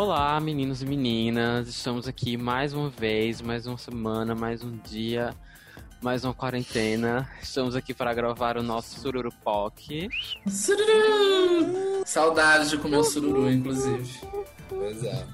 [0.00, 1.68] Olá, meninos e meninas.
[1.68, 5.34] Estamos aqui mais uma vez, mais uma semana, mais um dia,
[6.00, 7.30] mais uma quarentena.
[7.42, 9.78] Estamos aqui para gravar o nosso Sururu Poc.
[10.48, 12.02] Sururu!
[12.06, 14.20] Saudades de comer o sururu, inclusive.
[14.70, 15.26] Pois é.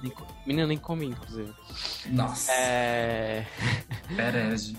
[0.45, 1.55] Menina, nem comi, inclusive.
[2.07, 2.51] Nossa.
[2.51, 3.47] É.
[4.19, 4.77] Herege.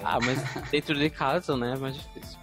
[0.00, 0.38] Ah, mas
[0.70, 1.72] dentro de casa, né?
[1.72, 2.38] É mais difícil.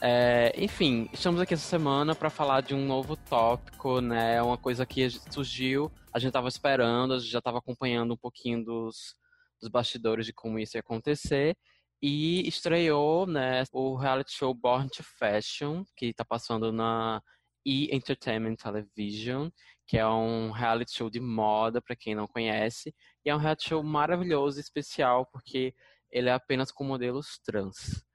[0.00, 4.40] É, enfim, estamos aqui essa semana para falar de um novo tópico, né?
[4.40, 8.64] Uma coisa que surgiu, a gente estava esperando, a gente já estava acompanhando um pouquinho
[8.64, 9.16] dos,
[9.60, 11.56] dos bastidores de como isso ia acontecer.
[12.00, 17.20] E estreou, né, o reality show Born to Fashion, que está passando na
[17.66, 17.92] E!
[17.92, 19.48] Entertainment Television,
[19.84, 22.94] que é um reality show de moda, para quem não conhece.
[23.24, 25.74] E é um reality show maravilhoso e especial, porque
[26.08, 28.07] ele é apenas com modelos trans.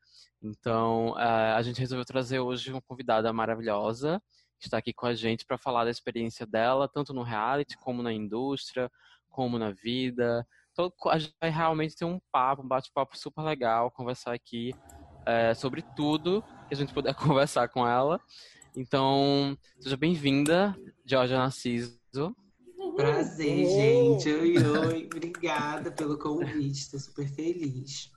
[0.44, 4.22] Então, a gente resolveu trazer hoje uma convidada maravilhosa,
[4.60, 8.04] que está aqui com a gente para falar da experiência dela, tanto no reality, como
[8.04, 8.92] na indústria,
[9.30, 10.46] como na vida.
[10.72, 14.76] Então, a gente vai realmente ter um papo, um bate-papo super legal, conversar aqui
[15.26, 18.20] é, sobre tudo que a gente puder conversar com ela.
[18.76, 22.00] Então, seja bem-vinda, Georgia Narciso.
[22.96, 24.30] Prazer, gente.
[24.30, 25.06] Oi, oi.
[25.06, 26.80] Obrigada pelo convite.
[26.80, 28.13] Estou super feliz.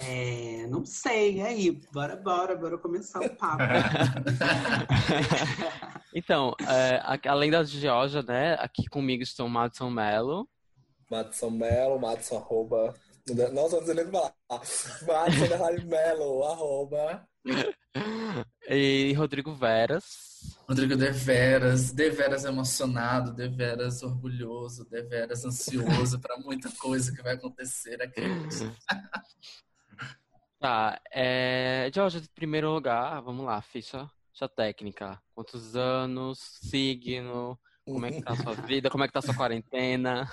[0.00, 1.70] É, não sei, e aí?
[1.92, 3.64] Bora, bora, bora começar o papo.
[6.14, 8.54] então, é, além da Georgia, né?
[8.60, 10.48] Aqui comigo estão o Madison Mello.
[11.10, 12.94] Madison Mello, Madison arroba.
[13.52, 14.32] Não só dizendo falar.
[14.48, 17.26] Madison Mello, arroba.
[18.68, 20.28] E Rodrigo Veras.
[20.68, 28.20] Rodrigo Deveras, Deveras emocionado, Deveras orgulhoso, Deveras ansioso para muita coisa que vai acontecer aqui.
[30.58, 31.90] Tá, é...
[31.94, 35.22] Jorge, em primeiro lugar, vamos lá, ficha, ficha técnica.
[35.34, 39.22] Quantos anos, signo, como é que tá a sua vida, como é que tá a
[39.22, 40.28] sua quarentena?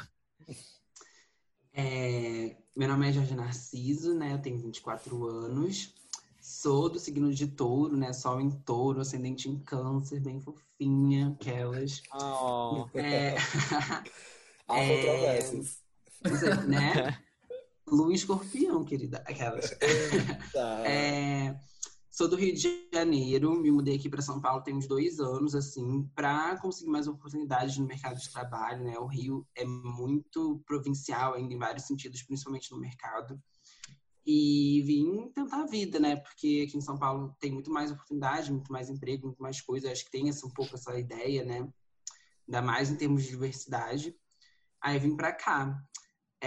[1.74, 2.58] É...
[2.76, 5.94] Meu nome é Jorge Narciso, né, eu tenho 24 anos.
[6.42, 8.14] Sou do signo de touro, né?
[8.14, 12.04] Sol em touro, ascendente em câncer, bem fofinha, aquelas.
[12.14, 12.88] Oh.
[12.94, 13.34] É...
[14.68, 15.82] Há controvérsias.
[16.24, 17.25] É, né?
[17.88, 19.24] Lua escorpião, querida.
[19.26, 19.72] Aquelas.
[20.86, 21.60] é,
[22.10, 25.54] sou do Rio de Janeiro, me mudei aqui para São Paulo tem uns dois anos,
[25.54, 28.98] assim, para conseguir mais oportunidades no mercado de trabalho, né?
[28.98, 33.40] O Rio é muito provincial ainda em vários sentidos, principalmente no mercado.
[34.26, 36.16] E vim tentar a vida, né?
[36.16, 39.92] Porque aqui em São Paulo tem muito mais oportunidade, muito mais emprego, muito mais coisa.
[39.92, 41.68] Acho que tem essa, um pouco essa ideia, né?
[42.48, 44.16] Ainda mais em termos de diversidade.
[44.82, 45.80] Aí vim para cá.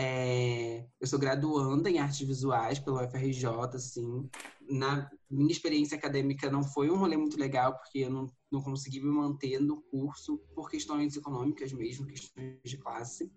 [0.01, 4.31] É, eu sou graduanda em artes visuais pela UFRJ, assim.
[4.71, 9.01] Na minha experiência acadêmica não foi um rolê muito legal, porque eu não, não consegui
[9.01, 13.29] me manter no curso por questões econômicas mesmo, questões de classe.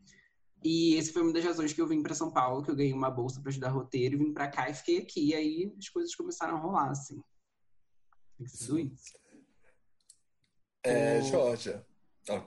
[0.64, 2.94] E esse foi uma das razões que eu vim para São Paulo, que eu ganhei
[2.94, 5.30] uma bolsa para estudar roteiro, e vim para cá e fiquei aqui.
[5.30, 7.20] E aí as coisas começaram a rolar, assim.
[8.40, 8.78] Isso.
[10.84, 11.84] É, Georgia.
[12.30, 12.44] Ah,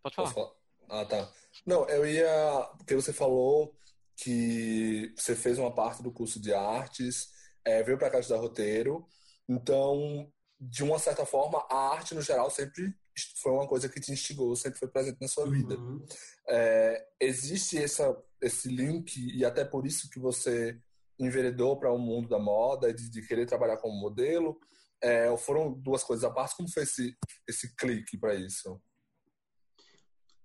[0.00, 0.30] Pode falar.
[0.30, 0.57] falar.
[0.88, 1.30] Ah, tá.
[1.66, 2.70] Não, eu ia.
[2.78, 3.74] Porque você falou
[4.16, 7.28] que você fez uma parte do curso de artes,
[7.64, 9.06] é, veio para cá estudar roteiro.
[9.48, 12.94] Então, de uma certa forma, a arte no geral sempre
[13.42, 15.76] foi uma coisa que te instigou, sempre foi presente na sua vida.
[15.76, 16.04] Uhum.
[16.48, 20.78] É, existe essa, esse link, e até por isso que você
[21.18, 24.58] enveredou para o um mundo da moda, de, de, querer trabalhar como modelo?
[25.02, 26.56] É, foram duas coisas à parte?
[26.56, 27.16] Como foi esse,
[27.48, 28.80] esse clique para isso?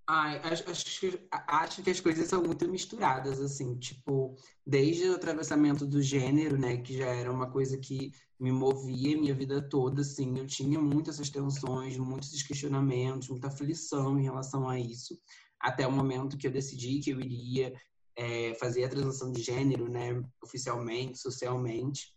[0.06, 4.36] Ai, acho, acho, que, acho que as coisas são muito misturadas, assim, tipo,
[4.68, 9.34] desde o atravessamento do gênero, né, que já era uma coisa que me movia minha
[9.34, 14.77] vida toda, assim, eu tinha muitas essas tensões, muitos questionamentos, muita aflição em relação a
[14.77, 15.18] isso,
[15.57, 17.74] até o momento que eu decidi que eu iria
[18.18, 22.13] é, fazer a transição de gênero, né, oficialmente, socialmente,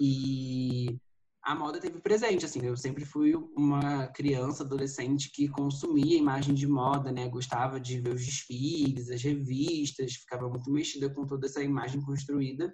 [0.00, 0.98] e
[1.44, 6.66] a moda teve presente, assim, eu sempre fui uma criança, adolescente que consumia imagem de
[6.66, 11.62] moda, né, gostava de ver os desfiles, as revistas, ficava muito mexida com toda essa
[11.62, 12.72] imagem construída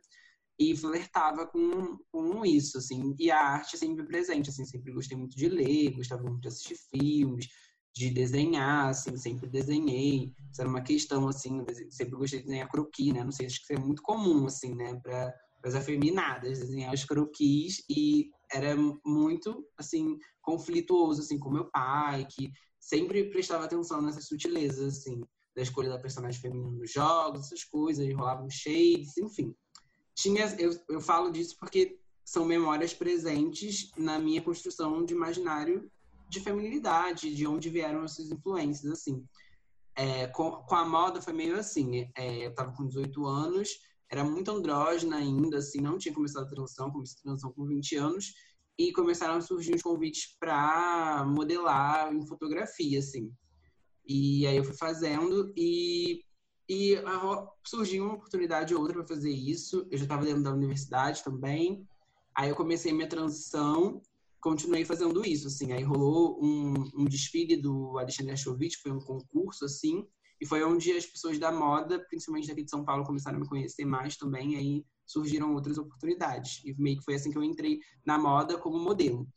[0.56, 5.36] e flertava com, com isso, assim, e a arte sempre presente, assim, sempre gostei muito
[5.36, 7.48] de ler, gostava muito de assistir filmes,
[7.92, 13.12] de desenhar, assim, sempre desenhei, isso era uma questão, assim, sempre gostei de desenhar croquis,
[13.12, 15.34] né, não sei, acho que isso é muito comum, assim, né, para
[15.64, 22.50] as afeminadas, desenhar os croquis e era muito, assim, conflituoso, assim, com meu pai, que
[22.78, 25.22] sempre prestava atenção nessas sutilezas, assim,
[25.54, 29.54] da escolha da personagem feminina nos jogos, essas coisas, rolavam shades, enfim.
[30.14, 35.90] Tinha, eu, eu falo disso porque são memórias presentes na minha construção de imaginário
[36.28, 39.24] de feminilidade, de onde vieram essas influências, assim.
[39.96, 43.70] É, com, com, a moda foi meio assim, é, eu tava com 18 anos,
[44.10, 47.96] era muito andrógena ainda, assim, não tinha começado a transição, comecei a transição com 20
[47.96, 48.34] anos,
[48.76, 53.30] e começaram a surgir os convites para modelar em fotografia, assim.
[54.06, 56.24] E aí eu fui fazendo e,
[56.68, 56.96] e
[57.64, 59.86] surgiu uma oportunidade ou outra para fazer isso.
[59.90, 61.86] Eu já estava dentro da universidade também.
[62.34, 64.00] Aí eu comecei minha transição,
[64.40, 65.72] continuei fazendo isso, assim.
[65.72, 70.06] Aí rolou um, um desfile do Alexandre Achovitch, foi um concurso, assim.
[70.40, 73.48] E foi onde as pessoas da moda, principalmente daqui de São Paulo, começaram a me
[73.48, 74.56] conhecer mais também.
[74.56, 76.62] Aí surgiram outras oportunidades.
[76.64, 79.28] E meio que foi assim que eu entrei na moda como modelo.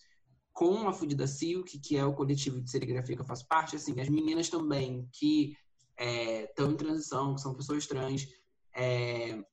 [0.54, 4.00] Com a Fudida Silk, que é o coletivo de serigrafia que eu faço parte, assim,
[4.00, 5.58] as meninas também que
[6.48, 8.28] estão é, em transição, que são pessoas trans,
[8.76, 9.44] é,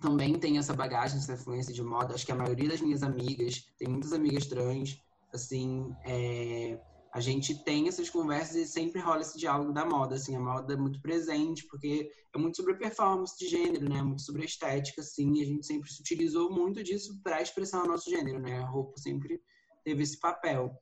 [0.00, 2.14] também tem essa bagagem, essa influência de moda.
[2.14, 4.96] Acho que a maioria das minhas amigas, tem muitas amigas trans,
[5.32, 6.80] assim, é,
[7.12, 10.72] a gente tem essas conversas e sempre rola esse diálogo da moda, assim, a moda
[10.72, 15.30] é muito presente, porque é muito sobre performance de gênero, né, muito sobre estética, assim,
[15.34, 18.66] e a gente sempre se utilizou muito disso para expressar o nosso gênero, né, a
[18.66, 19.42] roupa sempre
[19.84, 20.74] teve esse papel.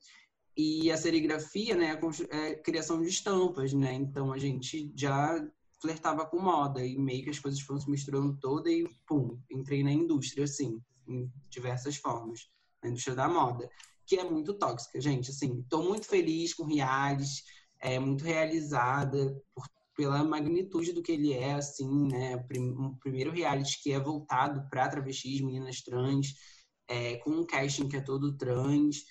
[0.57, 1.99] E a serigrafia, né,
[2.31, 5.45] é a criação de estampas, né, então a gente já
[5.83, 9.83] flertava com moda e meio que as coisas foram se misturando toda e, pum, entrei
[9.83, 12.49] na indústria, assim, em diversas formas,
[12.81, 13.69] na indústria da moda
[14.11, 15.31] que é muito tóxica, gente.
[15.31, 17.45] Assim, tô muito feliz com o reality,
[17.81, 19.65] é muito realizada por,
[19.97, 22.45] pela magnitude do que ele é, assim, né?
[22.57, 26.35] Um primeiro reality que é voltado para travestis, meninas trans,
[26.89, 29.05] é, com um casting que é todo trans,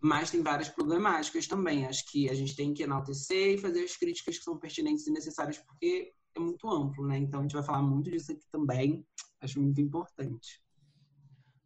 [0.00, 1.84] mas tem várias problemáticas também.
[1.84, 5.10] Acho que a gente tem que enaltecer e fazer as críticas que são pertinentes e
[5.10, 7.18] necessárias, porque é muito amplo, né?
[7.18, 9.04] Então a gente vai falar muito disso aqui também.
[9.40, 10.62] Acho muito importante.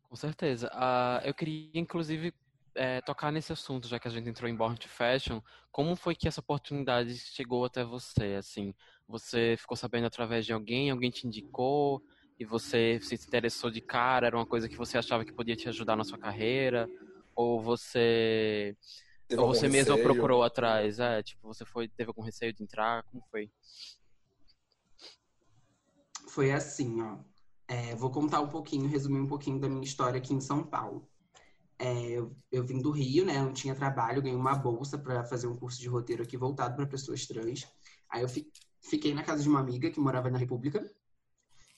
[0.09, 0.69] Com certeza.
[0.69, 2.33] Uh, eu queria, inclusive,
[2.75, 5.41] é, tocar nesse assunto, já que a gente entrou em Born to Fashion,
[5.71, 8.35] como foi que essa oportunidade chegou até você?
[8.35, 8.75] Assim,
[9.07, 12.03] você ficou sabendo através de alguém, alguém te indicou
[12.39, 14.27] e você se interessou de cara?
[14.27, 16.89] Era uma coisa que você achava que podia te ajudar na sua carreira?
[17.35, 18.77] Ou você
[19.39, 20.99] ou você mesmo procurou atrás?
[20.99, 23.03] É, tipo, você foi teve algum receio de entrar?
[23.05, 23.51] Como foi?
[26.29, 27.19] Foi assim, ó.
[27.69, 31.09] É, vou contar um pouquinho, resumir um pouquinho da minha história aqui em São Paulo.
[31.79, 33.41] É, eu, eu, vim do Rio, né?
[33.41, 36.87] Não tinha trabalho, ganhei uma bolsa para fazer um curso de roteiro aqui voltado para
[36.87, 37.67] pessoas trans.
[38.09, 40.89] Aí eu fi, fiquei na casa de uma amiga que morava na República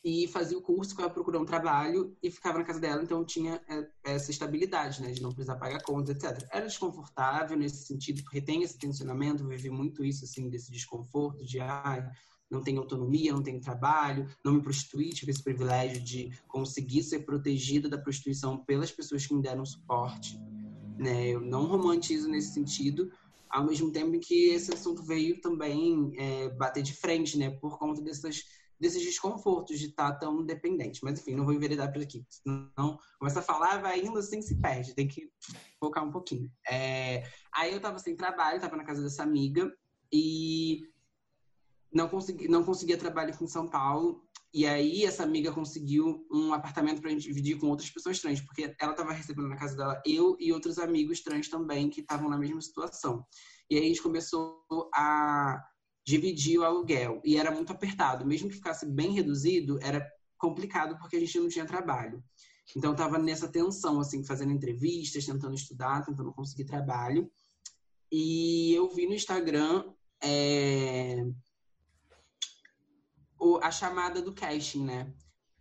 [0.05, 3.59] e fazia o curso, ficava procurando um trabalho e ficava na casa dela, então tinha
[3.67, 5.11] é, essa estabilidade, né?
[5.11, 6.47] De não precisar pagar contas, etc.
[6.53, 11.59] Era desconfortável nesse sentido, porque tem esse tensionamento, vivi muito isso, assim, desse desconforto de,
[11.61, 12.13] ah,
[12.51, 17.21] não tenho autonomia, não tenho trabalho, não me prostituí, tive esse privilégio de conseguir ser
[17.21, 20.39] protegida da prostituição pelas pessoas que me deram suporte.
[20.99, 21.29] Né?
[21.29, 23.11] Eu não romantizo nesse sentido,
[23.49, 27.51] ao mesmo tempo que esse assunto veio também é, bater de frente, né?
[27.51, 28.43] Por conta dessas,
[28.81, 31.01] desses desconfortos de estar tão dependente.
[31.05, 34.57] Mas enfim, não vou enveredar por aqui, senão começa a falar, vai indo assim, se
[34.61, 35.31] perde, tem que
[35.79, 36.51] focar um pouquinho.
[36.69, 37.23] É...
[37.55, 39.73] Aí eu tava sem trabalho, tava na casa dessa amiga,
[40.13, 40.83] e
[41.95, 44.23] não, consegui, não conseguia trabalho aqui em São Paulo.
[44.53, 48.75] E aí essa amiga conseguiu um apartamento para gente dividir com outras pessoas trans, porque
[48.81, 52.39] ela estava recebendo na casa dela eu e outros amigos trans também que estavam na
[52.39, 53.25] mesma situação.
[53.71, 55.61] E aí a gente começou a
[56.07, 61.17] dividir o aluguel e era muito apertado, mesmo que ficasse bem reduzido, era complicado porque
[61.17, 62.23] a gente não tinha trabalho.
[62.77, 67.31] Então estava nessa tensão assim, fazendo entrevistas, tentando estudar, tentando conseguir trabalho.
[68.13, 69.85] E eu vi no Instagram
[70.23, 71.25] é,
[73.45, 75.13] o, a chamada do casting, né?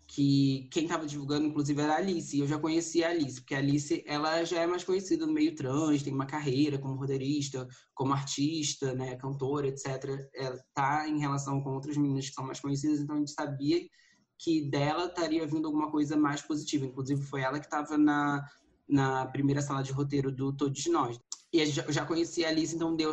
[0.07, 2.39] Que quem estava divulgando, inclusive, era a Alice.
[2.39, 5.55] Eu já conhecia a Alice, porque a Alice ela já é mais conhecida no meio
[5.55, 10.29] trans, tem uma carreira como roteirista, como artista, né, cantora, etc.
[10.33, 13.81] Ela tá em relação com outras meninas que são mais conhecidas, então a gente sabia
[14.37, 16.85] que dela estaria vindo alguma coisa mais positiva.
[16.85, 18.47] Inclusive, foi ela que estava na,
[18.87, 21.19] na primeira sala de roteiro do Todos Nós.
[21.51, 23.11] E eu já conhecia a Alice, então deu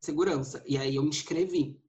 [0.00, 0.62] segurança.
[0.66, 1.83] E aí eu me inscrevi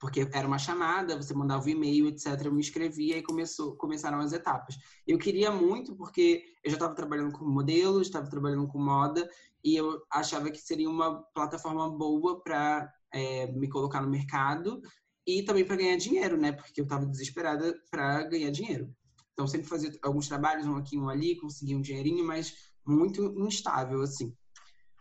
[0.00, 2.46] porque era uma chamada, você mandava o um e-mail, etc.
[2.46, 4.78] Eu me inscrevia e começou, começaram as etapas.
[5.06, 9.28] Eu queria muito, porque eu já estava trabalhando com modelo, estava trabalhando com moda,
[9.62, 14.80] e eu achava que seria uma plataforma boa para é, me colocar no mercado
[15.26, 16.52] e também para ganhar dinheiro, né?
[16.52, 18.90] Porque eu estava desesperada para ganhar dinheiro.
[19.34, 22.54] Então, sempre fazia alguns trabalhos, um aqui, um ali, conseguia um dinheirinho, mas
[22.86, 24.34] muito instável, assim.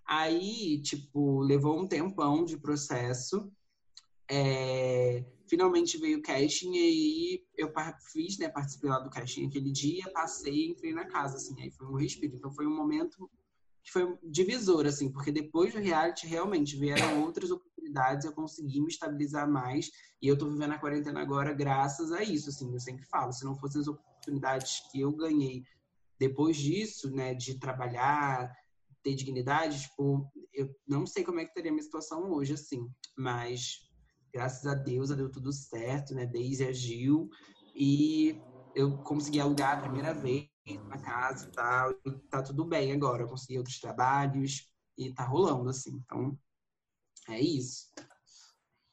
[0.05, 3.49] Aí, tipo, levou um tempão de processo
[4.29, 7.73] é, finalmente veio o casting e aí eu
[8.11, 11.71] fiz, né, participei lá do casting aquele dia, passei e entrei na casa, assim, aí
[11.71, 12.35] foi um respiro.
[12.35, 13.29] Então foi um momento
[13.83, 18.87] que foi divisor, assim, porque depois do reality realmente vieram outras oportunidades, eu consegui me
[18.87, 19.89] estabilizar mais
[20.21, 23.43] e eu tô vivendo a quarentena agora graças a isso, assim, eu sempre falo, se
[23.43, 25.63] não fossem as oportunidades que eu ganhei
[26.19, 28.53] depois disso, né, de trabalhar,
[29.01, 33.88] ter dignidade, tipo, eu não sei como é que teria minha situação hoje, assim, mas
[34.33, 37.29] graças a Deus deu tudo certo, né, Daisy agiu
[37.75, 38.41] e
[38.75, 40.47] eu consegui alugar a primeira vez
[40.87, 44.67] na casa e tal, e tá tudo bem agora, eu consegui outros trabalhos
[44.97, 46.37] e tá rolando, assim, então
[47.29, 47.87] é isso.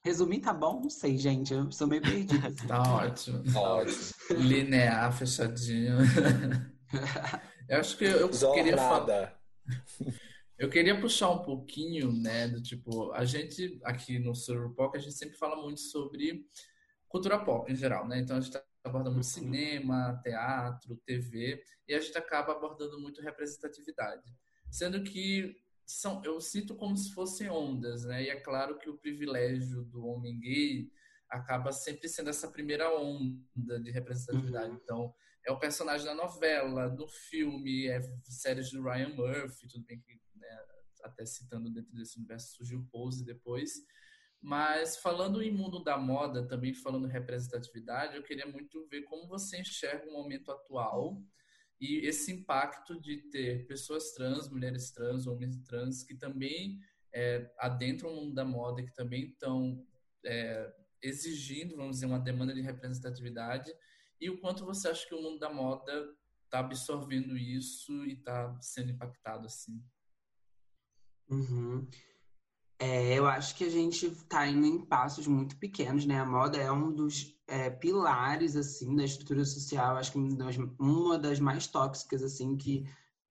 [0.06, 0.80] Resumir tá bom?
[0.82, 1.52] Não sei, gente.
[1.52, 2.46] Eu sou meio perdida.
[2.46, 2.66] Assim.
[2.68, 3.42] tá ótimo.
[3.52, 4.12] Tá ótimo.
[4.38, 5.96] Linear, fechadinho.
[7.68, 8.62] eu acho que eu Zornada.
[8.62, 9.40] queria falar.
[10.58, 15.14] Eu queria puxar um pouquinho, né, do tipo, a gente aqui no Surpop, a gente
[15.14, 16.46] sempre fala muito sobre
[17.08, 18.20] cultura pop em geral, né?
[18.20, 24.22] Então a gente aborda muito cinema, teatro, TV, e a gente acaba abordando muito representatividade.
[24.70, 28.24] Sendo que são, eu sinto como se fossem ondas, né?
[28.24, 30.90] E é claro que o privilégio do homem gay
[31.28, 34.70] acaba sempre sendo essa primeira onda de representatividade.
[34.70, 34.80] Uhum.
[34.82, 35.14] Então,
[35.46, 40.18] é o personagem da novela, do filme, é séries do Ryan Murphy, tudo bem que,
[41.06, 43.84] até citando dentro desse universo surgiu Pose depois.
[44.40, 49.60] Mas falando em mundo da moda, também falando representatividade, eu queria muito ver como você
[49.60, 51.22] enxerga o momento atual
[51.80, 56.80] e esse impacto de ter pessoas trans, mulheres trans, homens trans, que também
[57.12, 59.84] é, adentram o mundo da moda, que também estão
[60.24, 60.72] é,
[61.02, 63.72] exigindo, vamos dizer, uma demanda de representatividade,
[64.20, 68.56] e o quanto você acha que o mundo da moda está absorvendo isso e está
[68.60, 69.82] sendo impactado assim?
[71.28, 71.86] Uhum.
[72.78, 76.20] É, eu acho que a gente está indo em passos muito pequenos, né?
[76.20, 79.96] A moda é um dos é, pilares, assim, da estrutura social.
[79.96, 80.18] Acho que
[80.78, 82.84] uma das, mais tóxicas, assim, que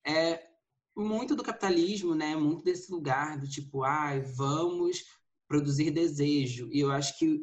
[0.06, 0.48] é
[0.96, 2.36] muito do capitalismo, né?
[2.36, 5.04] Muito desse lugar do tipo, ai, vamos
[5.48, 6.68] produzir desejo.
[6.72, 7.42] E eu acho que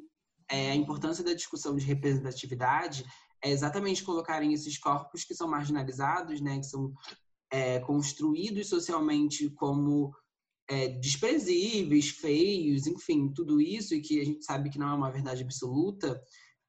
[0.51, 3.05] é, a importância da discussão de representatividade
[3.41, 6.59] é exatamente colocarem esses corpos que são marginalizados, né?
[6.59, 6.93] Que são
[7.49, 10.13] é, construídos socialmente como
[10.73, 15.11] é, desprezíveis, feios, enfim, tudo isso, e que a gente sabe que não é uma
[15.11, 16.19] verdade absoluta,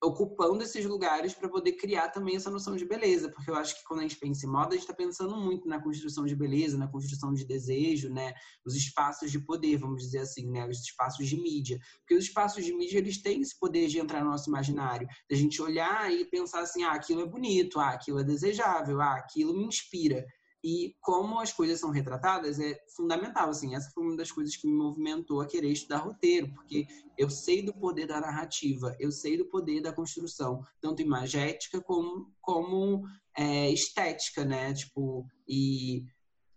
[0.04, 3.84] ocupando esses lugares para poder criar também essa noção de beleza, porque eu acho que
[3.86, 6.78] quando a gente pensa em moda, a gente está pensando muito na construção de beleza,
[6.78, 8.34] na construção de desejo, né,
[8.66, 12.66] os espaços de poder, vamos dizer assim, né, os espaços de mídia, porque os espaços
[12.66, 16.26] de mídia eles têm esse poder de entrar no nosso imaginário, da gente olhar e
[16.26, 20.26] pensar assim, ah, aquilo é bonito, ah, aquilo é desejável, ah, aquilo me inspira.
[20.64, 24.66] E como as coisas são retratadas é fundamental, assim, essa foi uma das coisas que
[24.66, 29.38] me movimentou a querer estudar roteiro, porque eu sei do poder da narrativa, eu sei
[29.38, 33.04] do poder da construção, tanto imagética como, como
[33.38, 36.06] é, estética, né, tipo, e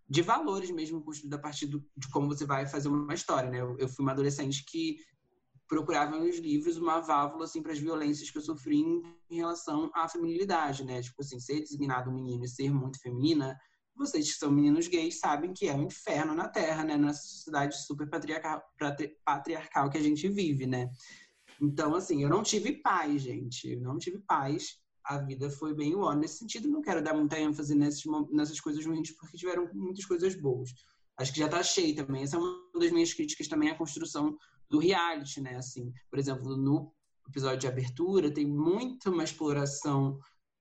[0.08, 3.60] de valores mesmo construído a partir do, de como você vai fazer uma história, né,
[3.60, 4.98] eu, eu fui uma adolescente que
[5.66, 10.08] procurava nos livros uma válvula assim para as violências que eu sofri em, relação à
[10.08, 13.58] feminilidade, né, tipo assim, ser designado menino e ser muito feminina
[13.96, 16.96] vocês que são meninos gays sabem que é um inferno na Terra, né?
[16.96, 18.62] Nessa sociedade super patriarcal,
[19.24, 20.90] patriarcal que a gente vive, né?
[21.60, 23.72] Então, assim, eu não tive paz, gente.
[23.72, 24.78] Eu não tive paz.
[25.04, 26.68] A vida foi bem o nesse sentido.
[26.68, 30.70] Não quero dar muita ênfase nesses, nessas coisas ruins, porque tiveram muitas coisas boas.
[31.18, 32.22] Acho que já tá cheio também.
[32.22, 34.36] Essa é uma das minhas críticas também à construção
[34.68, 35.56] do reality, né?
[35.56, 36.92] Assim, por exemplo, no
[37.28, 40.18] episódio de abertura, tem muito uma exploração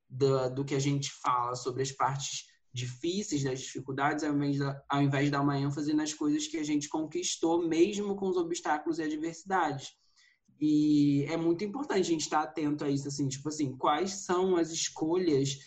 [0.09, 4.63] do, do que a gente fala sobre as partes difíceis, das dificuldades, ao invés, de,
[4.89, 8.35] ao invés de dar uma ênfase nas coisas que a gente conquistou, mesmo com os
[8.35, 9.93] obstáculos e adversidades.
[10.59, 14.57] E é muito importante a gente estar atento a isso, assim, tipo assim, quais são
[14.57, 15.57] as escolhas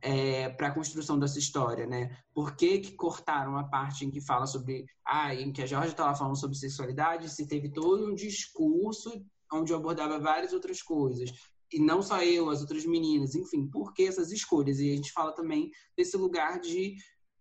[0.00, 2.16] é, para a construção dessa história, né?
[2.32, 5.90] Por que, que cortaram a parte em que fala sobre, ah, em que a Jorge
[5.90, 11.30] estava falando sobre sexualidade, se teve todo um discurso onde eu abordava várias outras coisas
[11.72, 14.78] e não só eu, as outras meninas, enfim, por que essas escolhas?
[14.78, 16.96] E a gente fala também desse lugar de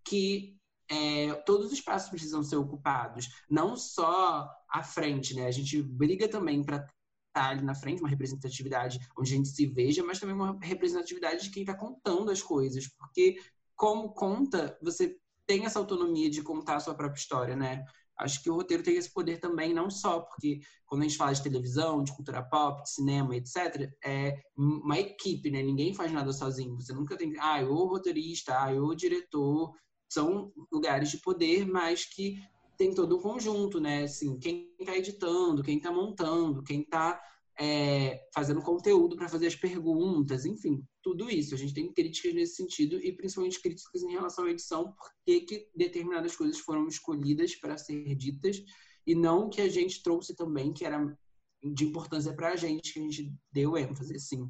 [0.05, 0.55] que
[0.89, 5.45] é, todos os espaços precisam ser ocupados, não só à frente, né?
[5.47, 6.85] A gente briga também para
[7.27, 11.43] estar ali na frente, uma representatividade onde a gente se veja, mas também uma representatividade
[11.43, 13.37] de quem está contando as coisas, porque
[13.75, 17.83] como conta, você tem essa autonomia de contar a sua própria história, né?
[18.21, 21.33] Acho que o roteiro tem esse poder também, não só porque quando a gente fala
[21.33, 25.61] de televisão, de cultura pop, de cinema, etc., é uma equipe, né?
[25.61, 26.75] Ninguém faz nada sozinho.
[26.75, 29.73] Você nunca tem, ah, o roteirista, ah, o diretor.
[30.09, 32.37] São lugares de poder, mas que
[32.77, 34.03] tem todo um conjunto, né?
[34.03, 37.21] Assim, quem está editando, quem está montando, quem está
[37.61, 41.53] é, fazendo conteúdo para fazer as perguntas, enfim, tudo isso.
[41.53, 45.69] A gente tem críticas nesse sentido e principalmente críticas em relação à edição, porque que
[45.75, 48.63] determinadas coisas foram escolhidas para ser ditas
[49.05, 51.15] e não que a gente trouxe também, que era
[51.63, 54.49] de importância para a gente, que a gente deu ênfase, assim.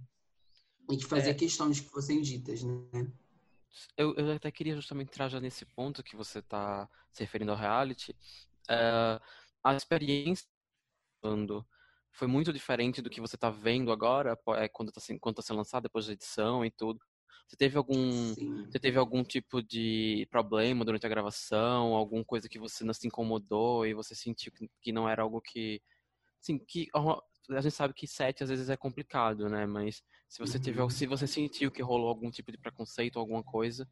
[0.90, 1.36] E que fazia é.
[1.36, 3.12] questão de que fossem ditas, né?
[3.98, 7.58] Eu, eu até queria justamente entrar já nesse ponto que você está se referindo ao
[7.58, 8.16] reality.
[8.70, 9.20] Uh,
[9.62, 10.48] a experiência
[11.22, 11.66] quando
[12.12, 15.58] foi muito diferente do que você está vendo agora, é, quando está quando tá sendo
[15.58, 17.00] lançado, depois da edição e tudo.
[17.48, 18.34] Você teve algum,
[18.66, 23.08] você teve algum tipo de problema durante a gravação, alguma coisa que você não se
[23.08, 25.82] incomodou e você sentiu que não era algo que,
[26.40, 29.66] assim, que a gente sabe que set às vezes é complicado, né?
[29.66, 30.64] Mas se você uhum.
[30.64, 33.86] teve, se você sentiu que rolou algum tipo de preconceito, alguma coisa,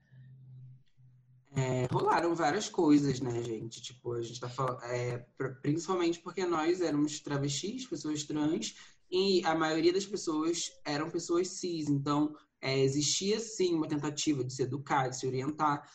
[1.56, 3.82] é, rolaram várias coisas, né, gente?
[3.82, 4.84] Tipo, a gente tá falando.
[4.84, 5.26] É,
[5.62, 8.76] principalmente porque nós éramos travestis, pessoas trans,
[9.10, 11.90] e a maioria das pessoas eram pessoas cis.
[11.90, 15.90] Então, é, existia sim uma tentativa de se educar, de se orientar.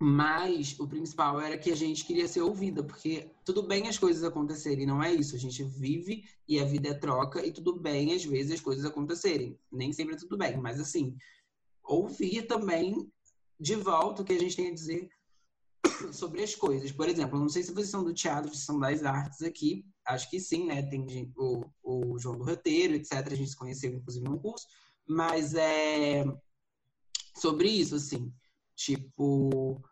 [0.00, 4.22] Mas o principal era que a gente queria ser ouvida, porque tudo bem as coisas
[4.22, 5.34] acontecerem, não é isso.
[5.34, 8.84] A gente vive e a vida é troca, e tudo bem às vezes as coisas
[8.84, 9.58] acontecerem.
[9.72, 11.16] Nem sempre é tudo bem, mas assim,
[11.82, 13.10] ouvir também
[13.58, 15.08] de volta o que a gente tem a dizer
[16.12, 16.92] sobre as coisas.
[16.92, 19.84] Por exemplo, não sei se vocês são do teatro, se são das artes aqui.
[20.06, 20.82] Acho que sim, né?
[20.82, 23.12] Tem o, o João do Roteiro, etc.
[23.26, 24.66] A gente se conheceu, inclusive, num curso.
[25.06, 26.24] Mas é
[27.36, 28.32] sobre isso, assim.
[28.74, 29.82] Tipo,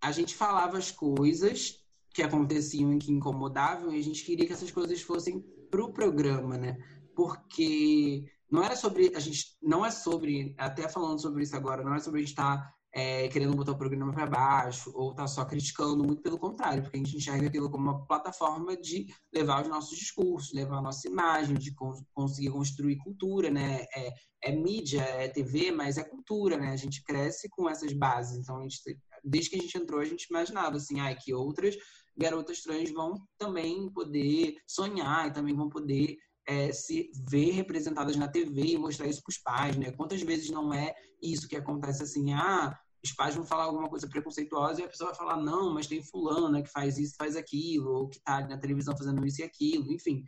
[0.00, 4.52] a gente falava as coisas que aconteciam e que incomodavam, e a gente queria que
[4.52, 6.76] essas coisas fossem pro programa, né?
[7.14, 11.94] Porque não era sobre a gente não é sobre até falando sobre isso agora não
[11.94, 15.26] é sobre a gente estar tá, é, querendo botar o programa para baixo ou tá
[15.26, 19.62] só criticando muito pelo contrário porque a gente enxerga aquilo como uma plataforma de levar
[19.62, 21.72] os nossos discursos levar a nossa imagem de
[22.12, 23.84] conseguir construir cultura né?
[23.94, 24.12] É,
[24.44, 26.72] é, mídia é TV mas é cultura né?
[26.72, 28.38] A gente cresce com essas bases.
[28.38, 28.80] Então a gente
[29.22, 31.76] desde que a gente entrou a gente imaginava assim ai que outras
[32.16, 36.16] garotas trans vão também poder sonhar e também vão poder
[36.50, 39.92] é, se ver representadas na TV e mostrar isso para os pais, né?
[39.92, 44.08] Quantas vezes não é isso que acontece assim, ah, os pais vão falar alguma coisa
[44.08, 47.92] preconceituosa e a pessoa vai falar, não, mas tem fulana que faz isso, faz aquilo,
[47.92, 50.24] ou que está na televisão fazendo isso e aquilo, enfim.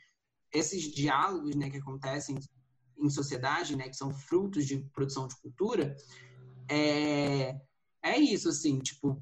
[0.55, 2.39] Esses diálogos, né, que acontecem
[2.97, 5.97] em sociedade, né, que são frutos de produção de cultura,
[6.71, 7.61] é,
[8.01, 9.21] é isso, assim, tipo,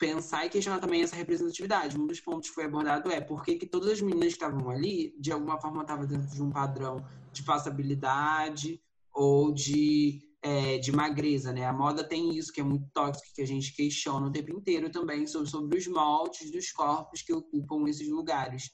[0.00, 2.00] pensar e questionar também essa representatividade.
[2.00, 4.70] Um dos pontos que foi abordado é por que, que todas as meninas que estavam
[4.70, 8.82] ali, de alguma forma, estavam dentro de um padrão de passabilidade
[9.12, 11.66] ou de, é, de magreza, né?
[11.66, 14.90] A moda tem isso que é muito tóxico, que a gente questiona o tempo inteiro
[14.90, 18.70] também sobre, sobre os moldes dos corpos que ocupam esses lugares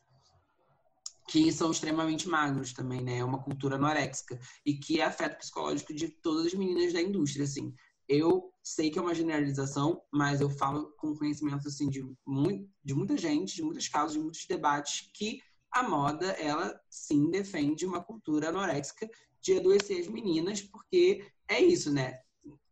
[1.29, 3.19] que são extremamente magros também, né?
[3.19, 7.45] É uma cultura anoréxica e que afeta o psicológico de todas as meninas da indústria,
[7.45, 7.75] assim.
[8.09, 12.95] Eu sei que é uma generalização, mas eu falo com conhecimento assim de, muito, de
[12.95, 15.41] muita gente, de muitos casos, de muitos debates que
[15.71, 19.09] a moda ela sim defende uma cultura anoréxica
[19.41, 22.21] de adoecer as meninas, porque é isso, né?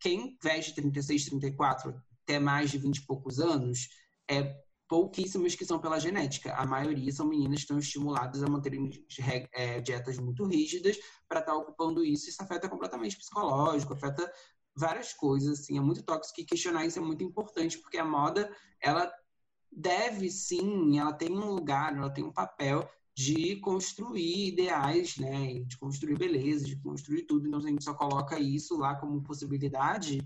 [0.01, 3.89] Quem veste 36, 34 até mais de 20 e poucos anos
[4.29, 6.55] é pouquíssimas que são pela genética.
[6.55, 8.91] A maioria são meninas que estão estimuladas a manterem
[9.53, 12.29] é, dietas muito rígidas para estar tá ocupando isso.
[12.29, 14.31] Isso afeta completamente psicológico, afeta
[14.77, 18.55] várias coisas, assim, é muito tóxico e questionar isso é muito importante, porque a moda,
[18.81, 19.11] ela
[19.71, 25.79] deve sim, ela tem um lugar, ela tem um papel de construir ideais, né, de
[25.79, 30.21] construir beleza, de construir tudo, então se a gente só coloca isso lá como possibilidade,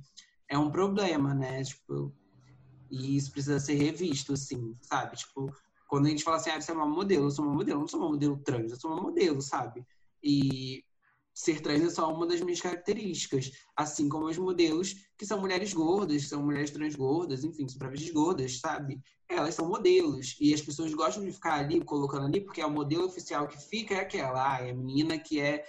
[0.49, 2.15] é um problema, né, tipo,
[2.91, 5.53] e isso precisa ser revisto, assim, sabe, tipo,
[5.87, 7.81] quando a gente fala assim, ah, você é uma modelo, eu sou uma modelo, eu
[7.81, 9.85] não sou uma modelo trans, eu sou uma modelo, sabe,
[10.23, 10.83] e
[11.38, 15.72] ser trans é só uma das minhas características, assim como os modelos que são mulheres
[15.72, 19.01] gordas, que são mulheres trans gordas, enfim, são travestis gordas, sabe?
[19.29, 22.70] Elas são modelos e as pessoas gostam de ficar ali colocando ali porque é o
[22.70, 25.64] modelo oficial que fica é aquela, ah, é a menina que é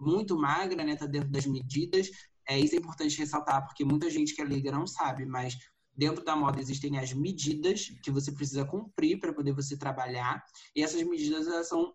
[0.00, 2.10] muito magra, né, tá dentro das medidas.
[2.48, 5.58] É isso é importante ressaltar porque muita gente que é leiga não sabe, mas
[5.94, 10.42] dentro da moda existem as medidas que você precisa cumprir para poder você trabalhar
[10.74, 11.92] e essas medidas elas são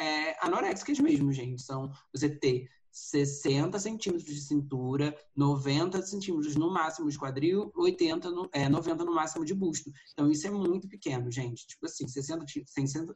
[0.00, 1.62] é, anoréxicas mesmo, gente.
[1.62, 8.48] São você ter 60 centímetros de cintura, 90 centímetros no máximo de quadril, 80 no,
[8.52, 9.92] é, 90 no máximo de busto.
[10.12, 11.66] Então, isso é muito pequeno, gente.
[11.66, 12.46] Tipo assim, 60,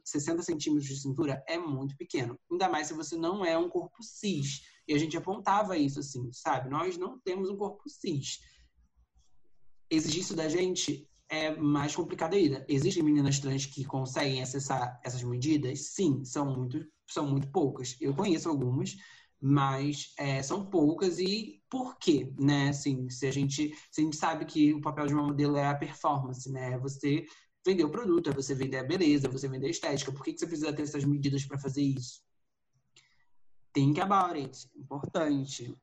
[0.03, 2.39] 60 centímetros de cintura é muito pequeno.
[2.49, 4.61] Ainda mais se você não é um corpo cis.
[4.87, 6.69] E a gente apontava isso, assim, sabe?
[6.69, 8.39] Nós não temos um corpo cis.
[9.89, 12.65] Exigir isso da gente é mais complicado ainda.
[12.67, 15.87] Existem meninas trans que conseguem acessar essas medidas?
[15.93, 17.95] Sim, são muito, são muito poucas.
[17.99, 18.95] Eu conheço algumas,
[19.41, 22.69] mas é, são poucas e por quê, né?
[22.69, 25.67] Assim, se a gente se a gente sabe que o papel de uma modelo é
[25.67, 26.73] a performance, né?
[26.73, 27.25] É você
[27.65, 30.11] vender o produto, é você vender a beleza, é você vender a estética.
[30.11, 32.23] Por que, que você precisa ter essas medidas para fazer isso?
[33.73, 35.75] Think about it, importante.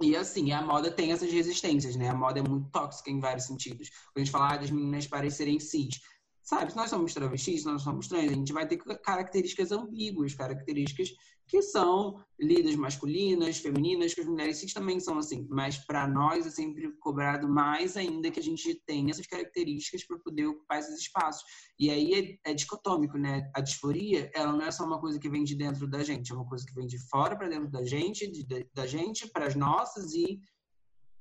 [0.00, 2.08] E assim, a moda tem essas resistências, né?
[2.08, 3.90] A moda é muito tóxica em vários sentidos.
[3.90, 6.00] Quando a gente fala ah, das meninas parecerem cis,
[6.42, 6.70] sabe?
[6.70, 11.10] Se nós somos travestis, se nós somos trans, a gente vai ter características ambíguas, características
[11.50, 15.48] que são lidas masculinas, femininas, que as mulheres também são assim.
[15.50, 20.16] Mas para nós é sempre cobrado mais ainda que a gente tenha essas características para
[20.20, 21.42] poder ocupar esses espaços.
[21.76, 23.50] E aí é, é, dicotômico, né?
[23.52, 26.34] A disforia, ela não é só uma coisa que vem de dentro da gente, é
[26.36, 29.46] uma coisa que vem de fora para dentro da gente, de, de, da gente para
[29.46, 30.40] as nossas e,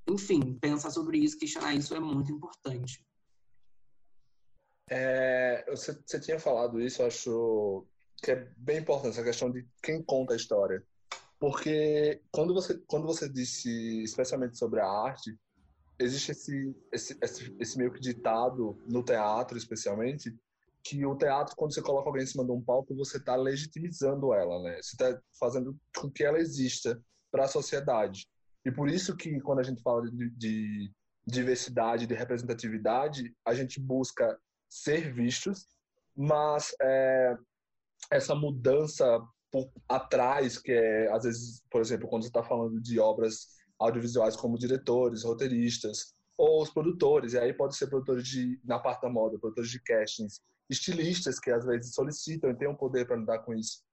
[0.07, 3.03] enfim, pensar sobre isso, questionar isso é muito importante.
[4.91, 7.87] É, você, você tinha falado isso, acho
[8.21, 10.83] que é bem importante essa questão de quem conta a história.
[11.39, 15.37] Porque quando você, quando você disse especialmente sobre a arte,
[15.97, 20.35] existe esse, esse, esse, esse meio que ditado no teatro, especialmente,
[20.83, 24.33] que o teatro, quando você coloca alguém em cima de um palco, você está legitimizando
[24.33, 24.81] ela, né?
[24.81, 27.01] Você está fazendo com que ela exista
[27.31, 28.27] para a sociedade.
[28.65, 30.91] E por isso que quando a gente fala de, de
[31.25, 35.67] diversidade, de representatividade, a gente busca ser vistos,
[36.15, 37.37] mas é,
[38.11, 42.99] essa mudança por atrás, que é, às vezes, por exemplo, quando você está falando de
[42.99, 43.47] obras
[43.79, 49.01] audiovisuais como diretores, roteiristas, ou os produtores, e aí pode ser produtores de, na parte
[49.01, 53.17] da moda, produtores de castings, estilistas que às vezes solicitam e têm um poder para
[53.17, 53.83] lidar com isso.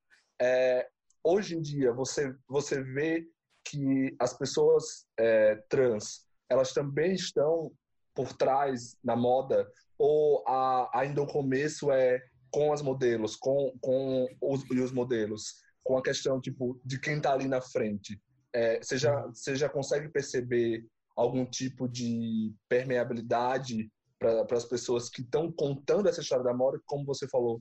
[0.41, 0.89] É,
[1.25, 3.27] hoje em dia, você, você vê
[3.65, 7.73] que as pessoas é, trans, elas também estão
[8.15, 12.23] por trás na moda, ou a, ainda o começo é
[12.57, 17.19] com as modelos, com, com os, e os modelos, com a questão tipo de quem
[17.19, 18.19] está ali na frente.
[18.51, 20.83] É, você, já, você já consegue perceber
[21.15, 27.05] algum tipo de permeabilidade para as pessoas que estão contando essa história da moda, como
[27.05, 27.61] você falou,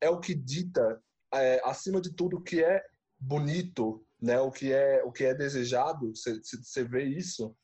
[0.00, 0.98] é o que dita,
[1.34, 2.82] é, acima de tudo, o que é
[3.18, 4.40] bonito, né?
[4.40, 6.16] o, que é, o que é desejado.
[6.16, 7.54] Você, você vê isso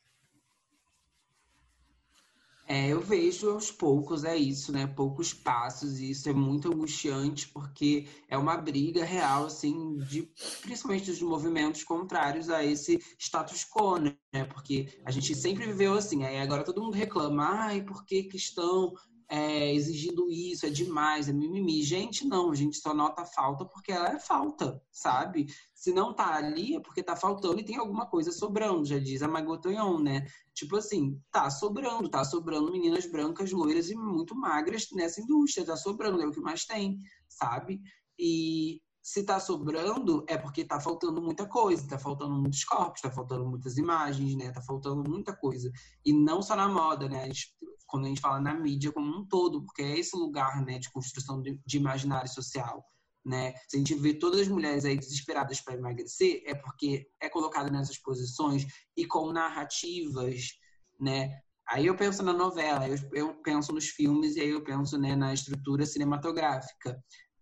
[2.69, 4.87] é, eu vejo aos poucos, é isso, né?
[4.87, 10.29] Poucos passos, e isso é muito angustiante, porque é uma briga real, assim, de,
[10.63, 14.45] principalmente dos movimentos contrários a esse status quo, né?
[14.53, 18.93] Porque a gente sempre viveu assim, aí agora todo mundo reclama, ai, por que, estão
[19.29, 21.83] é, exigindo isso, é demais, é mimimi.
[21.83, 25.47] Gente, não, a gente só nota falta porque ela é falta, sabe?
[25.75, 29.23] Se não tá ali é porque tá faltando e tem alguma coisa sobrando, já diz
[29.23, 30.27] a Magotonhon, né?
[30.55, 35.77] Tipo assim, tá sobrando, tá sobrando meninas brancas, loiras e muito magras nessa indústria, tá
[35.77, 37.81] sobrando, é o que mais tem, sabe?
[38.19, 43.11] E se tá sobrando é porque tá faltando muita coisa, tá faltando muitos corpos, tá
[43.11, 44.51] faltando muitas imagens, né?
[44.51, 45.71] Tá faltando muita coisa.
[46.05, 47.29] E não só na moda, né?
[47.87, 50.91] Quando a gente fala na mídia como um todo, porque é esse lugar né, de
[50.91, 52.85] construção de, de imaginário social.
[53.25, 53.55] Né?
[53.69, 57.71] Se a gente vê todas as mulheres aí desesperadas para emagrecer, é porque é colocado
[57.71, 60.53] nessas posições e com narrativas,
[61.01, 61.41] né?
[61.69, 65.17] Aí eu penso na novela, eu, eu penso nos filmes e aí eu penso né,
[65.17, 66.97] na estrutura cinematográfica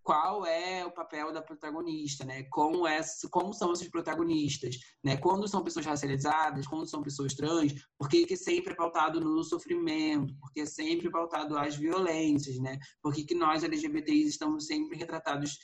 [0.04, 2.42] qual é o papel da protagonista, né?
[2.44, 5.16] Como, é, como são esses protagonistas, né?
[5.16, 10.34] Quando são pessoas racializadas, quando são pessoas trans, por que, sempre é pautado no sofrimento,
[10.38, 12.78] porque é sempre pautado às violências, né?
[13.02, 15.58] Por que, que nós LGBTs estamos sempre retratados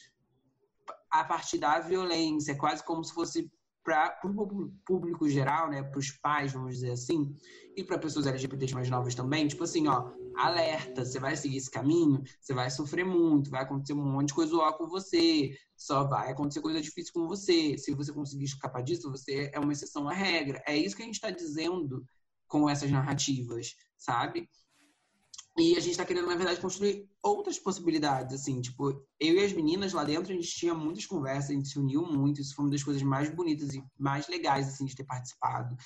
[1.10, 3.50] a partir da violência, quase como se fosse
[3.84, 7.34] para o público geral, né, para os pais, vamos dizer assim,
[7.76, 11.70] e para pessoas LGBTs mais novas também, tipo assim, ó, alerta, você vai seguir esse
[11.70, 16.04] caminho, você vai sofrer muito, vai acontecer um monte de coisa lá com você, só
[16.04, 17.76] vai acontecer coisa difícil com você.
[17.78, 20.62] Se você conseguir escapar disso, você é uma exceção à regra.
[20.66, 22.04] É isso que a gente está dizendo
[22.46, 24.48] com essas narrativas, sabe?
[25.58, 29.52] E a gente está querendo, na verdade, construir outras possibilidades, assim, tipo, eu e as
[29.52, 32.64] meninas lá dentro, a gente tinha muitas conversas, a gente se uniu muito, isso foi
[32.64, 35.76] uma das coisas mais bonitas e mais legais, assim, de ter participado,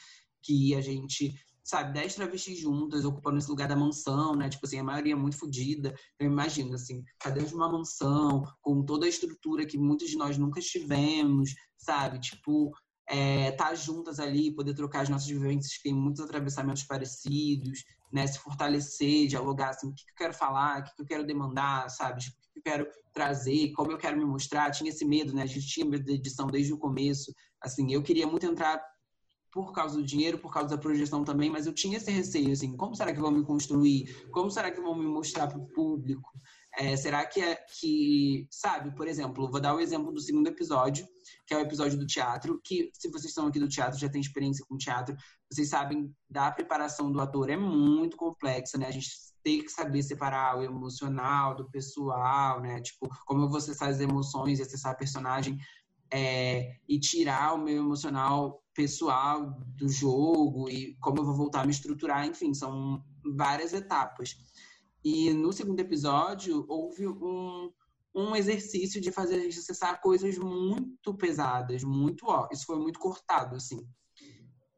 [0.42, 4.78] que a gente, sabe, dez travestis juntas, ocupando esse lugar da mansão, né, tipo assim,
[4.78, 9.06] a maioria é muito fodida, eu imagino, assim, tá dentro de uma mansão, com toda
[9.06, 12.70] a estrutura que muitos de nós nunca tivemos, sabe, tipo,
[13.08, 18.26] é, tá juntas ali, poder trocar as nossas vivências, que tem muitos atravessamentos parecidos, né,
[18.26, 22.20] se fortalecer, dialogar, assim, o que, eu quero falar, o que, eu quero demandar, sabe,
[22.20, 25.42] tipo, o que eu quero trazer, como eu quero me mostrar, tinha esse medo, né,
[25.42, 28.82] a gente tinha medo da edição desde o começo, assim, eu queria muito entrar
[29.54, 32.76] por causa do dinheiro, por causa da projeção também, mas eu tinha esse receio, assim,
[32.76, 34.26] como será que vão me construir?
[34.32, 36.28] Como será que vão me mostrar para o público?
[36.76, 41.06] É, será que é que, sabe, por exemplo, vou dar o exemplo do segundo episódio,
[41.46, 44.20] que é o episódio do teatro, que se vocês estão aqui do teatro, já tem
[44.20, 45.16] experiência com teatro,
[45.48, 48.88] vocês sabem da preparação do ator é muito complexa, né?
[48.88, 49.08] A gente
[49.44, 52.80] tem que saber separar o emocional do pessoal, né?
[52.80, 55.56] Tipo, como você faz as emoções e acessar a personagem
[56.14, 61.66] é, e tirar o meu emocional pessoal do jogo e como eu vou voltar a
[61.66, 63.04] me estruturar, enfim, são
[63.36, 64.36] várias etapas.
[65.04, 67.68] E no segundo episódio houve um,
[68.14, 73.00] um exercício de fazer a gente acessar coisas muito pesadas, muito ó, isso foi muito
[73.00, 73.84] cortado assim.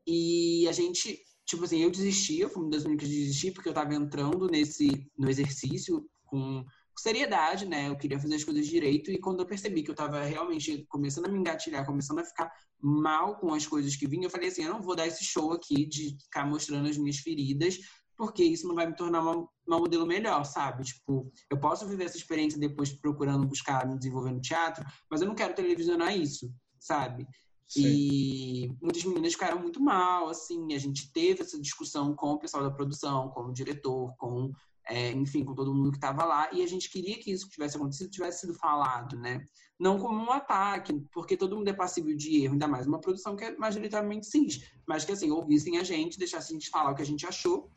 [0.07, 3.69] E a gente, tipo assim, eu desisti, eu fui uma das únicas de desistir porque
[3.69, 6.65] eu estava entrando nesse no exercício com
[7.01, 7.89] seriedade, né?
[7.89, 11.27] Eu queria fazer as coisas direito e quando eu percebi que eu estava realmente começando
[11.27, 14.65] a me engatilhar, começando a ficar mal com as coisas que vinham, eu falei assim,
[14.65, 17.79] eu não vou dar esse show aqui de ficar mostrando as minhas feridas,
[18.17, 20.85] porque isso não vai me tornar uma, uma modelo melhor, sabe?
[20.85, 25.29] Tipo, eu posso viver essa experiência depois procurando buscar me desenvolver no teatro, mas eu
[25.29, 27.27] não quero televisionar isso, sabe?
[27.69, 27.83] Sim.
[27.85, 32.63] E muitas meninas ficaram muito mal, assim, a gente teve essa discussão com o pessoal
[32.63, 34.53] da produção, com o diretor, com
[34.89, 37.53] é, enfim, com todo mundo que estava lá, e a gente queria que isso que
[37.53, 39.45] tivesse acontecido tivesse sido falado, né?
[39.79, 43.37] Não como um ataque, porque todo mundo é passível de erro, ainda mais uma produção
[43.37, 46.95] que é majoritariamente cis, mas que, assim, ouvissem a gente, deixassem a gente falar o
[46.95, 47.71] que a gente achou,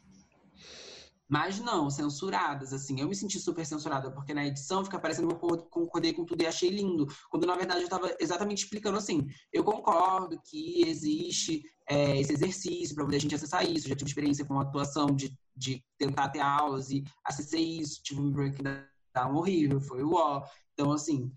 [1.29, 2.99] mas não, censuradas, assim.
[2.99, 6.41] Eu me senti super censurada, porque na edição fica parecendo que eu concordei com tudo
[6.41, 7.05] e achei lindo.
[7.29, 9.27] Quando, na verdade, eu estava exatamente explicando assim.
[9.53, 13.85] Eu concordo que existe é, esse exercício para poder a gente acessar isso.
[13.85, 18.01] Eu já tive experiência com atuação de, de tentar ter aulas e acessei isso.
[18.01, 20.43] Tive um breakdown horrível, foi o ó.
[20.73, 21.31] Então, assim,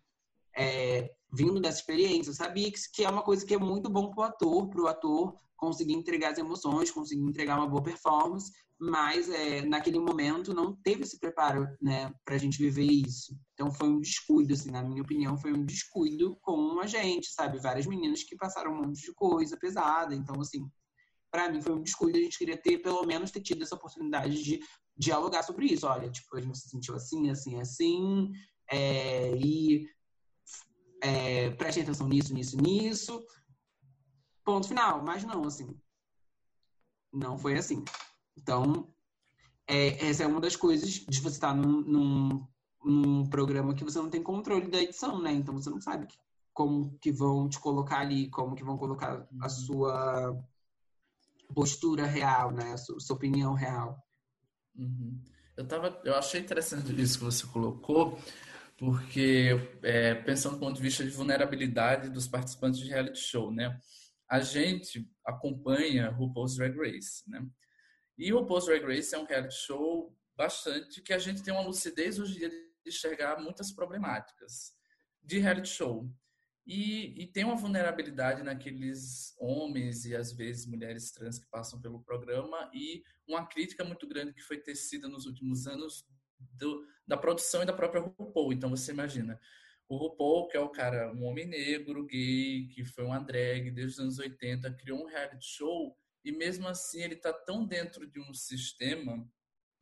[0.57, 4.09] é, vindo dessa experiência, eu sabia que, que é uma coisa que é muito bom
[4.09, 8.51] para o ator, para o ator conseguir entregar as emoções, conseguir entregar uma boa performance,
[8.85, 13.39] mas é, naquele momento não teve esse preparo, né, para a gente viver isso.
[13.55, 17.61] Então foi um descuido, assim, na minha opinião, foi um descuido com a gente, sabe?
[17.61, 20.69] Várias meninas que passaram um monte de coisa pesada, então assim,
[21.31, 22.19] para mim foi um descuido.
[22.19, 24.59] A gente queria ter pelo menos ter tido essa oportunidade de
[24.97, 25.87] dialogar sobre isso.
[25.87, 28.33] Olha, tipo, a gente se sentiu assim, assim, assim,
[28.69, 29.87] é, e
[31.01, 33.25] é, preste atenção nisso, nisso, nisso.
[34.45, 35.05] Ponto final.
[35.05, 35.73] Mas não, assim,
[37.13, 37.85] não foi assim.
[38.37, 38.93] Então,
[39.67, 42.47] é, essa é uma das coisas de você estar num, num,
[42.85, 45.33] num, programa que você não tem controle da edição, né?
[45.33, 46.17] Então você não sabe que,
[46.53, 49.49] como que vão te colocar ali, como que vão colocar a uhum.
[49.49, 50.45] sua
[51.55, 52.73] postura real, né?
[52.73, 54.03] A sua, sua opinião real.
[54.77, 55.21] Uhum.
[55.57, 58.19] Eu, tava, eu achei interessante isso que você colocou,
[58.77, 59.51] porque
[59.83, 63.79] é, pensando do ponto de vista de vulnerabilidade dos participantes de reality show, né?
[64.29, 67.47] A gente acompanha RuPaul's Drag Race, né?
[68.19, 71.67] E o Post Drag Race é um reality show bastante que a gente tem uma
[71.67, 74.73] lucidez hoje em dia de enxergar muitas problemáticas
[75.23, 76.11] de reality show.
[76.65, 82.05] E, e, tem uma vulnerabilidade naqueles homens e às vezes mulheres trans que passam pelo
[82.05, 86.07] programa e uma crítica muito grande que foi tecida nos últimos anos
[86.39, 88.53] do, da produção e da própria RuPaul.
[88.53, 89.41] Então você imagina,
[89.89, 93.95] o RuPaul, que é o cara, um homem negro, gay, que foi uma drag desde
[93.95, 98.21] os anos 80, criou um reality show e mesmo assim ele está tão dentro de
[98.21, 99.29] um sistema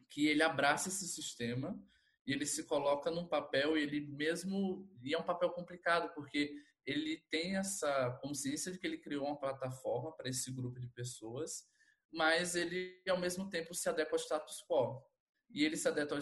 [0.09, 1.79] que ele abraça esse sistema
[2.27, 6.55] e ele se coloca num papel e ele mesmo e é um papel complicado porque
[6.87, 11.65] ele tem essa consciência de que ele criou uma plataforma para esse grupo de pessoas,
[12.13, 15.03] mas ele ao mesmo tempo se adequa ao status quo.
[15.53, 16.19] E ele se adequa,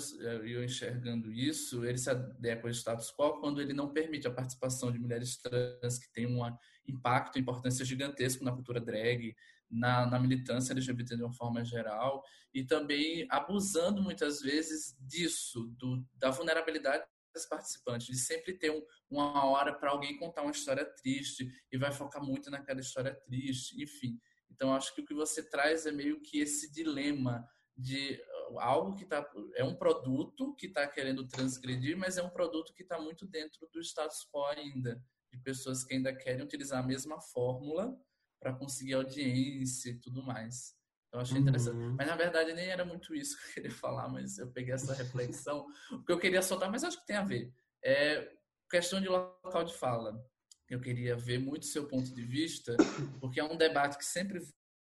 [0.46, 4.90] eu enxergando isso, ele se adequa ao status quo quando ele não permite a participação
[4.90, 6.40] de mulheres trans que têm um
[6.86, 9.34] impacto, importância gigantesco na cultura drag,
[9.70, 12.22] na, na militância LGBT de uma forma geral
[12.54, 17.04] e também abusando muitas vezes disso, do, da vulnerabilidade
[17.34, 21.78] dos participantes, de sempre ter um, uma hora para alguém contar uma história triste e
[21.78, 24.18] vai focar muito naquela história triste, enfim.
[24.50, 28.96] Então, acho que o que você traz é meio que esse dilema de uh, algo
[28.96, 32.98] que tá, é um produto que está querendo transgredir, mas é um produto que está
[32.98, 35.00] muito dentro do status quo ainda,
[35.30, 37.96] de pessoas que ainda querem utilizar a mesma fórmula
[38.40, 40.76] para conseguir audiência e tudo mais.
[41.08, 41.76] Então, achei interessante.
[41.76, 41.96] Uhum.
[41.96, 44.94] Mas, na verdade, nem era muito isso que eu queria falar, mas eu peguei essa
[44.94, 45.66] reflexão.
[45.90, 47.52] o que eu queria soltar, mas acho que tem a ver.
[47.82, 48.36] É
[48.70, 50.22] questão de local de fala.
[50.68, 52.76] Eu queria ver muito seu ponto de vista,
[53.20, 54.40] porque é um debate que sempre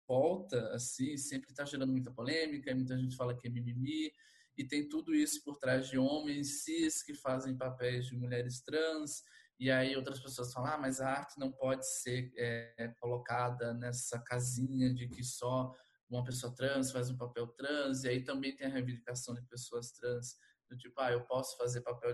[0.08, 4.12] volta, assim, sempre está gerando muita polêmica, muita gente fala que é mimimi,
[4.58, 9.24] e tem tudo isso por trás de homens cis que fazem papéis de mulheres trans,
[9.64, 14.20] E aí outras pessoas falam, ah, mas a arte não pode ser é, colocada nessa
[14.20, 15.74] casinha de que só
[16.10, 19.94] uma pessoa trans faz um papel trans, e aí também tem a reivindicação de pessoas
[19.94, 20.36] trans,
[20.70, 22.14] do tipo, ah, eu posso fazer papel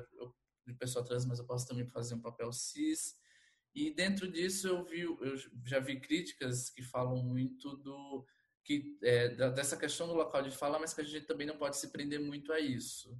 [0.67, 3.15] de pessoa trans, mas eu posso também fazer um papel cis.
[3.73, 5.35] E dentro disso eu vi, eu
[5.65, 8.27] já vi críticas que falam muito do
[8.63, 11.77] que é, dessa questão do local de fala, mas que a gente também não pode
[11.77, 13.19] se prender muito a isso.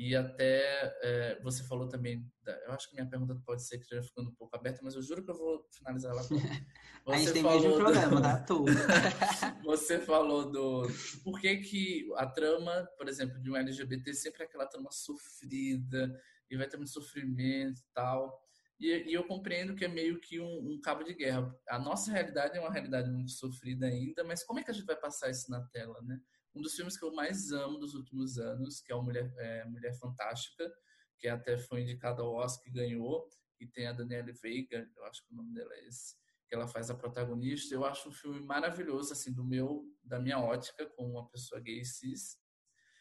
[0.00, 0.62] E até
[1.02, 4.34] é, você falou também, eu acho que minha pergunta pode ser que esteja ficando um
[4.34, 6.22] pouco aberta, mas eu juro que eu vou finalizar ela.
[6.22, 6.32] Você
[7.06, 7.84] a gente tem falou mesmo do...
[7.84, 8.38] problema, tá?
[8.48, 8.72] Tudo.
[9.62, 10.86] você falou do
[11.22, 16.18] por que, que a trama, por exemplo, de um LGBT sempre é aquela trama sofrida
[16.50, 18.42] e vai ter muito sofrimento e tal.
[18.80, 21.54] E, e eu compreendo que é meio que um, um, cabo de guerra.
[21.68, 24.86] A nossa realidade é uma realidade muito sofrida ainda, mas como é que a gente
[24.86, 26.18] vai passar isso na tela, né?
[26.54, 29.64] Um dos filmes que eu mais amo dos últimos anos, que é o Mulher, é,
[29.64, 30.70] Mulher Fantástica,
[31.18, 33.28] que até foi indicado ao Oscar e ganhou,
[33.60, 36.16] e tem a Danielle Veiga, eu acho que o nome dela é esse,
[36.48, 37.74] que ela faz a protagonista.
[37.74, 41.84] Eu acho um filme maravilhoso, assim, do meu, da minha ótica, como uma pessoa gay
[41.84, 42.38] cis.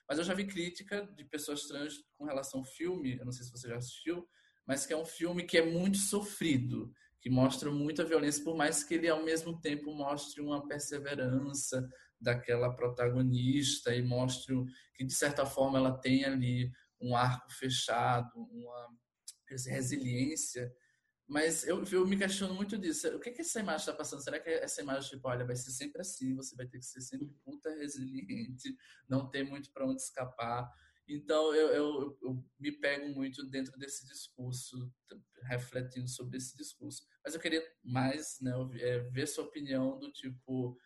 [0.07, 3.45] Mas eu já vi crítica de pessoas trans com relação ao filme, eu não sei
[3.45, 4.27] se você já assistiu,
[4.67, 8.83] mas que é um filme que é muito sofrido, que mostra muita violência, por mais
[8.83, 11.87] que ele ao mesmo tempo mostre uma perseverança,
[12.19, 14.55] daquela protagonista e mostre
[14.95, 18.87] que, de certa forma, ela tem ali um arco fechado, uma
[19.67, 20.71] resiliência.
[21.27, 23.07] Mas eu, eu me questiono muito disso.
[23.15, 24.23] O que, que essa imagem está passando?
[24.23, 27.01] Será que essa imagem, tipo, olha, vai ser sempre assim, você vai ter que ser
[27.01, 28.75] sempre puta resiliente,
[29.07, 30.67] não ter muito para onde escapar?
[31.07, 34.91] Então, eu, eu, eu, me pego muito dentro desse discurso,
[35.43, 37.03] refletindo sobre esse discurso.
[37.23, 40.77] Mas eu queria mais né, é, ver sua opinião do tipo,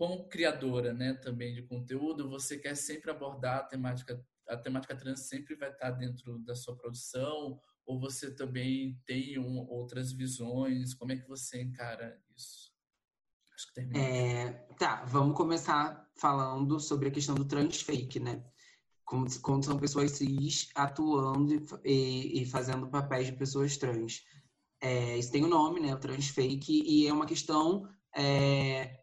[0.00, 5.28] como criadora, né, também de conteúdo, você quer sempre abordar a temática, a temática trans
[5.28, 10.94] sempre vai estar dentro da sua produção, ou você também tem um, outras visões?
[10.94, 12.72] Como é que você encara isso?
[13.54, 14.02] Acho que terminou.
[14.02, 18.42] É, tá, vamos começar falando sobre a questão do transfake, né?
[19.04, 21.52] Como são pessoas cis atuando
[21.84, 24.22] e, e fazendo papéis de pessoas trans.
[24.80, 25.94] É, isso tem o um nome, né?
[25.94, 27.86] O transfake, e é uma questão
[28.16, 28.99] é,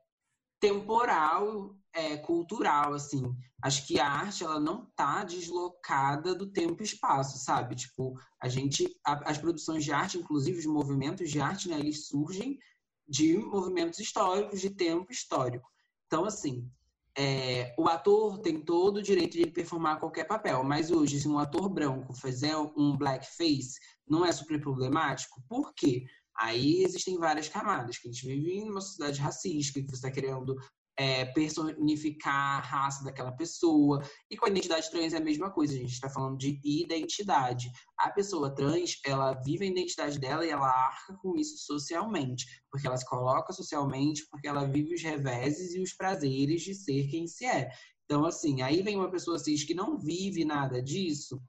[0.59, 3.35] temporal, é, cultural, assim.
[3.61, 7.75] Acho que a arte, ela não tá deslocada do tempo e espaço, sabe?
[7.75, 12.07] Tipo, a gente, a, as produções de arte, inclusive os movimentos de arte, né, eles
[12.07, 12.59] surgem
[13.07, 15.69] de movimentos históricos, de tempo histórico.
[16.05, 16.69] Então, assim,
[17.17, 21.39] é, o ator tem todo o direito de performar qualquer papel, mas hoje, se um
[21.39, 25.41] ator branco fizer um blackface, não é super problemático?
[25.49, 26.05] Por quê?
[26.39, 30.11] Aí existem várias camadas, que a gente vive em uma sociedade racista, que você está
[30.11, 30.55] querendo
[30.97, 34.03] é, personificar a raça daquela pessoa.
[34.29, 37.71] E com a identidade trans é a mesma coisa, a gente está falando de identidade.
[37.99, 42.87] A pessoa trans, ela vive a identidade dela e ela arca com isso socialmente, porque
[42.87, 47.27] ela se coloca socialmente, porque ela vive os reveses e os prazeres de ser quem
[47.27, 47.69] se é.
[48.05, 51.41] Então, assim, aí vem uma pessoa cis que não vive nada disso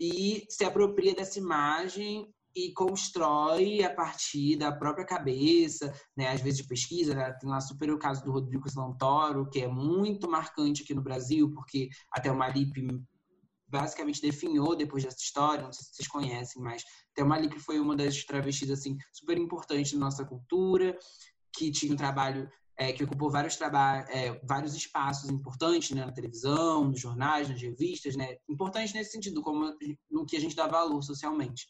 [0.00, 6.28] e se apropria dessa imagem e constrói a partir da própria cabeça, né?
[6.28, 7.32] Às vezes de pesquisa, né?
[7.32, 11.50] tem lá super o caso do Rodrigo Santoro, que é muito marcante aqui no Brasil,
[11.52, 12.88] porque até o Malip
[13.68, 16.82] basicamente definhou depois dessa história, não sei se vocês conhecem, mas
[17.12, 20.98] até o Malip foi uma das travestis assim super importantes na nossa cultura,
[21.52, 26.12] que tinha um trabalho é, que ocupou vários trabalhos, é, vários espaços importantes né, na
[26.12, 29.76] televisão, nos jornais, nas revistas, né, importantes nesse sentido, como
[30.10, 31.66] no que a gente dá valor socialmente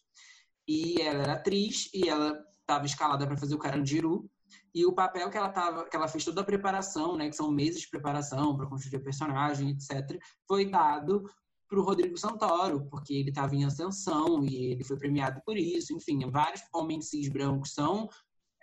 [0.68, 4.30] e ela era atriz e ela estava escalada para fazer o Carandiru
[4.74, 7.50] e o papel que ela tava, que ela fez toda a preparação, né, que são
[7.50, 11.24] meses de preparação para construir a personagem, etc, foi dado
[11.68, 15.94] para o Rodrigo Santoro, porque ele estava em ascensão e ele foi premiado por isso.
[15.94, 18.08] Enfim, vários homens cis brancos são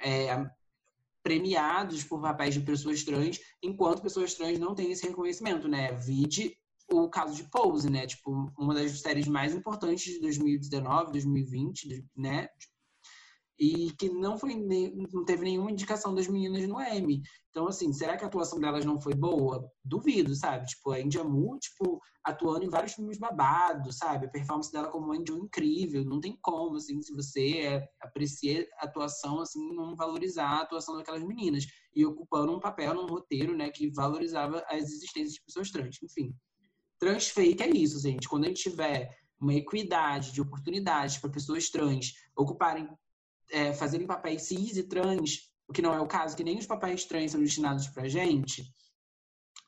[0.02, 0.44] é,
[1.22, 5.91] premiados por papéis de pessoas trans, enquanto pessoas trans não têm esse reconhecimento, né?
[5.94, 6.58] Vide
[6.91, 8.06] o caso de Pose, né?
[8.06, 12.48] Tipo, uma das séries mais importantes de 2019, 2020, né?
[13.58, 17.21] E que não foi não teve nenhuma indicação das meninas no Emmy.
[17.50, 19.66] Então, assim, será que a atuação delas não foi boa?
[19.84, 20.66] Duvido, sabe?
[20.66, 24.26] Tipo, a India Mu, tipo, atuando em vários filmes babados, sabe?
[24.26, 26.03] A performance dela como uma India incrível.
[26.03, 30.97] Não tem como, assim, se você é, aprecia a atuação, assim, não valorizar a atuação
[30.97, 31.66] daquelas meninas.
[31.95, 35.97] E ocupando um papel num roteiro, né, que valorizava as existências de pessoas trans.
[36.03, 36.36] Enfim,
[37.00, 38.28] Transfake é isso, gente.
[38.28, 42.88] Quando a gente tiver uma equidade de oportunidades para pessoas trans ocuparem,
[43.52, 46.66] é, fazerem papéis cis e trans, o que não é o caso, que nem os
[46.66, 48.64] papéis trans são destinados para gente,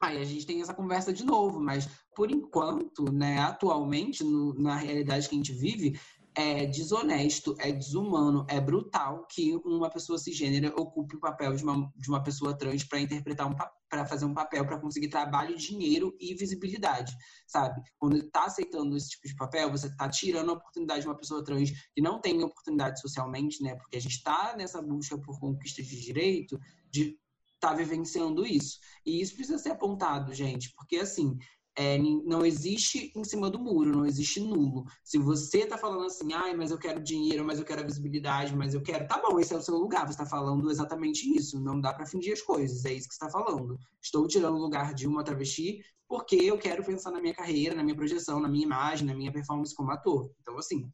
[0.01, 1.59] aí a gente tem essa conversa de novo.
[1.59, 5.99] Mas, por enquanto, né, atualmente, no, na realidade que a gente vive,
[6.36, 11.91] é desonesto, é desumano, é brutal que uma pessoa cisgênera ocupe o papel de uma,
[11.95, 13.55] de uma pessoa trans para interpretar um
[13.89, 17.15] para fazer um papel para conseguir trabalho, dinheiro e visibilidade,
[17.45, 17.81] sabe?
[17.97, 21.43] Quando está aceitando esse tipo de papel, você está tirando a oportunidade de uma pessoa
[21.43, 23.75] trans que não tem oportunidade socialmente, né?
[23.75, 26.59] Porque a gente está nessa busca por conquista de direito,
[26.91, 27.17] de
[27.57, 28.79] estar tá vivenciando isso.
[29.05, 31.38] E isso precisa ser apontado, gente, porque assim,
[31.78, 34.86] é, não existe em cima do muro, não existe nulo.
[35.03, 38.55] Se você está falando assim, ai, mas eu quero dinheiro, mas eu quero a visibilidade,
[38.55, 39.07] mas eu quero.
[39.07, 41.59] Tá bom, esse é o seu lugar, você está falando exatamente isso.
[41.59, 43.78] Não dá para fingir as coisas, é isso que está falando.
[44.01, 47.84] Estou tirando o lugar de uma travesti porque eu quero pensar na minha carreira, na
[47.84, 50.32] minha projeção, na minha imagem, na minha performance como ator.
[50.41, 50.89] Então, assim,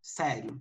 [0.00, 0.60] sério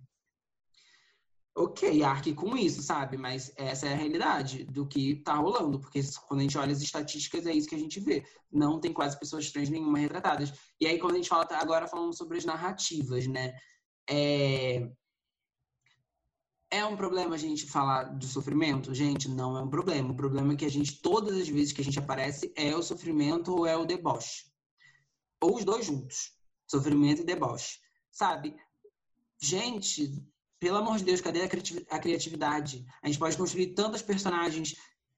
[1.56, 3.18] ok, arque com isso, sabe?
[3.18, 6.82] Mas essa é a realidade do que tá rolando, porque quando a gente olha as
[6.82, 8.26] estatísticas, é isso que a gente vê.
[8.52, 10.54] Não tem quase pessoas trans nenhuma retratadas.
[10.80, 13.54] E aí, quando a gente fala, tá agora falando sobre as narrativas, né?
[14.10, 14.90] É...
[16.74, 18.94] É um problema a gente falar do sofrimento?
[18.94, 20.12] Gente, não é um problema.
[20.12, 22.82] O problema é que a gente, todas as vezes que a gente aparece, é o
[22.82, 24.46] sofrimento ou é o deboche.
[25.42, 26.32] Ou os dois juntos.
[26.66, 27.78] Sofrimento e deboche.
[28.10, 28.56] Sabe?
[29.38, 30.14] Gente,
[30.62, 32.86] pelo amor de Deus, cadê a criatividade?
[33.02, 34.76] A gente pode construir tantas personagens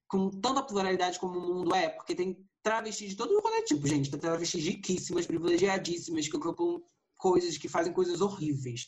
[0.07, 4.09] com tanta pluralidade como o mundo é, porque tem travestis de todo o tipo, gente.
[4.09, 6.81] Tem travestis riquíssimas, privilegiadíssimas, que ocupam
[7.17, 8.87] coisas, que fazem coisas horríveis.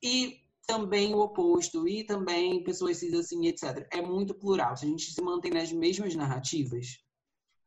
[0.00, 0.36] E
[0.68, 3.88] também o oposto, e também pessoas cis assim, etc.
[3.90, 4.76] É muito plural.
[4.76, 6.98] Se a gente se mantém nas mesmas narrativas,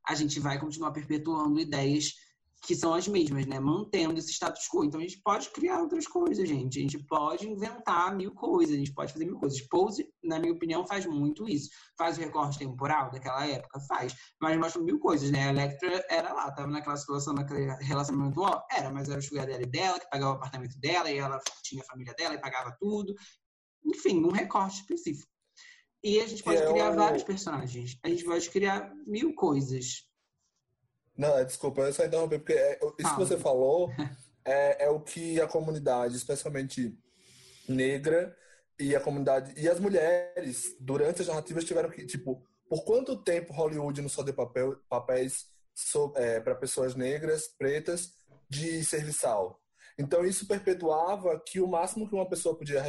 [0.07, 2.13] a gente vai continuar perpetuando ideias
[2.61, 3.59] que são as mesmas, né?
[3.59, 4.85] Mantendo esse status quo.
[4.85, 6.77] Então a gente pode criar outras coisas, gente.
[6.77, 9.59] A gente pode inventar mil coisas, a gente pode fazer mil coisas.
[9.61, 11.69] Pose, na minha opinião, faz muito isso.
[11.97, 14.15] Faz o recorte temporal daquela época, faz.
[14.39, 15.47] Mas mostra mil coisas, né?
[15.47, 19.47] A Electra era lá, tava naquela situação, naquele relacionamento, ó, era, mas era o sugar
[19.47, 22.75] dela dela, que pagava o apartamento dela, e ela tinha a família dela e pagava
[22.79, 23.15] tudo.
[23.83, 25.31] Enfim, um recorte específico.
[26.03, 27.97] E a gente pode é criar vários personagens.
[28.03, 30.10] A gente pode criar mil coisas
[31.21, 33.91] não, é, desculpa, eu só interromper, porque é, isso que você falou
[34.43, 36.97] é, é o que a comunidade, especialmente
[37.69, 38.35] negra,
[38.79, 43.53] e a comunidade e as mulheres durante as narrativas tiveram que tipo por quanto tempo
[43.53, 45.45] Hollywood não só deu papel, papéis
[45.75, 48.13] so, é, para pessoas negras pretas
[48.49, 49.61] de serviçal?
[49.99, 52.81] Então isso perpetuava que o máximo que uma pessoa podia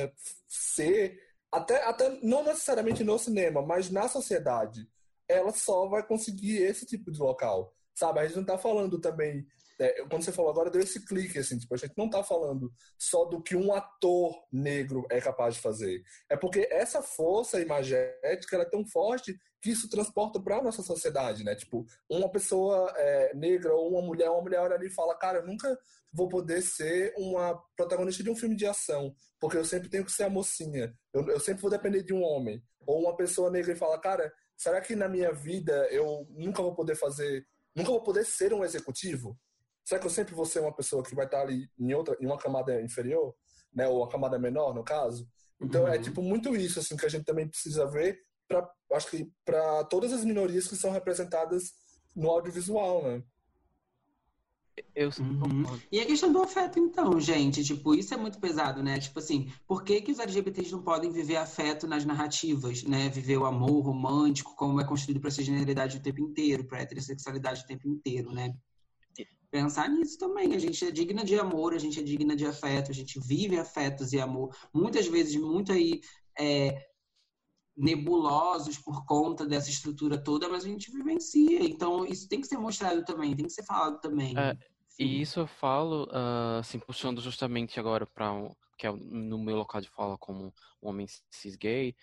[0.48, 1.20] ser
[1.52, 4.88] até até não necessariamente no cinema mas na sociedade
[5.28, 8.20] ela só vai conseguir esse tipo de local Sabe?
[8.20, 9.46] A gente não tá falando também.
[9.78, 12.72] É, quando você falou agora, deu esse clique, assim, tipo, a gente não tá falando
[12.98, 16.02] só do que um ator negro é capaz de fazer.
[16.30, 21.44] É porque essa força imagética é tão forte que isso transporta para a nossa sociedade,
[21.44, 21.54] né?
[21.54, 25.38] Tipo, uma pessoa é, negra ou uma mulher, uma mulher olha ali e fala, cara,
[25.38, 25.78] eu nunca
[26.12, 30.12] vou poder ser uma protagonista de um filme de ação, porque eu sempre tenho que
[30.12, 32.62] ser a mocinha, eu, eu sempre vou depender de um homem.
[32.86, 36.74] Ou uma pessoa negra e fala, cara, será que na minha vida eu nunca vou
[36.74, 39.38] poder fazer nunca vou poder ser um executivo?
[39.84, 42.26] Será que eu sempre vou ser uma pessoa que vai estar ali em outra, em
[42.26, 43.34] uma camada inferior,
[43.74, 45.28] né, ou uma camada menor, no caso?
[45.60, 45.96] Então é, uhum.
[45.96, 48.18] é tipo muito isso assim que a gente também precisa ver
[48.48, 51.72] para acho que para todas as minorias que são representadas
[52.14, 53.22] no audiovisual, né?
[54.94, 55.64] Eu uhum.
[55.90, 58.98] E a questão do afeto, então, gente, tipo, isso é muito pesado, né?
[58.98, 63.08] Tipo assim, por que, que os LGBTs não podem viver afeto nas narrativas, né?
[63.08, 66.82] Viver o amor romântico, como é construído para essa generalidade o tempo inteiro, para a
[66.82, 68.54] heterossexualidade o tempo inteiro, né?
[69.50, 70.54] Pensar nisso também.
[70.54, 73.58] A gente é digna de amor, a gente é digna de afeto, a gente vive
[73.58, 74.56] afetos e amor.
[74.72, 76.00] Muitas vezes, muito aí.
[76.38, 76.91] É,
[77.76, 81.64] nebulosos por conta dessa estrutura toda, mas a gente vivencia.
[81.64, 84.36] Então, isso tem que ser mostrado também, tem que ser falado também.
[84.36, 84.56] É,
[84.98, 88.32] e isso eu falo, uh, assim, puxando justamente agora para
[88.78, 90.52] que é no meu local de fala como
[90.82, 91.94] um homem cis gay,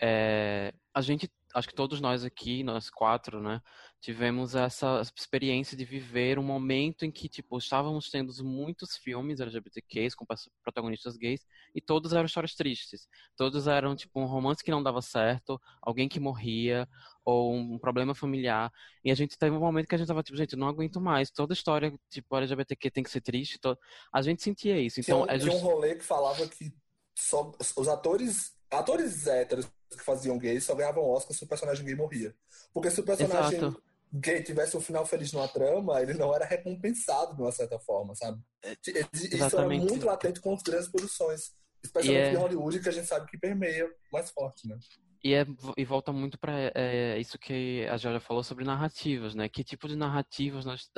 [0.00, 3.60] é, a gente acho que todos nós aqui, nós quatro, né,
[4.02, 10.16] tivemos essa experiência de viver um momento em que, tipo, estávamos tendo muitos filmes LGBTQs
[10.16, 10.26] com
[10.60, 13.06] protagonistas gays e todos eram histórias tristes.
[13.36, 16.88] Todos eram, tipo, um romance que não dava certo, alguém que morria
[17.24, 18.72] ou um problema familiar.
[19.04, 21.30] E a gente teve um momento que a gente tava, tipo, gente, não aguento mais.
[21.30, 23.60] Toda história, tipo, LGBTQ tem que ser triste.
[23.60, 23.78] To...
[24.12, 24.98] A gente sentia isso.
[24.98, 25.48] Então, tinha, é just...
[25.48, 26.74] tinha um rolê que falava que
[27.14, 31.94] só os atores, atores héteros que faziam gays só ganhavam Oscar se o personagem gay
[31.94, 32.34] morria.
[32.74, 33.91] Porque se o personagem Exato.
[34.20, 38.40] Tivesse um final feliz numa trama, ele não era recompensado de uma certa forma, sabe?
[38.62, 38.76] É,
[39.12, 39.80] isso Exatamente.
[39.80, 41.52] era muito latente com as grandes produções.
[41.82, 42.32] Especialmente é...
[42.32, 44.78] em Hollywood, que a gente sabe que permeia mais forte, né?
[45.24, 45.46] E, é,
[45.76, 49.48] e volta muito para é, isso que a Georgia falou sobre narrativas, né?
[49.48, 50.90] Que tipo de narrativas nós.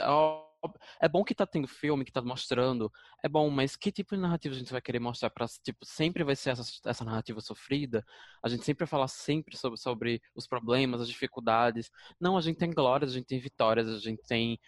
[1.00, 2.90] É bom que tá tendo filme, que tá mostrando,
[3.22, 6.24] é bom, mas que tipo de narrativa a gente vai querer mostrar para tipo, sempre
[6.24, 8.04] vai ser essa, essa narrativa sofrida?
[8.42, 11.90] A gente sempre vai falar sempre sobre, sobre os problemas, as dificuldades.
[12.20, 14.58] Não, a gente tem glórias, a gente tem vitórias, a gente tem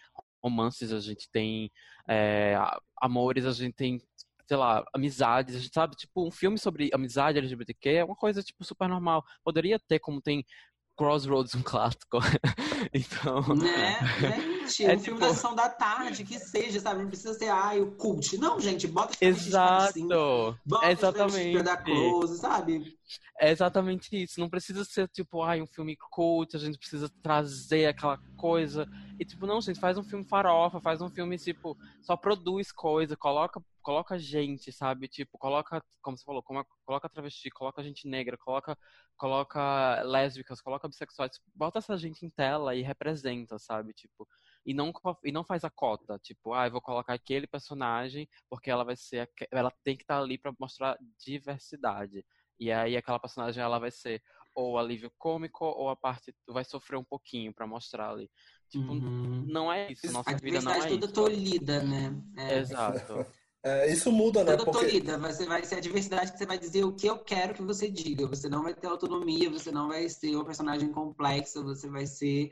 [0.41, 1.71] romances, a gente tem
[2.07, 2.55] é,
[3.01, 4.01] amores, a gente tem
[4.47, 8.41] sei lá, amizades, a gente sabe, tipo, um filme sobre amizade LGBTQ é uma coisa,
[8.41, 9.23] tipo, super normal.
[9.43, 10.45] Poderia ter, como tem
[10.97, 12.17] Crossroads, um clássico.
[12.91, 13.41] então.
[13.55, 13.99] Né,
[14.67, 14.85] gente?
[14.85, 15.03] É um tipo...
[15.03, 17.01] filme da sessão da tarde, que seja, sabe?
[17.01, 18.37] Não precisa ser, ai, o cult.
[18.37, 19.89] Não, gente, bota Exato.
[19.89, 21.63] Assim, bota exatamente.
[21.63, 22.97] da Close, sabe?
[23.39, 24.39] É exatamente isso.
[24.39, 28.87] Não precisa ser, tipo, ai, um filme cult, a gente precisa trazer aquela coisa.
[29.19, 33.15] E, tipo, não, gente, faz um filme farofa, faz um filme, tipo, só produz coisa,
[33.17, 35.07] coloca coloca gente, sabe?
[35.07, 38.77] Tipo, coloca, como você falou, coloca travesti, coloca gente negra, coloca,
[39.15, 43.93] coloca lésbicas, coloca bissexuais, bota essa gente em tela e representa, sabe?
[43.93, 44.27] Tipo,
[44.65, 44.91] e não,
[45.23, 48.97] e não faz a cota, tipo, ah, eu vou colocar aquele personagem porque ela vai
[48.97, 52.25] ser, ela tem que estar ali para mostrar diversidade.
[52.59, 54.21] E aí aquela personagem ela vai ser
[54.55, 58.29] ou alívio cômico ou a parte vai sofrer um pouquinho para mostrar ali.
[58.69, 59.45] Tipo, uhum.
[59.47, 60.11] não é isso.
[60.11, 61.13] Nossa a vida não é toda isso.
[61.13, 62.15] tolhida, né?
[62.35, 62.59] É.
[62.59, 63.25] Exato.
[63.63, 64.51] É, isso muda, né?
[64.51, 64.85] Toda porque...
[64.85, 65.17] tolhida.
[65.17, 67.89] Você vai ser a diversidade que você vai dizer o que eu quero que você
[67.89, 68.27] diga.
[68.27, 72.51] Você não vai ter autonomia, você não vai ser uma personagem complexa, você vai ser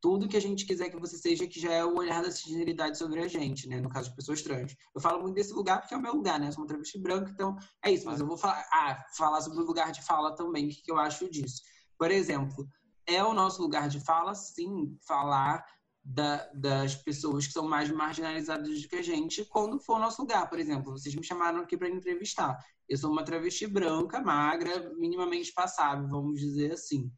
[0.00, 2.98] tudo que a gente quiser que você seja, que já é o olhar da cisgeneridade
[2.98, 3.80] sobre a gente, né?
[3.80, 4.76] No caso de pessoas trans.
[4.94, 6.48] Eu falo muito desse lugar porque é o meu lugar, né?
[6.48, 8.04] Eu sou uma travesti branca, então é isso.
[8.04, 10.98] Mas eu vou falar, ah, falar sobre o lugar de fala também, o que eu
[10.98, 11.62] acho disso.
[11.98, 12.68] Por exemplo,
[13.06, 15.64] é o nosso lugar de fala, sim, falar
[16.04, 20.20] da, das pessoas que são mais marginalizadas do que a gente quando for o nosso
[20.20, 20.48] lugar.
[20.48, 22.58] Por exemplo, vocês me chamaram aqui para entrevistar.
[22.88, 27.10] Eu sou uma travesti branca, magra, minimamente passável, vamos dizer assim.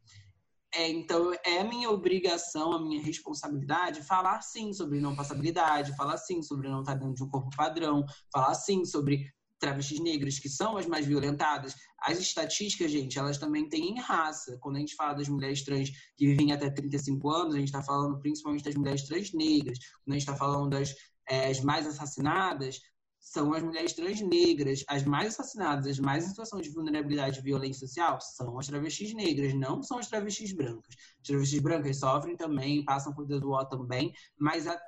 [0.73, 6.41] É, então, é minha obrigação, a minha responsabilidade falar sim sobre não passabilidade, falar sim
[6.41, 10.77] sobre não estar dentro de um corpo padrão, falar sim sobre travestis negras, que são
[10.77, 14.57] as mais violentadas, as estatísticas, gente, elas também têm raça.
[14.61, 17.81] Quando a gente fala das mulheres trans que vivem até 35 anos, a gente está
[17.81, 19.77] falando principalmente das mulheres trans negras.
[20.03, 20.93] Quando a gente está falando das
[21.29, 22.79] é, as mais assassinadas,
[23.19, 24.83] são as mulheres trans negras.
[24.87, 29.13] As mais assassinadas, as mais em situação de vulnerabilidade e violência social, são as travestis
[29.13, 30.95] negras, não são as travestis brancas.
[31.21, 34.79] As travestis brancas sofrem também, passam por dedo também, mas a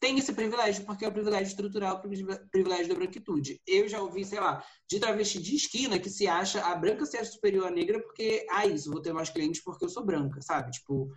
[0.00, 3.60] tem esse privilégio, porque é o privilégio estrutural, o privilégio da branquitude.
[3.66, 7.24] Eu já ouvi, sei lá, de travesti de esquina que se acha a branca ser
[7.24, 10.70] superior à negra porque, ah, isso, vou ter mais clientes porque eu sou branca, sabe?
[10.70, 11.10] Tipo,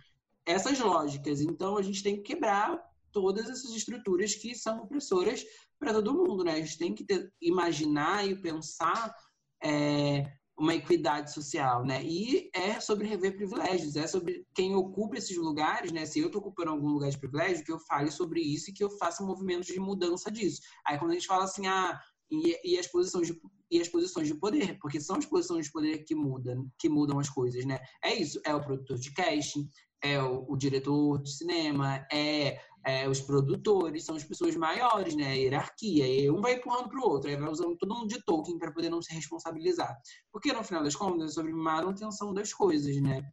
[0.44, 1.40] essas lógicas.
[1.40, 2.80] Então, a gente tem que quebrar
[3.12, 5.44] todas essas estruturas que são opressoras
[5.78, 6.52] para todo mundo, né?
[6.52, 9.14] A gente tem que ter, imaginar e pensar
[9.62, 10.24] é,
[10.58, 12.02] uma equidade social, né?
[12.02, 16.06] E é sobre rever privilégios, é sobre quem ocupa esses lugares, né?
[16.06, 18.82] Se eu estou ocupando algum lugar de privilégio, que eu fale sobre isso e que
[18.82, 20.60] eu faça movimentos de mudança disso.
[20.86, 22.00] Aí quando a gente fala assim, ah,
[22.30, 23.38] e, e as posições de
[23.70, 27.18] e as posições de poder, porque são as posições de poder que mudam, que mudam
[27.18, 27.80] as coisas, né?
[28.02, 29.68] É isso, é o produtor de casting,
[30.02, 35.32] é o, o diretor de cinema, é é, os produtores são as pessoas maiores, né?
[35.32, 36.06] A hierarquia.
[36.06, 38.70] E um vai empurrando para o outro, aí vai usando todo mundo de Tolkien para
[38.70, 39.92] poder não se responsabilizar.
[40.30, 43.28] Porque, no final das contas, é sobre manutenção das coisas, né?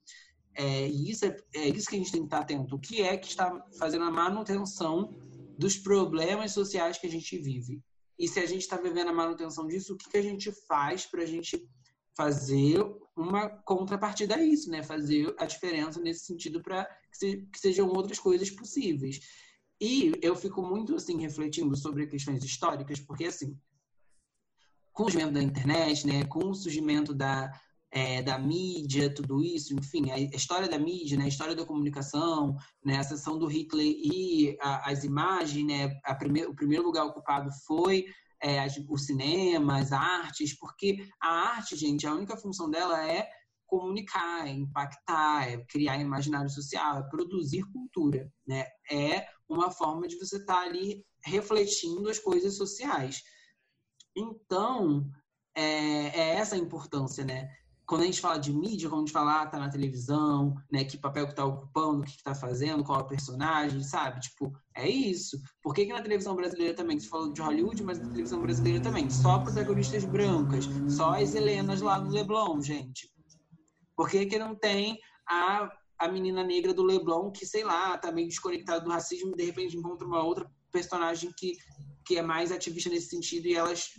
[0.55, 2.75] É, e isso é, é isso que a gente tem que estar atento.
[2.75, 5.15] O que é que está fazendo a manutenção
[5.55, 7.79] dos problemas sociais que a gente vive?
[8.17, 11.05] E se a gente está vivendo a manutenção disso, o que, que a gente faz
[11.05, 11.63] para a gente
[12.15, 12.83] fazer
[13.15, 14.83] uma contrapartida a isso, né?
[14.83, 19.19] Fazer a diferença nesse sentido para que, se, que, sejam outras coisas possíveis.
[19.79, 23.57] E eu fico muito assim refletindo sobre questões históricas, porque assim,
[24.91, 27.51] com o surgimento da internet, né, com o surgimento da,
[27.91, 32.55] é, da mídia, tudo isso, enfim, a história da mídia, né, a história da comunicação,
[32.83, 36.13] né, a sessão do Hitler e a, as imagens, né, a
[36.47, 38.05] o primeiro lugar ocupado foi
[38.43, 43.29] é, o cinema, as artes, porque a arte, gente, a única função dela é
[43.65, 48.65] comunicar, é impactar, é criar imaginário social, é produzir cultura, né?
[48.91, 53.23] É uma forma de você estar tá ali refletindo as coisas sociais.
[54.15, 55.09] Então,
[55.55, 57.49] é, é essa a importância, né?
[57.85, 60.85] Quando a gente fala de mídia, quando a gente fala, ah, tá na televisão, né,
[60.85, 64.21] que papel que tá ocupando, o que, que tá fazendo, qual é o personagem, sabe?
[64.21, 65.37] Tipo, é isso.
[65.61, 68.81] Por que, que na televisão brasileira também, você falou de Hollywood, mas na televisão brasileira
[68.81, 73.11] também, só protagonistas brancas, só as Helenas lá do Leblon, gente?
[73.95, 75.69] Por que, que não tem a,
[75.99, 79.45] a menina negra do Leblon que, sei lá, tá meio desconectada do racismo e de
[79.45, 81.57] repente encontra uma outra personagem que,
[82.05, 83.89] que é mais ativista nesse sentido e elas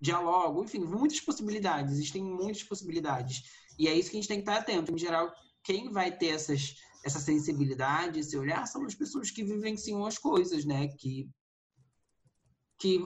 [0.00, 3.42] dialogam, enfim, muitas possibilidades, existem muitas possibilidades.
[3.78, 4.92] E é isso que a gente tem que estar atento.
[4.92, 5.32] Em geral,
[5.62, 10.64] quem vai ter essas, essa sensibilidade, esse olhar, são as pessoas que vivenciam as coisas,
[10.64, 10.88] né?
[10.88, 11.28] Que,
[12.78, 13.04] que,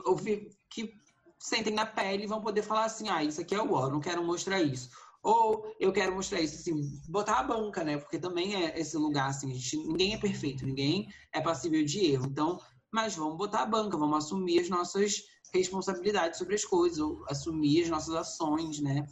[0.69, 0.93] que
[1.39, 3.99] sentem na pele e vão poder falar assim, ah, isso aqui é o ó, não
[3.99, 4.89] quero mostrar isso.
[5.23, 7.97] Ou eu quero mostrar isso, assim, botar a banca, né?
[7.97, 12.25] Porque também é esse lugar, assim, gente, ninguém é perfeito, ninguém é passível de erro.
[12.25, 12.59] Então,
[12.91, 15.21] mas vamos botar a banca, vamos assumir as nossas
[15.53, 19.05] responsabilidades sobre as coisas, ou assumir as nossas ações, né?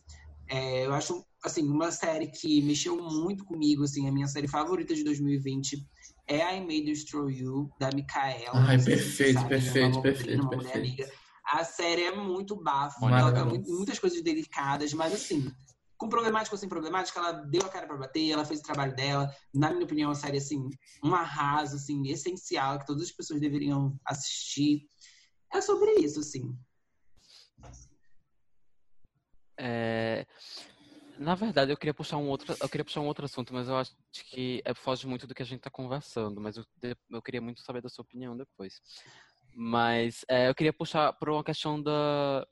[0.48, 4.96] É, eu acho, assim, uma série que mexeu muito comigo, assim, a minha série favorita
[4.96, 5.86] de 2020
[6.28, 8.52] é I May Destroy You, da Micaela.
[8.54, 10.78] Ai, perfeito, sabe, perfeito, perfeito, uma perfeito.
[10.78, 11.12] Amiga.
[11.46, 15.52] A série é muito bafo, ela tem muitas coisas delicadas, mas assim,
[16.00, 18.96] com problemática ou sem problemática, ela deu a cara para bater, ela fez o trabalho
[18.96, 19.30] dela.
[19.54, 20.70] Na minha opinião, a série, assim,
[21.04, 24.84] um arraso, assim, essencial, que todas as pessoas deveriam assistir.
[25.54, 26.58] É sobre isso, assim.
[29.58, 30.26] É...
[31.18, 33.76] Na verdade, eu queria puxar um outro, eu queria puxar um outro assunto, mas eu
[33.76, 33.92] acho
[34.30, 36.40] que é, foge muito do que a gente está conversando.
[36.40, 36.66] Mas eu,
[37.12, 38.82] eu queria muito saber da sua opinião depois.
[39.54, 42.48] Mas é, eu queria puxar para uma questão da,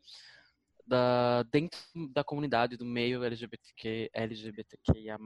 [0.85, 1.79] da dentro
[2.13, 5.17] da comunidade do meio LGBTQ, LGBTQIA+,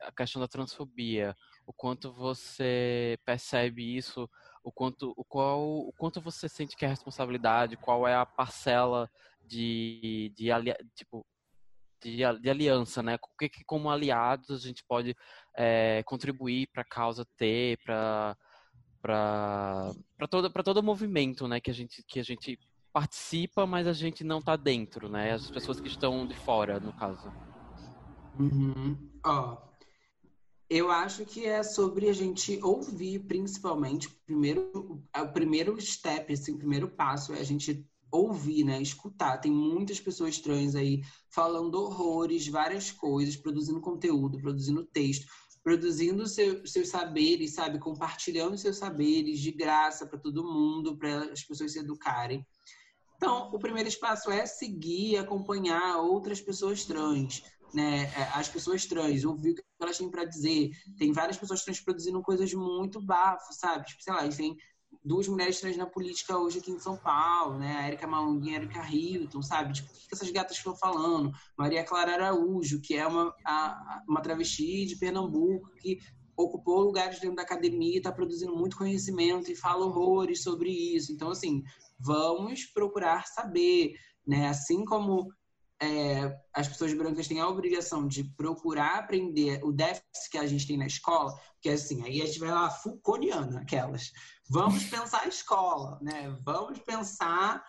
[0.00, 1.34] a questão da transfobia,
[1.66, 4.30] o quanto você percebe isso,
[4.66, 8.26] o quanto o qual o quanto você sente que é a responsabilidade, qual é a
[8.26, 9.08] parcela
[9.44, 10.48] de, de,
[10.96, 11.24] tipo,
[12.02, 13.14] de, de aliança, né?
[13.14, 15.16] O que, que como aliados a gente pode
[15.56, 18.36] é, contribuir para a causa ter, para
[19.00, 21.60] para todo para todo movimento, né?
[21.60, 22.58] Que a gente que a gente
[22.92, 25.32] participa, mas a gente não está dentro, né?
[25.32, 27.32] As pessoas que estão de fora, no caso.
[28.36, 29.12] Uhum.
[29.24, 29.65] Ó,
[30.68, 36.58] eu acho que é sobre a gente ouvir, principalmente, primeiro, o primeiro step, assim, o
[36.58, 38.80] primeiro passo é a gente ouvir, né?
[38.80, 39.38] Escutar.
[39.38, 45.26] Tem muitas pessoas trans aí falando horrores, várias coisas, produzindo conteúdo, produzindo texto,
[45.62, 47.78] produzindo seu, seus saberes, sabe?
[47.78, 52.44] Compartilhando seus saberes de graça para todo mundo, para as pessoas se educarem.
[53.16, 57.42] Então, o primeiro espaço é seguir, acompanhar outras pessoas trans,
[57.74, 58.04] né?
[58.04, 60.70] É, as pessoas trans, ouvir o que elas têm para dizer.
[60.98, 63.86] Tem várias pessoas trans produzindo coisas muito bafo, sabe?
[63.86, 64.56] Tipo, sei lá, tem
[65.04, 67.76] duas mulheres trans na política hoje aqui em São Paulo, né?
[67.76, 69.72] A Erika Malunguinha e a Erika Hilton, sabe?
[69.74, 71.32] Tipo, o que essas gatas estão falando?
[71.56, 75.98] Maria Clara Araújo, que é uma, a, uma travesti de Pernambuco, que
[76.36, 81.12] ocupou lugares dentro da academia, está produzindo muito conhecimento e fala horrores sobre isso.
[81.12, 81.62] Então, assim,
[81.98, 83.94] vamos procurar saber,
[84.26, 84.48] né?
[84.48, 85.28] Assim como
[85.80, 90.66] é, as pessoas brancas têm a obrigação de procurar aprender o déficit que a gente
[90.66, 94.12] tem na escola, que é assim, aí a gente vai lá Foucaultiana, aquelas.
[94.48, 96.34] Vamos pensar a escola, né?
[96.44, 97.62] Vamos pensar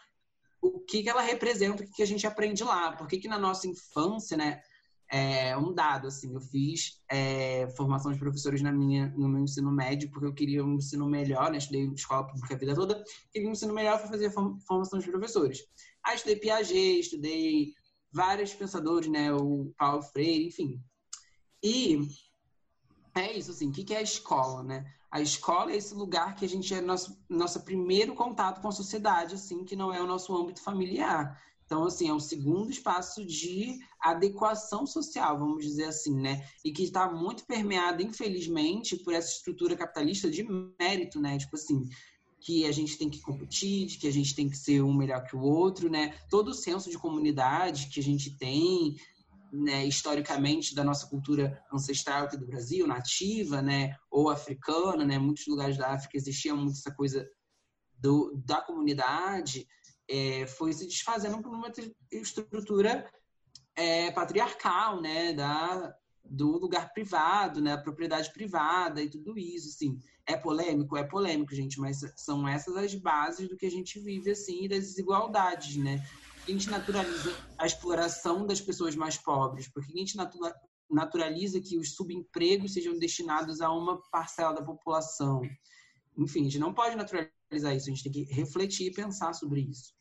[0.61, 2.93] o que, que ela representa, o que, que a gente aprende lá.
[2.93, 4.61] Por que, que na nossa infância, né?
[5.09, 9.71] É um dado, assim, eu fiz é, formação de professores na minha, no meu ensino
[9.71, 11.57] médio, porque eu queria um ensino melhor, né?
[11.57, 15.59] Estudei escola pública a vida toda, queria um ensino melhor para fazer formação de professores.
[16.03, 17.73] Aí estudei Piaget, estudei
[18.17, 19.31] vários pensadores, né?
[19.31, 20.81] O Paulo Freire, enfim.
[21.63, 21.99] E
[23.15, 24.91] é isso, assim, o que é a escola, né?
[25.11, 28.71] A escola é esse lugar que a gente é nosso, nosso primeiro contato com a
[28.71, 31.39] sociedade, assim, que não é o nosso âmbito familiar.
[31.63, 36.43] Então, assim, é um segundo espaço de adequação social, vamos dizer assim, né?
[36.65, 40.43] E que está muito permeado, infelizmente, por essa estrutura capitalista de
[40.79, 41.37] mérito, né?
[41.37, 41.87] Tipo assim,
[42.39, 45.35] que a gente tem que competir, que a gente tem que ser um melhor que
[45.35, 46.15] o outro, né?
[46.29, 48.95] Todo o senso de comunidade que a gente tem,
[49.51, 55.47] né, historicamente da nossa cultura ancestral aqui do Brasil, nativa, né, ou africana, né, muitos
[55.47, 57.27] lugares da África existia muito essa coisa
[57.97, 59.67] do, da comunidade,
[60.09, 61.71] é, foi se desfazendo por uma
[62.11, 63.09] estrutura
[63.75, 65.95] é, patriarcal, né, da,
[66.29, 69.99] do lugar privado, né, a propriedade privada e tudo isso, assim.
[70.25, 70.97] É polêmico?
[70.97, 74.79] É polêmico, gente, mas são essas as bases do que a gente vive, assim, das
[74.79, 76.05] desigualdades, né?
[76.47, 80.17] A gente naturaliza a exploração das pessoas mais pobres, porque a gente
[80.89, 85.41] naturaliza que os subempregos sejam destinados a uma parcela da população.
[86.17, 89.61] Enfim, a gente não pode naturalizar isso, a gente tem que refletir e pensar sobre
[89.61, 89.95] isso.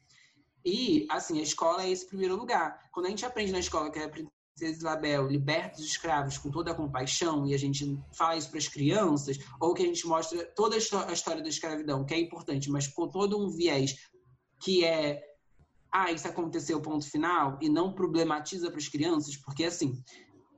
[0.65, 2.91] E, assim, a escola é esse primeiro lugar.
[2.93, 4.11] Quando a gente aprende na escola que é
[4.57, 8.59] Princesa Isabel liberta os escravos com toda a compaixão e a gente fala isso para
[8.59, 10.79] as crianças, ou que a gente mostra toda a
[11.13, 13.95] história da escravidão, que é importante, mas com todo um viés
[14.63, 15.23] que é
[15.93, 20.03] ah, isso aconteceu, ponto final, e não problematiza para as crianças, porque assim,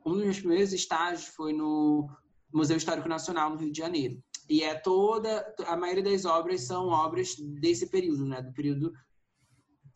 [0.07, 2.09] um dos meus primeiros estágios foi no
[2.53, 4.22] Museu Histórico Nacional no Rio de Janeiro.
[4.49, 8.92] E é toda, a maioria das obras são obras desse período, né, do período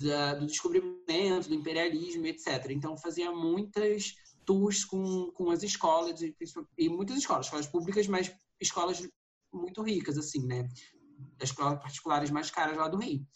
[0.02, 2.70] da, do descobrimento, do imperialismo, etc.
[2.70, 6.34] Então fazia muitas tours com, com as escolas, e,
[6.78, 9.06] e muitas escolas, escolas públicas, mas escolas
[9.52, 10.68] muito ricas, assim, né?
[11.40, 13.26] Escolas particulares mais caras lá do Rio.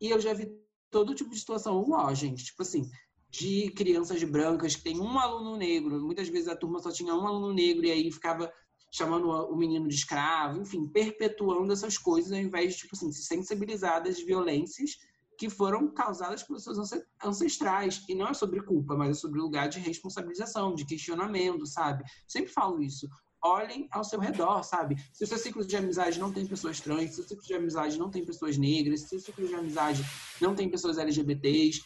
[0.00, 0.50] E eu já vi
[0.90, 2.90] todo tipo de situação, ó, gente, tipo assim,
[3.30, 7.26] de crianças brancas que tem um aluno negro, muitas vezes a turma só tinha um
[7.26, 8.50] aluno negro e aí ficava
[8.90, 13.24] chamando o menino de escravo, enfim, perpetuando essas coisas ao invés de, tipo assim, se
[13.24, 14.92] sensibilizar das violências
[15.38, 16.78] que foram causadas pelos seus
[17.22, 18.04] ancestrais.
[18.08, 22.04] E não é sobre culpa, mas é sobre lugar de responsabilização, de questionamento, sabe?
[22.26, 23.08] Sempre falo isso.
[23.42, 24.96] Olhem ao seu redor, sabe?
[25.12, 27.98] Se o seu ciclo de amizade não tem pessoas trans, se o ciclo de amizade
[27.98, 30.04] não tem pessoas negras, se o ciclo de amizade
[30.40, 31.82] não tem pessoas LGBTs,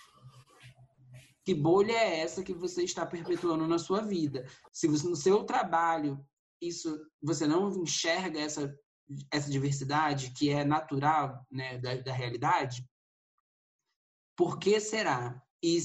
[1.45, 4.47] que bolha é essa que você está perpetuando na sua vida?
[4.73, 6.25] Se você, no seu trabalho
[6.61, 8.75] isso você não enxerga essa
[9.33, 12.85] essa diversidade que é natural né, da, da realidade,
[14.41, 15.39] por que será?
[15.63, 15.79] E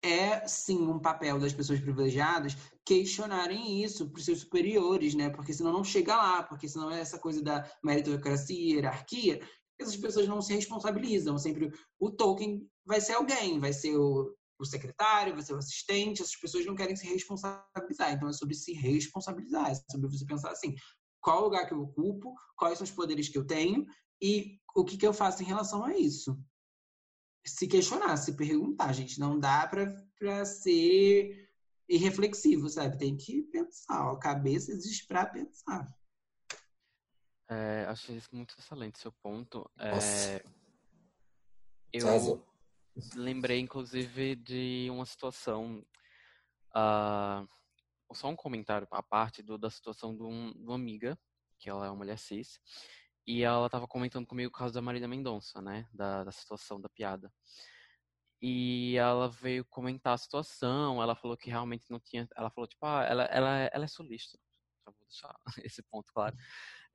[0.00, 2.56] é sim um papel das pessoas privilegiadas
[2.86, 5.28] questionarem isso para os seus superiores, né?
[5.28, 9.40] Porque senão não chega lá, porque senão é essa coisa da meritocracia, hierarquia,
[9.76, 11.36] essas pessoas não se responsabilizam.
[11.36, 16.22] Sempre o token vai ser alguém, vai ser o o secretário, vai ser o assistente,
[16.22, 18.12] essas pessoas não querem se responsabilizar.
[18.12, 20.76] Então é sobre se responsabilizar, é sobre você pensar assim,
[21.20, 23.84] qual lugar que eu ocupo, quais são os poderes que eu tenho
[24.22, 26.38] e o que, que eu faço em relação a isso.
[27.46, 31.50] Se questionar, se perguntar, gente, não dá para ser
[31.88, 32.98] irreflexivo, sabe?
[32.98, 35.94] Tem que pensar, a cabeça existe para pensar.
[37.48, 39.70] É, achei isso muito excelente, seu ponto.
[39.78, 40.42] É,
[41.92, 42.42] eu,
[43.14, 45.84] lembrei, inclusive, de uma situação.
[46.70, 47.46] Uh,
[48.12, 51.18] só um comentário à parte do, da situação de, um, de, uma amiga,
[51.58, 52.60] que ela é uma mulher cis,
[53.26, 55.88] e ela estava comentando comigo o caso da Marília Mendonça, né?
[55.92, 57.32] Da, da situação da piada.
[58.40, 62.28] E ela veio comentar a situação, ela falou que realmente não tinha.
[62.36, 64.38] Ela falou, tipo, ah, ela, ela, ela é solista.
[64.86, 66.36] Já vou deixar esse ponto claro.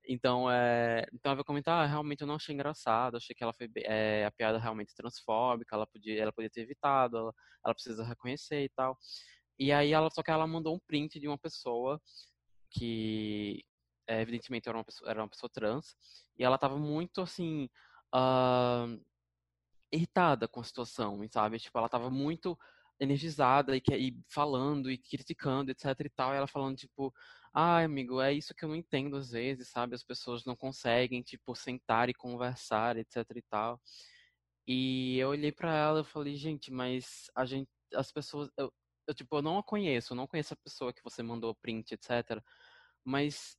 [0.07, 3.53] Então, é, então eu vou comentar, ah, realmente eu não achei engraçado, achei que ela
[3.53, 7.33] foi é, a piada realmente transfóbica, ela podia, ela podia ter evitado, ela,
[7.65, 8.97] ela precisa reconhecer e tal.
[9.59, 12.01] E aí ela só que ela mandou um print de uma pessoa
[12.71, 13.63] que
[14.09, 15.95] é, evidentemente era uma pessoa, era uma pessoa trans
[16.37, 17.69] e ela estava muito assim
[18.15, 18.99] uh,
[19.91, 21.59] irritada com a situação, sabe?
[21.59, 22.57] Tipo, ela estava muito
[22.99, 27.13] energizada e, e falando e criticando, etc e tal, e ela falando tipo
[27.53, 29.95] Ai, amigo, é isso que eu não entendo às vezes, sabe?
[29.95, 33.81] As pessoas não conseguem, tipo, sentar e conversar, etc e tal.
[34.67, 38.71] E eu olhei para ela e falei, gente, mas a gente, as pessoas, eu,
[39.07, 41.93] eu, tipo, eu não a conheço, eu não conheço a pessoa que você mandou print,
[41.93, 42.41] etc.
[43.03, 43.57] Mas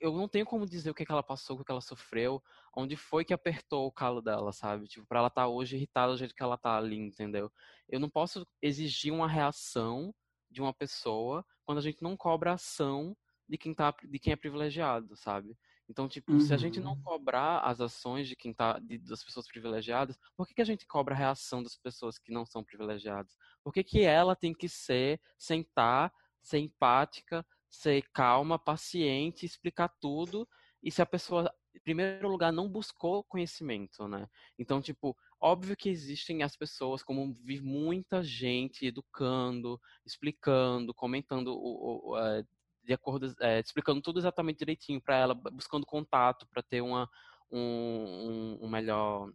[0.00, 2.42] eu não tenho como dizer o que, que ela passou, o que ela sofreu,
[2.74, 4.86] onde foi que apertou o calo dela, sabe?
[4.86, 7.50] Tipo, pra ela estar tá hoje irritada do jeito que ela tá ali, entendeu?
[7.88, 10.14] Eu não posso exigir uma reação
[10.50, 13.16] de uma pessoa quando a gente não cobra ação
[13.48, 15.56] de quem, tá, de quem é privilegiado, sabe?
[15.88, 16.40] Então, tipo, uhum.
[16.40, 17.02] se a gente não uhum.
[17.02, 20.84] cobrar as ações de quem tá, de, das pessoas privilegiadas, por que, que a gente
[20.86, 23.36] cobra a reação das pessoas que não são privilegiadas?
[23.62, 30.48] Por que, que ela tem que ser, sentar, ser empática, ser calma, paciente, explicar tudo,
[30.82, 34.28] e se a pessoa, em primeiro lugar, não buscou conhecimento, né?
[34.58, 42.12] Então, tipo, Óbvio que existem as pessoas, como vi muita gente educando, explicando, comentando o,
[42.12, 42.42] o, é,
[42.82, 47.08] de acordo, é, explicando tudo exatamente direitinho para ela, buscando contato para ter uma,
[47.50, 49.30] um, um, um melhor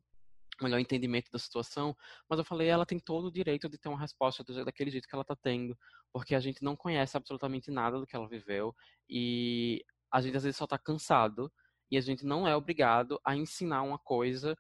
[0.64, 1.96] melhor entendimento da situação,
[2.30, 5.16] mas eu falei, ela tem todo o direito de ter uma resposta daquele jeito que
[5.16, 5.78] ela está tendo,
[6.12, 8.76] porque a gente não conhece absolutamente nada do que ela viveu
[9.10, 11.52] e a gente às vezes só está cansado
[11.90, 14.58] e a gente não é obrigado a ensinar uma coisa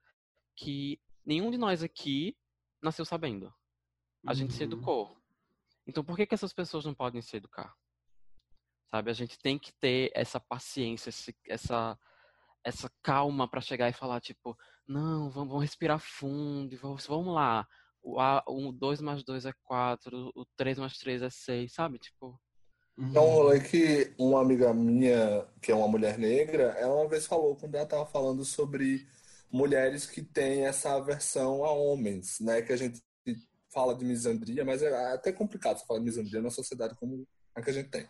[0.55, 2.37] que nenhum de nós aqui
[2.81, 3.47] nasceu sabendo.
[4.25, 4.35] A uhum.
[4.35, 4.67] gente se uhum.
[4.67, 5.17] educou.
[5.87, 7.75] Então por que, que essas pessoas não podem se educar?
[8.87, 11.09] Sabe, a gente tem que ter essa paciência,
[11.47, 11.97] essa
[12.63, 17.67] essa calma para chegar e falar tipo, não, vamos, vamos respirar fundo, vamos, vamos lá.
[18.03, 21.99] O, A, o 2 mais 2 é 4, o 3 mais 3 é 6, sabe?
[21.99, 22.39] Tipo.
[22.97, 27.25] É um rolê que uma amiga minha, que é uma mulher negra, ela uma vez
[27.25, 29.07] falou, quando ela tava falando sobre
[29.51, 32.61] mulheres que têm essa aversão a homens, né?
[32.61, 33.01] Que a gente
[33.73, 37.25] fala de misandria, mas é até complicado você falar de misandria na sociedade como
[37.55, 38.07] a que a gente tem.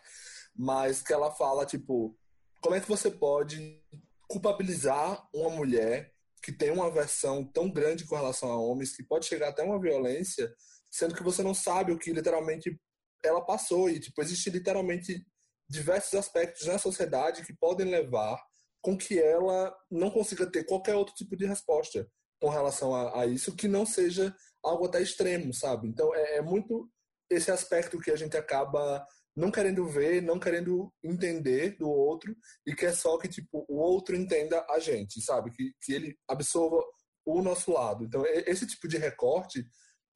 [0.54, 2.16] Mas que ela fala, tipo,
[2.60, 3.80] como é que você pode
[4.28, 6.11] culpabilizar uma mulher
[6.42, 9.80] que tem uma aversão tão grande com relação a homens, que pode chegar até uma
[9.80, 10.52] violência,
[10.90, 12.78] sendo que você não sabe o que literalmente
[13.24, 13.88] ela passou.
[13.88, 15.24] E, tipo, existe literalmente
[15.68, 18.38] diversos aspectos na sociedade que podem levar
[18.82, 22.06] com que ela não consiga ter qualquer outro tipo de resposta
[22.40, 25.86] com relação a, a isso que não seja algo até extremo, sabe?
[25.86, 26.90] Então é, é, muito.
[27.30, 32.74] esse aspecto que a gente acaba não querendo ver, não querendo entender do outro e
[32.74, 35.50] quer só que tipo o outro entenda a gente, sabe?
[35.50, 36.82] Que, que ele absorva
[37.24, 38.04] o nosso lado.
[38.04, 39.64] Então, esse tipo de recorte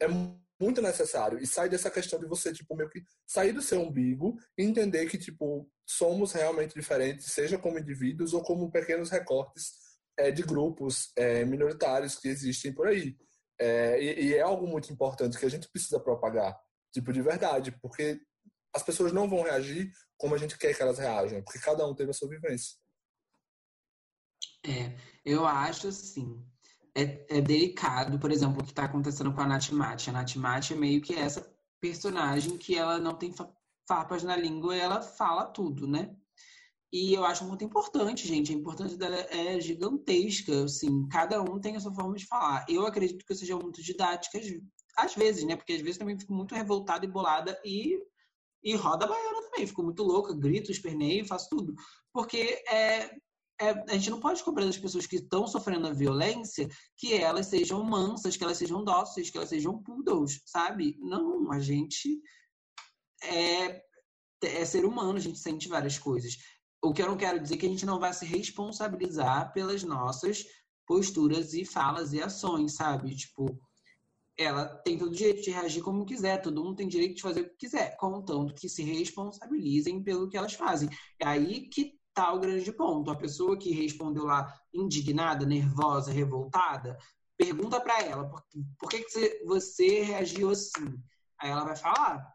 [0.00, 0.06] é
[0.60, 4.36] muito necessário e sai dessa questão de você tipo meio que sair do seu umbigo
[4.56, 9.72] e entender que tipo somos realmente diferentes, seja como indivíduos ou como pequenos recortes
[10.16, 13.16] é, de grupos é, minoritários que existem por aí.
[13.58, 16.58] É, e, e é algo muito importante que a gente precisa propagar,
[16.92, 18.20] tipo de verdade, porque
[18.76, 21.94] as pessoas não vão reagir como a gente quer que elas reajam, porque cada um
[21.94, 22.76] teve a sua vivência.
[24.64, 26.44] É, eu acho assim.
[26.94, 30.10] É, é delicado, por exemplo, o que está acontecendo com a Nath Mate.
[30.10, 31.46] A Nath Mate é meio que essa
[31.80, 33.34] personagem que ela não tem
[33.86, 36.16] farpas na língua e ela fala tudo, né?
[36.92, 38.52] E eu acho muito importante, gente.
[38.52, 40.64] A importância dela é gigantesca.
[40.64, 42.64] Assim, cada um tem a sua forma de falar.
[42.68, 44.40] Eu acredito que eu seja muito didática,
[44.96, 45.56] às vezes, né?
[45.56, 47.98] Porque às vezes também fico muito revoltada e bolada e
[48.66, 51.72] e roda baiana também, fico muito louca, grito, esperneio, faço tudo.
[52.12, 53.04] Porque é,
[53.60, 57.46] é, a gente não pode cobrar das pessoas que estão sofrendo a violência que elas
[57.46, 60.98] sejam mansas, que elas sejam dóceis, que elas sejam poodles, sabe?
[60.98, 62.20] Não, a gente
[63.22, 63.80] é,
[64.42, 66.36] é ser humano, a gente sente várias coisas.
[66.82, 69.84] O que eu não quero dizer é que a gente não vai se responsabilizar pelas
[69.84, 70.44] nossas
[70.84, 73.14] posturas e falas e ações, sabe?
[73.14, 73.56] Tipo,
[74.38, 77.40] ela tem todo o direito de reagir como quiser, todo mundo tem direito de fazer
[77.40, 80.88] o que quiser, contanto que se responsabilizem pelo que elas fazem.
[81.18, 83.10] É aí que tá o grande ponto.
[83.10, 86.98] A pessoa que respondeu lá indignada, nervosa, revoltada,
[87.36, 88.42] pergunta para ela por,
[88.78, 90.98] por que, que você reagiu assim.
[91.38, 92.26] Aí ela vai falar: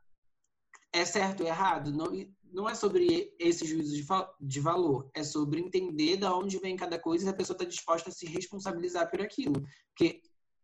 [0.93, 1.91] é certo ou errado?
[1.91, 2.11] Não,
[2.51, 4.05] não é sobre esse juízo de,
[4.39, 7.65] de valor, é sobre entender de onde vem cada coisa e se a pessoa está
[7.65, 9.65] disposta a se responsabilizar por aquilo.
[9.95, 10.21] Porque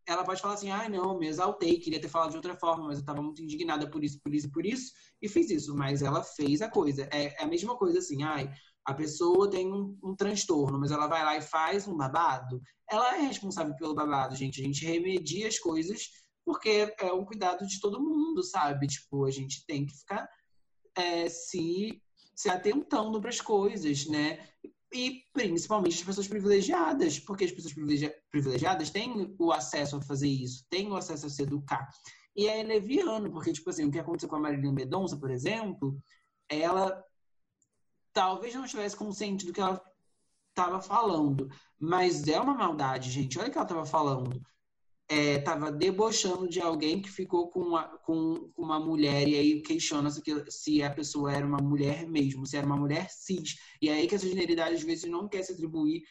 [0.07, 2.97] ela pode falar assim, ah, não, me exaltei, queria ter falado de outra forma, mas
[2.97, 5.75] eu estava muito indignada por isso, por isso, por isso, e fiz isso.
[5.75, 7.07] Mas ela fez a coisa.
[7.11, 8.49] É, é a mesma coisa assim, ai,
[8.85, 12.61] a pessoa tem um, um, transtorno, mas ela vai lá e faz um babado.
[12.89, 14.61] Ela é responsável pelo babado, gente.
[14.61, 16.09] A gente remedia as coisas
[16.45, 18.87] porque é um cuidado de todo mundo, sabe?
[18.87, 20.25] Tipo, a gente tem que ficar
[20.95, 22.01] é, se,
[22.33, 24.47] se atentando para as coisas, né?
[24.93, 27.73] E principalmente as pessoas privilegiadas, porque as pessoas
[28.31, 31.89] privilegiadas têm o acesso a fazer isso, têm o acesso a se educar.
[32.35, 35.99] E é leviano, porque, tipo assim, o que aconteceu com a Marília Mendonça, por exemplo,
[36.47, 37.03] ela
[38.13, 39.81] talvez não estivesse consciente do que ela
[40.49, 43.37] estava falando, mas é uma maldade, gente.
[43.37, 44.41] Olha o que ela estava falando
[45.09, 50.09] estava é, debochando de alguém que ficou com uma, com uma mulher e aí questiona
[50.11, 53.55] se, se a pessoa era uma mulher mesmo, se era uma mulher cis.
[53.81, 56.03] E aí que essa generalidade às vezes não quer se atribuir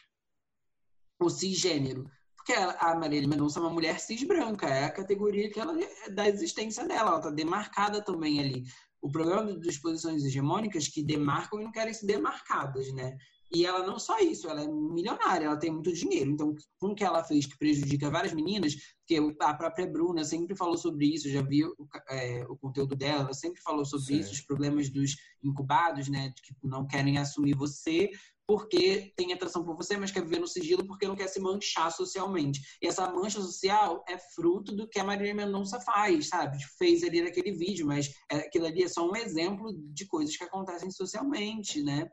[1.19, 2.09] o cisgênero.
[2.35, 6.09] Porque a Marília Mendonça é uma mulher cis branca, é a categoria que ela é
[6.09, 8.63] da existência dela, ela está demarcada também ali.
[9.01, 13.15] O problema das posições hegemônicas que demarcam e não querem ser demarcadas, né?
[13.51, 16.31] E ela não só isso, ela é milionária, ela tem muito dinheiro.
[16.31, 18.75] Então, com o que ela fez que prejudica várias meninas,
[19.05, 21.73] que a própria Bruna sempre falou sobre isso, já vi o,
[22.09, 24.19] é, o conteúdo dela, ela sempre falou sobre Sim.
[24.19, 28.11] isso, os problemas dos incubados, né, que não querem assumir você
[28.47, 31.91] porque tem atração por você, mas quer viver no sigilo porque não quer se manchar
[31.91, 32.61] socialmente.
[32.81, 36.57] E essa mancha social é fruto do que a Marília Mendonça faz, sabe?
[36.77, 40.45] Fez ali naquele vídeo, mas é, aquilo ali é só um exemplo de coisas que
[40.45, 42.09] acontecem socialmente, né?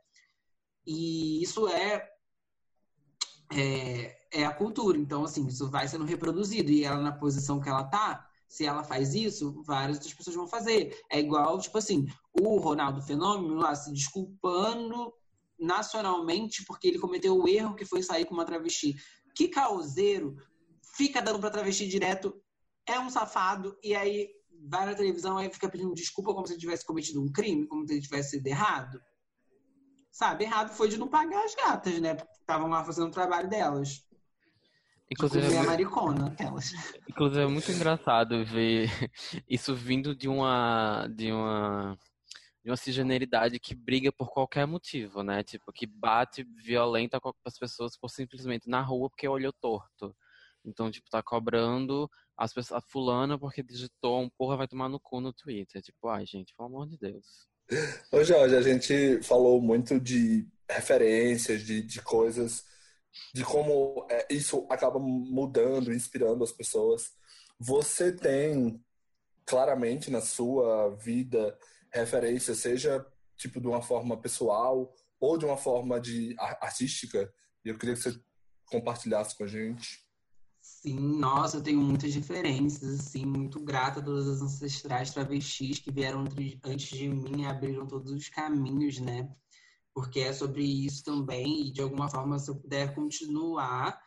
[0.86, 2.08] E isso é,
[3.52, 4.98] é, é, a cultura.
[4.98, 6.70] Então, assim, isso vai sendo reproduzido.
[6.70, 10.46] E ela, na posição que ela tá, se ela faz isso, várias outras pessoas vão
[10.46, 10.96] fazer.
[11.10, 15.12] É igual, tipo assim, o Ronaldo Fenômeno lá se desculpando
[15.58, 18.94] nacionalmente porque ele cometeu o erro que foi sair com uma travesti.
[19.34, 20.36] Que causeiro
[20.96, 22.34] fica dando pra travesti direto,
[22.86, 24.28] é um safado, e aí
[24.68, 27.86] vai na televisão e fica pedindo desculpa como se ele tivesse cometido um crime, como
[27.86, 29.00] se ele tivesse sido errado.
[30.14, 32.14] Sabe, errado foi de não pagar as gatas, né?
[32.14, 34.06] Porque estavam lá fazendo o trabalho delas.
[35.10, 36.70] Inclusive, é a maricona, elas.
[37.10, 38.88] Inclusive, é muito engraçado ver
[39.50, 41.08] isso vindo de uma.
[41.08, 41.98] de uma.
[42.62, 45.42] de uma cisgeneridade que briga por qualquer motivo, né?
[45.42, 50.14] Tipo, que bate violenta com as pessoas por simplesmente na rua porque olhou torto.
[50.64, 55.00] Então, tipo, tá cobrando as pessoas, a fulana porque digitou um porra vai tomar no
[55.00, 55.82] cu no Twitter.
[55.82, 57.52] Tipo, ai, gente, pelo amor de Deus.
[58.12, 62.64] Ô Jorge, a gente falou muito de referências, de, de coisas,
[63.32, 67.12] de como é, isso acaba mudando, inspirando as pessoas.
[67.58, 68.82] Você tem
[69.46, 71.56] claramente na sua vida
[71.90, 73.04] referência, seja
[73.36, 77.32] tipo de uma forma pessoal ou de uma forma de artística?
[77.64, 78.20] Eu queria que você
[78.66, 80.03] compartilhasse com a gente.
[80.84, 85.90] Sim, nossa, eu tenho muitas referências, assim, muito grata a todas as ancestrais travestis que
[85.90, 86.26] vieram
[86.62, 89.34] antes de mim e abriram todos os caminhos, né?
[89.94, 93.98] Porque é sobre isso também, e de alguma forma, se eu puder continuar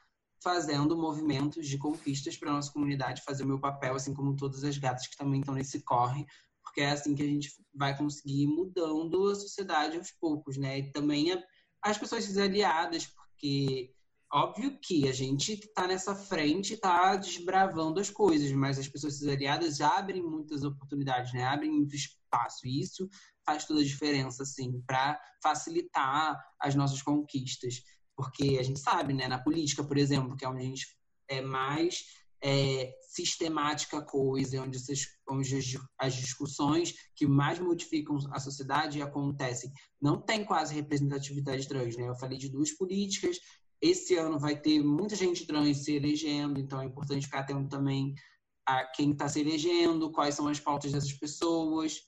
[0.43, 4.77] fazendo movimentos de conquistas para nossa comunidade, fazer o meu papel, assim como todas as
[4.77, 6.27] gatas que também estão nesse corre,
[6.63, 10.77] porque é assim que a gente vai conseguir ir mudando a sociedade aos poucos, né?
[10.77, 11.43] E também
[11.81, 13.96] as pessoas aliadas, porque
[14.31, 19.81] óbvio que a gente está nessa frente está desbravando as coisas, mas as pessoas aliadas
[19.81, 21.43] abrem muitas oportunidades, né?
[21.43, 22.67] Abrem muito espaço.
[22.67, 23.09] E isso
[23.45, 27.81] faz toda a diferença, assim, para facilitar as nossas conquistas.
[28.15, 30.87] Porque a gente sabe, né, na política, por exemplo, que é onde a gente
[31.29, 32.03] é mais
[32.41, 39.71] é, sistemática coisa, onde, essas, onde as discussões que mais modificam a sociedade acontecem.
[40.01, 42.07] Não tem quase representatividade trans, né?
[42.07, 43.37] Eu falei de duas políticas.
[43.81, 48.15] Esse ano vai ter muita gente trans se elegendo, então é importante ficar atento também
[48.65, 52.01] a quem está se elegendo, quais são as pautas dessas pessoas,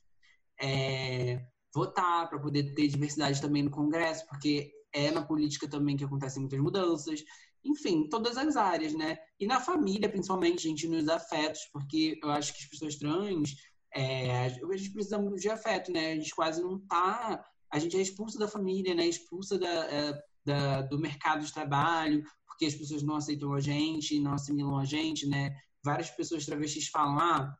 [0.59, 1.41] é,
[1.73, 6.41] votar para poder ter diversidade também no Congresso, porque é na política também que acontecem
[6.41, 7.23] muitas mudanças.
[7.63, 9.17] Enfim, todas as áreas, né?
[9.39, 13.55] E na família, principalmente, gente, nos afetos, porque eu acho que as pessoas trans,
[13.93, 16.13] é, a gente precisa muito de afeto, né?
[16.13, 17.43] A gente quase não tá.
[17.71, 19.07] A gente é expulsa da família, né?
[19.07, 24.19] Expulsa da, é, da, do mercado de trabalho, porque as pessoas não aceitam a gente,
[24.19, 25.55] não assimilam a gente, né?
[25.83, 27.57] Várias pessoas travestis falam, ah,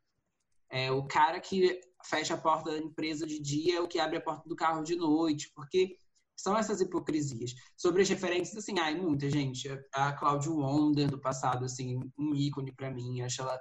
[0.70, 4.18] é, o cara que fecha a porta da empresa de dia é o que abre
[4.18, 5.96] a porta do carro de noite, porque
[6.36, 7.54] são essas hipocrisias.
[7.76, 9.68] Sobre as referências, assim, ai, muita gente.
[9.94, 13.22] A Claudia Wonder do passado, assim, um ícone para mim.
[13.22, 13.60] Acho ela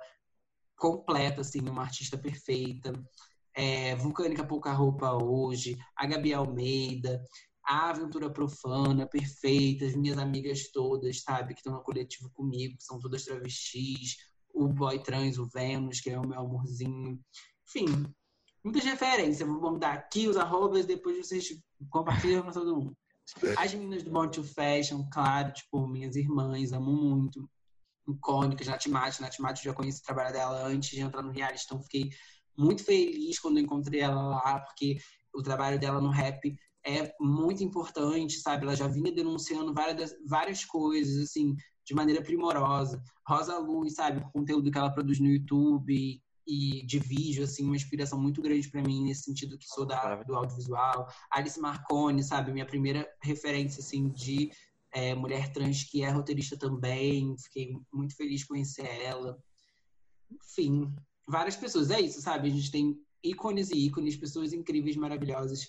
[0.77, 2.93] completa, assim, uma artista perfeita.
[3.53, 7.21] É, Vulcânica Pouca Roupa hoje, a Gabi Almeida,
[7.69, 12.83] a Aventura Profana, perfeita, as minhas amigas todas, sabe, que estão no coletivo comigo, que
[12.83, 14.17] são todas travestis,
[14.55, 17.21] o boy trans, o Vênus, que é o meu amorzinho.
[17.69, 18.07] Enfim,
[18.65, 19.47] muitas referências.
[19.47, 21.47] Vou dar aqui os arrobas, depois vocês
[21.91, 22.97] compartilham com todo mundo.
[23.59, 27.47] As meninas do Born to Fashion, claro, tipo, minhas irmãs, amo muito.
[28.09, 29.21] Icônicas, Natimate.
[29.21, 32.09] Natimate, eu já conheci o trabalho dela antes de entrar no reality, então fiquei
[32.57, 34.97] muito feliz quando encontrei ela lá, porque
[35.35, 38.65] o trabalho dela no rap é muito importante, sabe?
[38.65, 41.55] Ela já vinha denunciando várias, várias coisas, assim,
[41.85, 43.03] de maneira primorosa.
[43.27, 44.21] Rosa Luz, sabe?
[44.21, 48.71] O conteúdo que ela produz no YouTube, e de vídeo, assim, uma inspiração muito grande
[48.71, 51.07] para mim nesse sentido que sou da, do audiovisual.
[51.31, 54.51] Alice Marconi, sabe, minha primeira referência, assim, de
[54.91, 57.37] é, mulher trans que é roteirista também.
[57.39, 59.39] Fiquei muito feliz de conhecer ela.
[60.33, 60.91] Enfim,
[61.29, 61.91] várias pessoas.
[61.91, 62.49] É isso, sabe?
[62.49, 65.69] A gente tem ícones e ícones, pessoas incríveis, maravilhosas,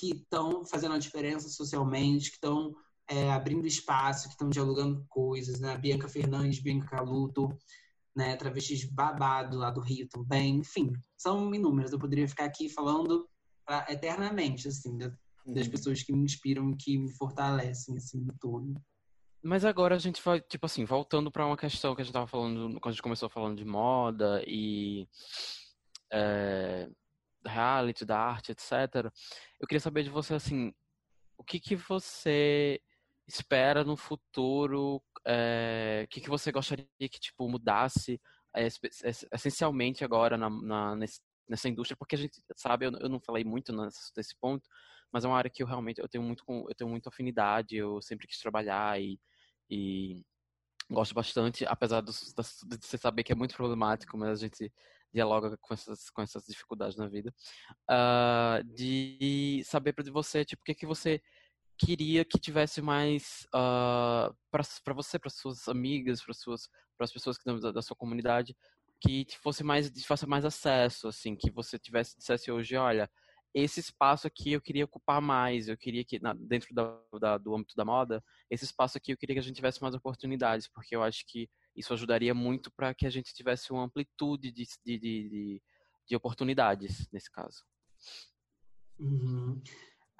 [0.00, 2.74] que estão fazendo a diferença socialmente, que estão
[3.06, 5.76] é, abrindo espaço, que estão dialogando coisas, né?
[5.76, 7.54] Bianca Fernandes, Bianca Caluto,
[8.16, 8.34] né?
[8.36, 11.92] Travestis babado lá do Rio também, enfim, são inúmeras.
[11.92, 13.28] Eu poderia ficar aqui falando
[13.66, 15.08] pra, eternamente, assim, da,
[15.46, 15.70] das uhum.
[15.70, 18.80] pessoas que me inspiram e que me fortalecem, assim, do todo.
[19.42, 22.26] Mas agora a gente vai, tipo assim, voltando para uma questão que a gente tava
[22.26, 25.06] falando, quando a gente começou falando de moda e
[26.12, 26.88] é,
[27.44, 29.10] reality, da arte, etc.
[29.58, 30.72] Eu queria saber de você, assim,
[31.36, 32.80] o que que você
[33.26, 38.20] espera no futuro é, que, que você gostaria que tipo mudasse
[38.54, 38.66] é,
[39.32, 40.96] essencialmente agora na, na,
[41.48, 41.96] nessa indústria?
[41.96, 44.68] Porque a gente sabe, eu, eu não falei muito nesse, nesse, ponto,
[45.12, 48.02] mas é uma área que eu realmente eu tenho muito eu tenho muita afinidade, eu
[48.02, 49.18] sempre quis trabalhar e,
[49.70, 50.22] e
[50.90, 54.72] gosto bastante, apesar de você saber que é muito problemático, mas a gente
[55.12, 57.34] dialoga com essas, com essas dificuldades na vida,
[57.90, 61.20] uh, de saber para você, tipo, o que que você
[61.78, 67.12] queria que tivesse mais uh, ah, para você, para suas amigas, para suas para as
[67.12, 68.54] pessoas que da, da sua comunidade,
[69.00, 73.10] que fosse mais fosse mais acesso, assim, que você tivesse dissesse hoje, olha,
[73.54, 77.54] esse espaço aqui eu queria ocupar mais, eu queria que na, dentro da, da, do
[77.54, 80.94] âmbito da moda, esse espaço aqui eu queria que a gente tivesse mais oportunidades, porque
[80.94, 84.98] eu acho que isso ajudaria muito para que a gente tivesse uma amplitude de, de,
[84.98, 85.62] de,
[86.06, 87.64] de oportunidades nesse caso.
[88.98, 89.60] Uhum.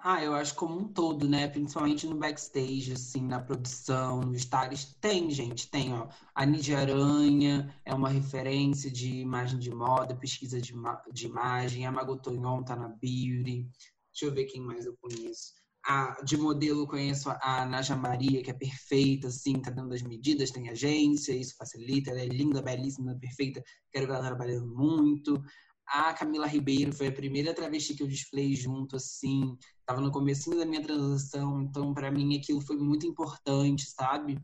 [0.03, 1.46] Ah, eu acho como um todo, né?
[1.46, 4.96] Principalmente no backstage, assim, na produção, nos detalhes.
[4.98, 6.09] Tem, gente, tem, ó.
[6.34, 10.72] A Nidia Aranha é uma referência de imagem de moda, pesquisa de,
[11.12, 11.84] de imagem.
[11.84, 13.68] A Magotonhon tá na Beauty.
[14.11, 15.59] Deixa eu ver quem mais eu conheço.
[15.87, 20.51] A, de modelo, conheço a Naja Maria, que é perfeita, assim, tá dando as medidas,
[20.51, 22.11] tem agência, isso facilita.
[22.11, 23.62] Ela é linda, belíssima, perfeita.
[23.91, 25.43] Quero ver ela trabalhando muito.
[25.87, 29.57] A Camila Ribeiro foi a primeira travesti que eu desfilei junto, assim.
[29.85, 34.41] Tava no comecinho da minha transição, então para mim aquilo foi muito importante, sabe?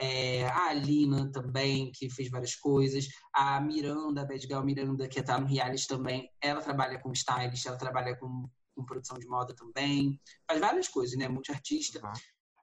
[0.00, 3.06] É, a Alina também, que fez várias coisas.
[3.32, 6.28] A Miranda, a Bad Girl Miranda, que tá no reality também.
[6.40, 10.20] Ela trabalha com stylist, ela trabalha com, com produção de moda também.
[10.46, 11.28] Faz várias coisas, né?
[11.28, 12.00] Multiartista.
[12.04, 12.12] Uhum.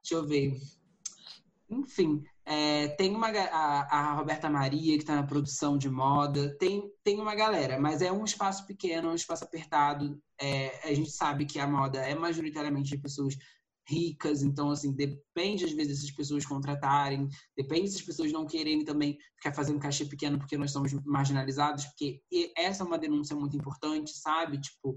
[0.02, 0.58] Deixa eu ver.
[1.70, 6.92] Enfim, é, tem uma a, a, Roberta Maria que está na produção de moda, tem,
[7.04, 10.20] tem uma galera, mas é um espaço pequeno, um espaço apertado.
[10.42, 13.38] É, a gente sabe que a moda é majoritariamente de pessoas
[13.88, 19.18] ricas, então assim depende às vezes dessas pessoas contratarem, depende dessas pessoas não quererem também
[19.36, 22.22] ficar fazendo cachê pequeno porque nós somos marginalizados, porque
[22.56, 24.60] essa é uma denúncia muito importante, sabe?
[24.60, 24.96] Tipo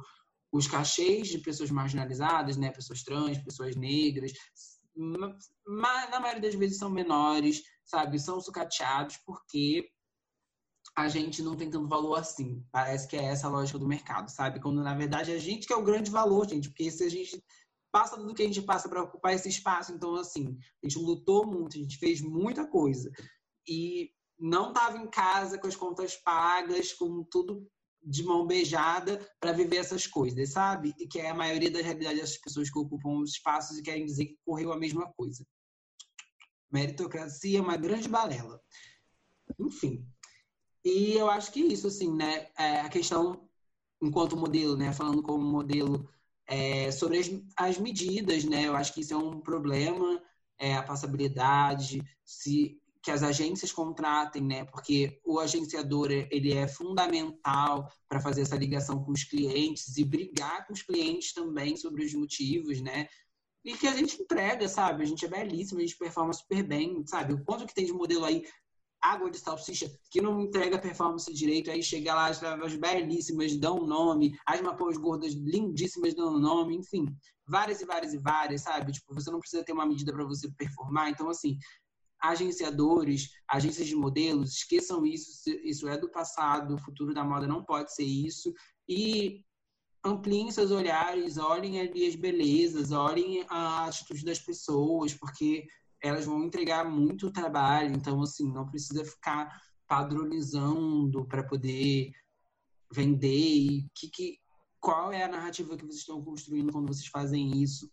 [0.53, 4.33] os cachês de pessoas marginalizadas, né, pessoas trans, pessoas negras,
[4.95, 8.19] na maioria das vezes são menores, sabe?
[8.19, 9.89] São sucateados porque
[10.95, 12.63] a gente não tem tanto valor assim.
[12.71, 14.61] Parece que é essa a lógica do mercado, sabe?
[14.61, 16.69] Quando na verdade a gente que é o grande valor, gente.
[16.69, 17.43] Porque se a gente
[17.91, 21.47] passa tudo que a gente passa para ocupar esse espaço, então assim, a gente lutou
[21.47, 23.11] muito, a gente fez muita coisa.
[23.67, 27.67] E não estava em casa com as contas pagas, com tudo
[28.05, 30.95] de mão beijada para viver essas coisas, sabe?
[30.99, 34.05] E que é a maioria da realidade dessas pessoas que ocupam os espaços e querem
[34.05, 35.47] dizer que correu a mesma coisa.
[36.71, 38.61] Meritocracia é uma grande balela.
[39.59, 40.07] Enfim.
[40.85, 42.49] E eu acho que isso, assim, né?
[42.59, 43.49] É a questão,
[44.03, 44.93] enquanto modelo, né?
[44.93, 46.09] Falando como modelo,
[46.47, 48.67] é, sobre as, as medidas, né?
[48.67, 50.21] Eu acho que isso é um problema,
[50.59, 54.65] é, a passabilidade, se que as agências contratem, né?
[54.67, 60.67] Porque o agenciador ele é fundamental para fazer essa ligação com os clientes e brigar
[60.67, 63.09] com os clientes também sobre os motivos, né?
[63.65, 65.03] E que a gente entrega, sabe?
[65.03, 67.35] A gente é belíssimo, a gente performa super bem, sabe?
[67.35, 68.45] O quanto que tem de modelo aí,
[69.01, 74.39] água de salsicha, que não entrega performance direito, aí chega lá, as belíssimas dão nome,
[74.47, 77.07] as mapões gordas lindíssimas dão nome, enfim,
[77.47, 78.93] várias e várias e várias, sabe?
[78.93, 81.11] Tipo, você não precisa ter uma medida para você performar.
[81.11, 81.59] Então, assim,
[82.23, 87.65] agenciadores, agências de modelos, esqueçam isso, isso é do passado, o futuro da moda não
[87.65, 88.55] pode ser isso.
[88.89, 89.45] E
[90.05, 95.67] ampliem seus olhares, olhem ali as belezas, olhem a atitude das pessoas, porque
[96.01, 102.11] elas vão entregar muito trabalho, então assim, não precisa ficar padronizando para poder
[102.93, 104.39] vender e que, que,
[104.81, 107.91] qual é a narrativa que vocês estão construindo quando vocês fazem isso.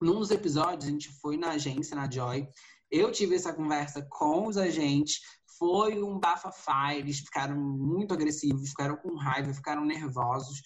[0.00, 2.46] Num dos episódios, a gente foi na agência, na Joy,
[2.90, 5.20] eu tive essa conversa com os agentes,
[5.58, 10.62] foi um bafafá, eles ficaram muito agressivos, ficaram com raiva, ficaram nervosos,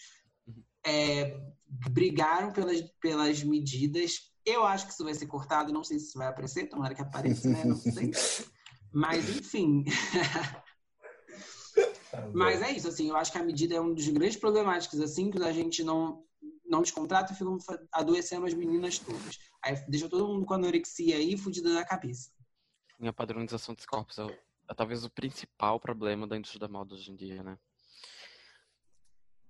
[0.84, 1.38] é,
[1.90, 4.32] brigaram pelas, pelas medidas.
[4.44, 7.02] Eu acho que isso vai ser cortado, não sei se isso vai aparecer, tomara que
[7.02, 7.64] apareça, né?
[7.64, 8.10] Não sei.
[8.92, 9.84] Mas, enfim.
[12.34, 15.30] Mas é isso, assim, eu acho que a medida é um dos grandes problemáticos, assim,
[15.30, 16.24] que a gente não,
[16.70, 17.58] não descontrata e ficam
[17.92, 19.38] adoecendo as meninas todas.
[19.62, 22.30] Aí deixa todo mundo com anorexia aí fudida da cabeça.
[23.02, 24.26] A padronização dos corpos é,
[24.68, 27.58] é, talvez o principal problema da indústria da moda hoje em dia, né?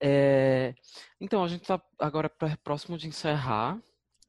[0.02, 0.74] É...
[1.20, 2.30] Então, a gente tá agora
[2.64, 3.78] próximo de encerrar.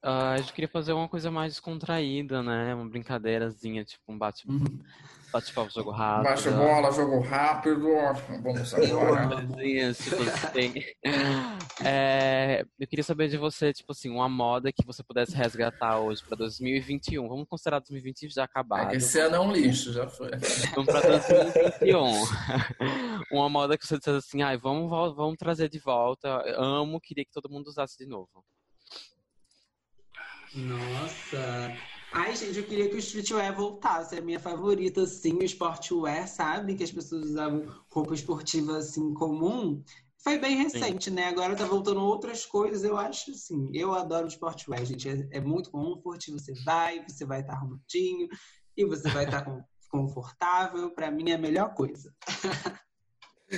[0.04, 2.74] Uh, a gente queria fazer uma coisa mais descontraída, né?
[2.74, 4.80] Uma brincadeirazinha, tipo um bate uhum.
[5.32, 6.24] Bate-papo, jogo rápido.
[6.24, 7.80] Bate bola, jogo rápido.
[8.44, 9.48] Vamos agora.
[9.94, 10.74] tipo assim.
[11.86, 16.22] é, eu queria saber de você, tipo assim, uma moda que você pudesse resgatar hoje
[16.28, 17.30] para 2021.
[17.30, 18.94] Vamos considerar 2020 já acabado.
[18.94, 20.32] É esse ano é um lixo, já foi.
[20.76, 22.24] Vamos para 2021.
[23.32, 26.44] uma moda que você dissesse assim, ai, vamos, vamos trazer de volta.
[26.58, 28.44] amo, queria que todo mundo usasse de novo.
[30.54, 31.72] Nossa,
[32.14, 34.16] Ai, gente, eu queria que o streetwear voltasse.
[34.16, 36.76] É a minha favorita, sim, o sportwear, sabe?
[36.76, 39.82] Que as pessoas usavam roupa esportiva, assim, comum.
[40.18, 41.12] Foi bem recente, sim.
[41.12, 41.30] né?
[41.30, 42.84] Agora tá voltando outras coisas.
[42.84, 45.08] Eu acho, assim, eu adoro o sportwear, gente.
[45.08, 46.28] É, é muito comfort.
[46.32, 48.28] Você vai, você vai estar tá arrumadinho
[48.76, 50.92] e você vai estar tá confortável.
[50.92, 52.14] Para mim, é a melhor coisa.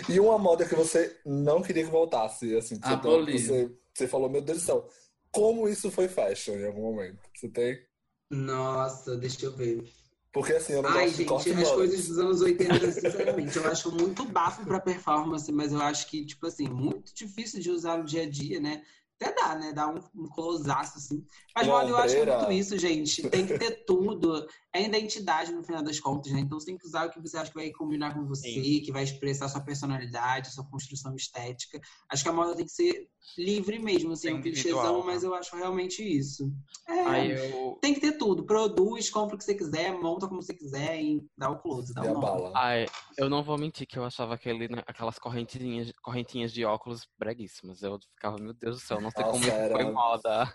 [0.08, 4.30] e uma moda que você não queria que voltasse, assim, que você, você, você falou,
[4.30, 4.88] meu Deus do céu,
[5.34, 7.20] como isso foi fashion em algum momento?
[7.36, 7.86] Você tem?
[8.30, 9.84] Nossa, deixa eu ver.
[10.32, 13.92] Porque assim, eu não Ai, gosto gente, as coisas dos anos 80, sinceramente, eu acho
[13.92, 18.04] muito bafo pra performance, mas eu acho que, tipo assim, muito difícil de usar no
[18.04, 18.84] dia a dia, né?
[19.22, 19.72] Até dá, né?
[19.72, 21.24] Dá um, um closaço, assim.
[21.56, 23.30] Mas, modo, eu acho que é muito isso, gente.
[23.30, 24.48] Tem que ter tudo.
[24.74, 26.40] É identidade, no final das contas, né?
[26.40, 28.82] Então, você tem que usar o que você acha que vai combinar com você, Sim.
[28.82, 31.80] que vai expressar sua personalidade, sua construção estética.
[32.10, 35.04] Acho que a moda tem que ser livre mesmo, assim, é um clichêzão, né?
[35.06, 36.52] mas eu acho realmente isso.
[36.88, 37.78] É, eu...
[37.82, 38.44] Tem que ter tudo.
[38.44, 42.02] Produz, compra o que você quiser, monta como você quiser e dá o close, dá
[42.02, 42.52] o nome.
[42.56, 42.86] Ai,
[43.18, 47.82] eu não vou mentir que eu achava aquele, né, aquelas correntinhas, correntinhas de óculos breguíssimas.
[47.82, 49.76] Eu ficava, meu Deus do céu, não sei Nossa, como era...
[49.76, 50.54] foi moda.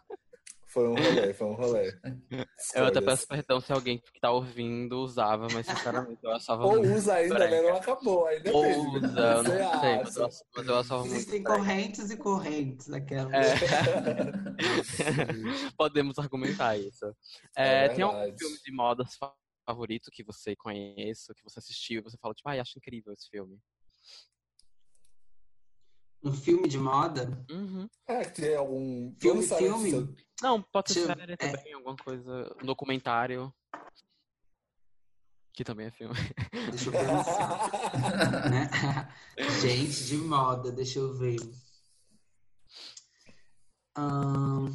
[0.78, 1.92] Foi um rolê, foi um rolê.
[2.72, 6.76] Eu até peço perdão se alguém que tá ouvindo usava, mas sinceramente eu achava Ou
[6.78, 7.62] muito usa ainda, né?
[7.62, 8.78] Não acabou, ainda Ou tem.
[8.96, 11.58] usa, Você não sei, mas eu, mas eu achava muito Existem estranho.
[11.58, 13.32] correntes e correntes daquela.
[13.34, 13.54] É.
[15.76, 17.06] Podemos argumentar isso.
[17.56, 19.34] É, É tem algum filme de moda fa-
[19.66, 23.28] favorito que você conheça, que você assistiu, e você fala, tipo, ai, acho incrível esse
[23.28, 23.58] filme.
[26.22, 27.44] Um filme de moda?
[27.50, 27.88] Uhum.
[28.06, 29.14] É, que tem algum.
[29.20, 30.16] Filme, filme?
[30.42, 31.36] Não, pode ser série é.
[31.36, 33.52] também, alguma coisa, um documentário.
[35.52, 36.14] Que também é filme.
[36.70, 37.70] Deixa eu pensar.
[38.48, 38.70] né?
[39.60, 41.38] Gente, de moda, deixa eu ver.
[43.96, 44.72] Ahn,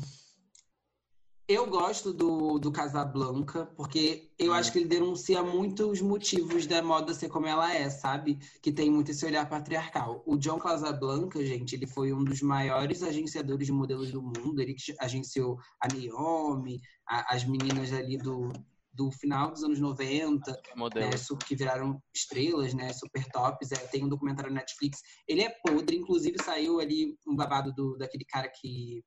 [1.48, 6.82] eu gosto do, do Casablanca, porque eu acho que ele denuncia muito os motivos da
[6.82, 8.40] moda ser como ela é, sabe?
[8.62, 10.24] Que tem muito esse olhar patriarcal.
[10.26, 14.62] O John Casablanca, gente, ele foi um dos maiores agenciadores de modelos do mundo.
[14.62, 18.52] Ele agenciou a Naomi, a- as meninas ali do,
[18.94, 21.10] do final dos anos 90 Modelo.
[21.10, 23.72] né, que viraram estrelas, né, super tops.
[23.72, 25.00] É, tem um documentário na Netflix.
[25.28, 29.04] Ele é podre, inclusive saiu ali um babado do, daquele cara que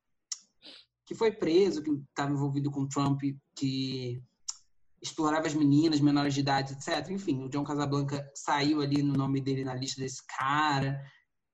[1.06, 3.22] que foi preso, que estava envolvido com Trump,
[3.54, 4.20] que
[5.00, 7.08] explorava as meninas menores de idade, etc.
[7.10, 11.00] Enfim, o John Casablanca saiu ali no nome dele na lista desse cara.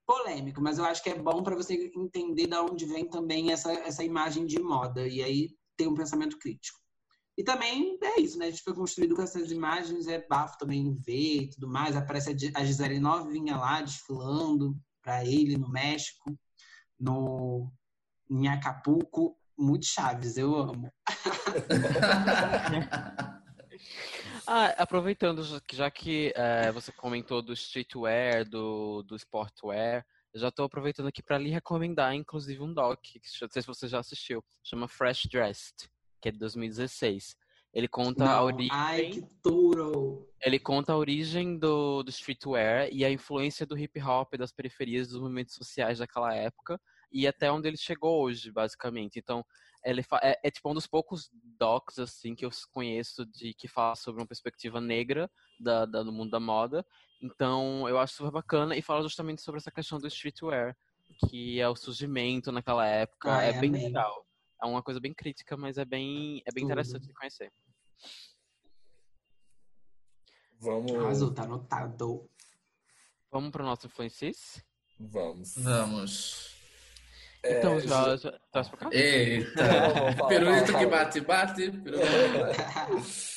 [0.04, 3.72] Polêmico, mas eu acho que é bom para você entender da onde vem também essa,
[3.72, 5.06] essa imagem de moda.
[5.06, 6.80] E aí tem um pensamento crítico.
[7.38, 8.46] E também é isso, né?
[8.46, 11.96] A gente foi construído com essas imagens, é bafo também ver e tudo mais.
[11.96, 16.36] Aparece a Gi- a Gisele novinha lá desfilando para ele no México,
[16.98, 17.70] no
[18.30, 20.92] em Acapulco, muito chaves, eu amo.
[24.46, 25.42] Ah, aproveitando,
[25.72, 30.04] já que- é, você comentou do streetwear, do, do sportwear,
[30.34, 33.68] eu já tô aproveitando aqui para lhe recomendar, inclusive, um doc, que não sei se
[33.68, 35.88] você já assistiu, chama Fresh Dressed,
[36.20, 37.36] que é de 2016.
[37.72, 38.70] Ele conta a Não, origem.
[38.72, 40.28] ai, que tudo!
[40.44, 45.08] Ele conta a origem do, do streetwear e a influência do hip hop das periferias
[45.08, 46.80] dos movimentos sociais daquela época
[47.12, 49.18] e até onde ele chegou hoje, basicamente.
[49.18, 49.44] Então,
[49.84, 53.94] ele é, é tipo um dos poucos docs assim que eu conheço de que fala
[53.96, 56.86] sobre uma perspectiva negra da, da- do mundo da moda.
[57.20, 60.76] Então, eu acho super bacana e fala justamente sobre essa questão do streetwear,
[61.28, 63.30] que é o surgimento naquela época.
[63.30, 63.84] Ai, é bem amei.
[63.84, 64.26] legal.
[64.62, 66.70] É uma coisa bem crítica, mas é bem, é bem Tudo.
[66.72, 67.52] interessante de conhecer.
[70.58, 70.92] Vamos.
[70.94, 72.28] Arrasou, tá anotado.
[73.30, 74.64] Vamos para o nosso Influencis?
[74.98, 75.54] Vamos.
[75.56, 76.51] Vamos.
[77.44, 78.88] É, Então, já, já- já, traz pra cá?
[78.92, 79.64] Eita!
[80.28, 81.70] Pirulito que bate, bate.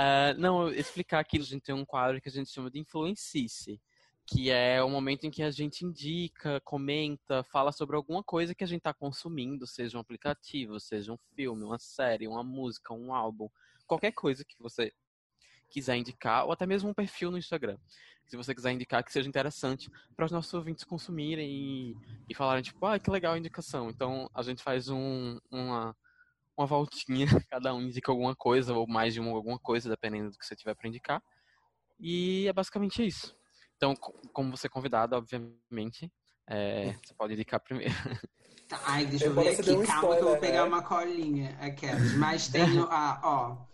[0.00, 3.80] Ah, não, explicar aqui, a gente tem um quadro que a gente chama de influencice,
[4.24, 8.62] que é o momento em que a gente indica, comenta, fala sobre alguma coisa que
[8.62, 13.12] a gente está consumindo, seja um aplicativo, seja um filme, uma série, uma música, um
[13.12, 13.48] álbum,
[13.88, 14.92] qualquer coisa que você
[15.68, 17.76] quiser indicar, ou até mesmo um perfil no Instagram.
[18.26, 21.96] Se você quiser indicar que seja interessante para os nossos ouvintes consumirem e,
[22.28, 23.88] e falarem, tipo, ah, que legal a indicação.
[23.88, 25.96] Então a gente faz um, uma,
[26.56, 30.38] uma voltinha, cada um indica alguma coisa, ou mais de uma, alguma coisa, dependendo do
[30.38, 31.22] que você tiver para indicar.
[31.98, 33.34] E é basicamente isso.
[33.76, 36.12] Então, co- como você é convidado, obviamente,
[36.46, 37.94] é, você pode indicar primeiro.
[38.68, 39.72] Tá, Ai, deixa eu Embora ver aqui.
[39.72, 40.68] um Calma que eu vou spoiler, pegar né?
[40.68, 41.56] uma colinha.
[41.58, 42.12] Aquelas.
[42.14, 43.67] Mas tenho a, ó.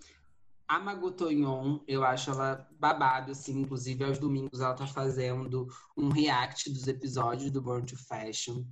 [0.66, 3.60] A Magotonhon, eu acho ela babado, assim.
[3.60, 8.64] Inclusive, aos domingos ela tá fazendo um react dos episódios do Born to Fashion.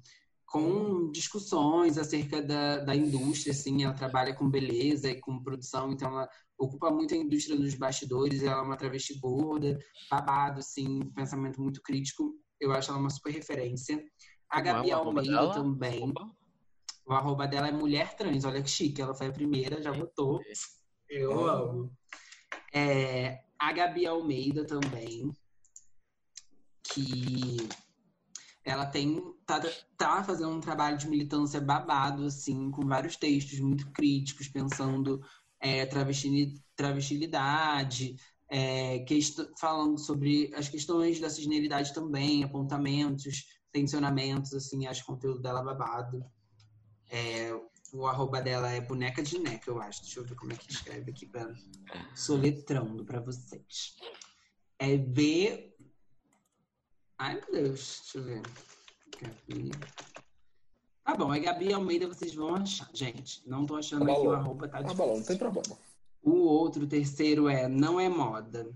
[0.47, 3.85] Com discussões acerca da, da indústria, assim.
[3.85, 6.29] Ela trabalha com beleza e com produção, então ela
[6.59, 8.43] ocupa muito a indústria dos bastidores.
[8.43, 9.79] Ela é uma travesti gorda,
[10.11, 11.01] babado, assim.
[11.15, 12.35] Pensamento muito crítico.
[12.59, 14.03] Eu acho ela uma super referência.
[14.49, 15.55] A Como é Gabi arroba Almeida dela?
[15.55, 16.09] também.
[16.09, 16.31] Opa.
[17.05, 19.03] O arroba dela é mulher trans, olha que chique.
[19.03, 20.41] Ela foi a primeira, já botou.
[21.15, 21.53] Eu Ah.
[21.53, 21.93] amo.
[22.73, 25.31] É, a Gabi Almeida também,
[26.83, 27.69] que
[28.65, 29.61] ela tem tá,
[29.99, 35.21] tá fazendo um trabalho de militância babado, assim, com vários textos muito críticos, pensando
[35.61, 38.17] é, travesti, travestilidade,
[38.49, 45.41] é, quest- falando sobre as questões da cisneridade também, apontamentos, tensionamentos, assim, acho o conteúdo
[45.43, 46.25] dela babado.
[47.11, 47.53] É,
[47.93, 50.03] o arroba dela é boneca de neca, eu acho.
[50.03, 51.53] Deixa eu ver como é que escreve aqui pra
[52.15, 53.97] soletrando pra vocês.
[54.79, 55.75] É B.
[57.19, 58.43] Ai, meu Deus, deixa eu ver.
[59.21, 59.71] Gabi.
[61.05, 62.89] Tá bom, é Gabi Almeida, vocês vão achar.
[62.95, 64.33] Gente, não tô achando Tá aqui o bom.
[64.33, 64.99] arroba, tá difícil.
[64.99, 65.77] balão, não tem problema.
[66.23, 68.73] O outro, terceiro, é Não é Moda.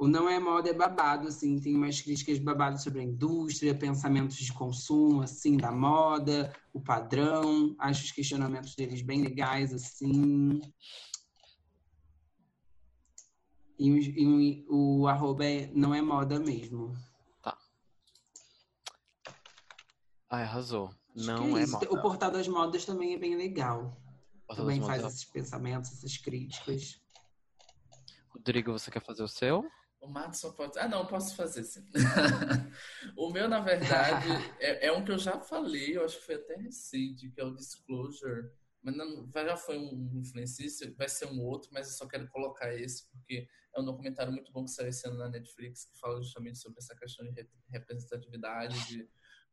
[0.00, 4.38] O Não é Moda é babado, assim, tem umas críticas babadas sobre a indústria, pensamentos
[4.38, 7.76] de consumo, assim, da moda, o padrão.
[7.78, 10.58] Acho os questionamentos deles bem legais, assim.
[13.78, 16.96] E, e o, arroba é, não é moda mesmo.
[17.42, 17.58] Tá.
[20.30, 20.94] Ai, arrasou.
[21.14, 21.92] Não é, é moda.
[21.92, 23.94] O Portal das Modas também é bem legal.
[24.56, 26.98] Também faz esses pensamentos, essas críticas.
[28.30, 29.70] Rodrigo, você quer fazer o seu?
[30.00, 30.78] O Madison pode.
[30.78, 31.84] Ah, não, posso fazer sim.
[33.16, 34.28] o meu, na verdade,
[34.58, 37.44] é, é, um que eu já falei, eu acho que foi até recente, que é
[37.44, 38.50] o Disclosure.
[38.82, 42.74] Mas não, já foi um influencista, vai ser um outro, mas eu só quero colocar
[42.74, 43.46] esse, porque
[43.76, 46.78] é um documentário muito bom que saiu esse ano na Netflix, que fala justamente sobre
[46.78, 49.06] essa questão de representatividade de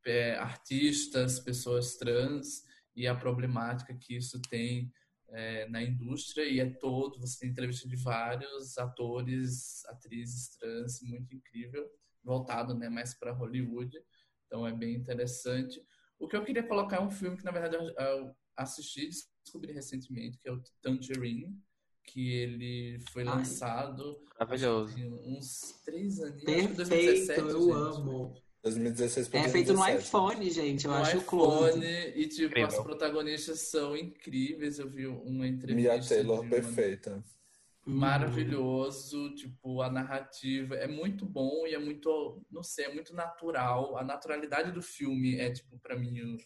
[0.06, 2.64] é, artistas, pessoas trans
[2.96, 4.92] e a problemática que isso tem
[5.30, 11.34] é, na indústria e é todo, você tem entrevista de vários atores, atrizes trans, muito
[11.36, 11.90] incrível,
[12.24, 13.98] voltado né, mais para Hollywood,
[14.46, 15.82] então é bem interessante.
[16.20, 19.10] O que eu queria colocar é um filme que, na verdade, eu assisti
[19.44, 21.58] descobri recentemente, que é o Tangerine,
[22.04, 24.96] que ele foi Ai, lançado maravilhoso.
[25.26, 26.44] uns três anos.
[26.44, 27.72] Perfeito, 2017, eu gente.
[27.72, 28.47] amo.
[28.64, 30.86] 2016 É feito no iPhone, gente.
[30.86, 31.80] Eu no acho iPhone, close.
[31.80, 32.68] E, tipo, Incrível.
[32.68, 34.80] as protagonistas são incríveis.
[34.80, 35.94] Eu vi uma entrevista.
[35.94, 37.24] Mia Taylor, perfeita.
[37.86, 43.98] Maravilhoso, tipo, a narrativa é muito bom e é muito, não sei, é muito natural.
[43.98, 46.38] A naturalidade do filme é, tipo, para mim, o,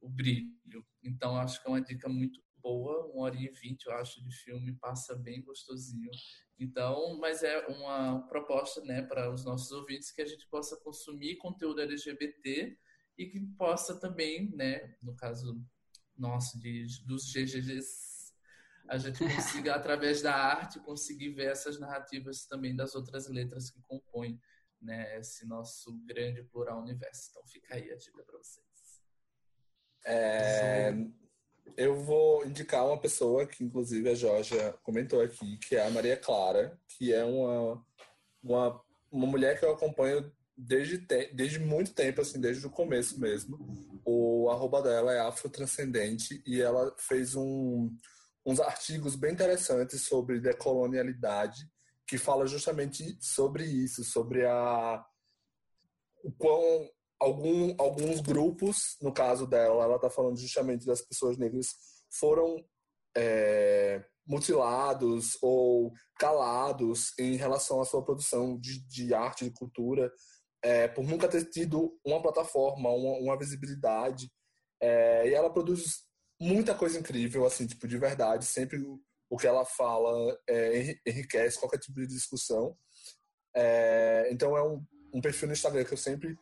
[0.00, 0.84] o brilho.
[1.04, 4.34] Então, acho que é uma dica muito boa, uma hora e vinte, eu acho, de
[4.38, 6.10] filme, passa bem gostosinho.
[6.58, 11.36] Então, mas é uma proposta, né, para os nossos ouvintes que a gente possa consumir
[11.36, 12.76] conteúdo LGBT
[13.16, 15.62] e que possa também, né, no caso
[16.16, 18.34] nosso de, dos GGGs,
[18.88, 23.80] a gente consiga, através da arte, conseguir ver essas narrativas também das outras letras que
[23.82, 24.40] compõem
[24.82, 27.28] né, esse nosso grande plural universo.
[27.30, 28.66] Então, fica aí a dica para vocês.
[30.04, 30.92] É,
[31.76, 36.16] eu vou indicar uma pessoa que, inclusive, a Jorge comentou aqui, que é a Maria
[36.16, 37.84] Clara, que é uma,
[38.42, 38.80] uma,
[39.10, 43.58] uma mulher que eu acompanho desde, te, desde muito tempo, assim, desde o começo mesmo.
[44.04, 47.94] O arroba dela é afrotranscendente e ela fez um,
[48.44, 51.68] uns artigos bem interessantes sobre decolonialidade,
[52.06, 55.04] que fala justamente sobre isso, sobre a
[56.22, 56.90] o quão
[57.20, 61.68] algum, alguns grupos, no caso dela, ela está falando justamente das pessoas negras,
[62.18, 62.64] foram
[63.16, 70.12] é, mutilados ou calados em relação à sua produção de, de arte, de cultura,
[70.62, 74.30] é, por nunca ter tido uma plataforma, uma, uma visibilidade.
[74.80, 76.04] É, e ela produz
[76.40, 78.44] muita coisa incrível, assim, tipo, de verdade.
[78.44, 78.78] Sempre
[79.30, 82.76] o, que ela fala é, enriquece qualquer tipo de discussão.
[83.54, 84.84] É, então é um,
[85.14, 86.36] um perfil no Instagram que eu sempre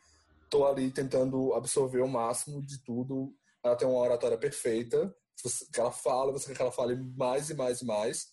[0.44, 3.34] estou ali tentando absorver o máximo de tudo.
[3.62, 5.14] Ela tem uma oratória perfeita,
[5.72, 8.26] que ela fala, você quer que ela fale mais e mais e mais.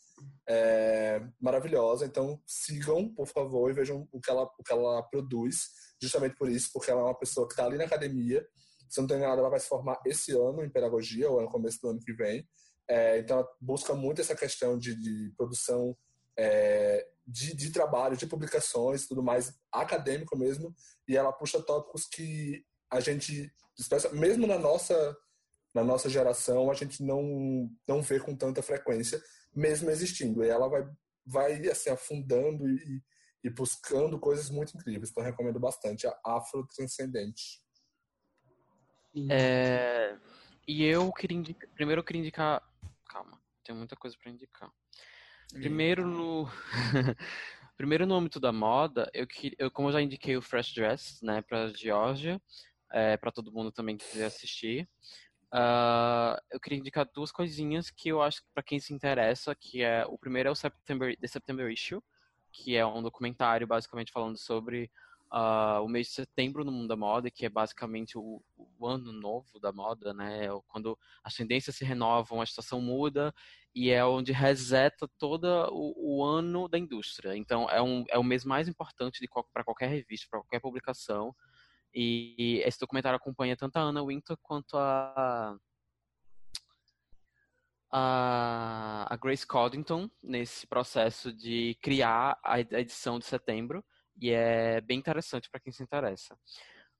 [0.47, 5.69] É maravilhosa, então sigam, por favor, e vejam o que ela, o que ela produz,
[5.99, 8.45] justamente por isso, porque ela é uma pessoa que está ali na academia.
[8.89, 11.49] Se não tem nada, ela vai se formar esse ano em pedagogia, ou é no
[11.49, 12.47] começo do ano que vem.
[12.87, 15.97] É, então, ela busca muito essa questão de, de produção
[16.37, 20.73] é, de, de trabalho, de publicações, tudo mais acadêmico mesmo,
[21.07, 23.53] e ela puxa tópicos que a gente,
[24.13, 25.17] mesmo na nossa
[25.73, 29.21] na nossa geração, a gente não não vê com tanta frequência,
[29.55, 30.43] mesmo existindo.
[30.43, 30.85] E ela vai
[31.25, 33.01] vai assim afundando e,
[33.43, 35.09] e buscando coisas muito incríveis.
[35.09, 37.61] Então recomendo bastante a Afro Transcendente.
[39.29, 40.17] É,
[40.67, 42.61] e eu queria indicar, primeiro eu queria indicar,
[43.09, 44.71] calma, tem muita coisa para indicar.
[45.53, 46.47] Primeiro no
[47.77, 49.25] Primeiro no âmbito da moda, eu,
[49.57, 52.39] eu como eu já indiquei o Fresh Dress, né, para Georgia,
[52.91, 54.87] é, para todo mundo também que quiser assistir.
[55.51, 59.81] Uh, eu queria indicar duas coisinhas que eu acho que para quem se interessa, que
[59.81, 62.01] é o primeiro é o September, The September Issue,
[62.51, 64.91] que é um documentário basicamente falando sobre
[65.31, 69.11] uh, o mês de setembro no mundo da moda, que é basicamente o, o, ano
[69.11, 70.47] novo da moda, né?
[70.67, 73.33] Quando as tendências se renovam, a situação muda
[73.73, 77.35] e é onde reseta todo o, o ano da indústria.
[77.35, 79.19] Então, é, um, é o mês mais importante
[79.53, 81.33] para qualquer revista, para qualquer publicação.
[81.93, 85.57] E, e esse documentário acompanha tanto a Anna Winter quanto a
[87.93, 93.83] a, Grace Coddington nesse processo de criar a edição de setembro
[94.21, 96.37] e é bem interessante para quem se interessa.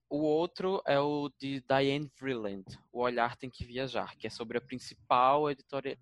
[0.09, 4.57] O outro é o de Diane Vreeland, O Olhar Tem Que Viajar, que é sobre
[4.57, 5.97] a principal editora,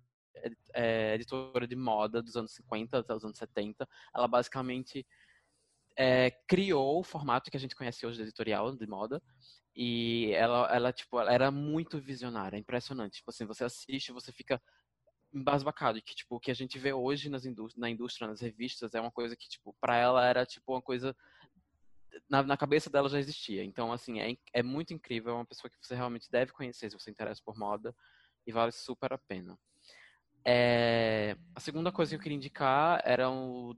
[0.74, 3.86] é, editora de moda dos anos 50 até os anos 70.
[4.12, 5.06] Ela basicamente
[5.96, 9.22] é, criou o formato que a gente conhece hoje de editorial de moda.
[9.76, 13.18] E ela, ela, tipo, ela era muito visionária, impressionante.
[13.18, 14.60] Tipo assim, você assiste, você fica
[15.32, 16.00] embasbacado.
[16.02, 19.00] Que, tipo, o que a gente vê hoje nas indústria, na indústria, nas revistas, é
[19.00, 21.16] uma coisa que, tipo, pra ela era, tipo, uma coisa...
[22.28, 23.64] Na, na cabeça dela já existia.
[23.64, 25.32] Então, assim, é, é muito incrível.
[25.32, 27.94] É uma pessoa que você realmente deve conhecer se você interessa por moda.
[28.46, 29.58] E vale super a pena.
[30.44, 33.76] É, a segunda coisa que eu queria indicar era o,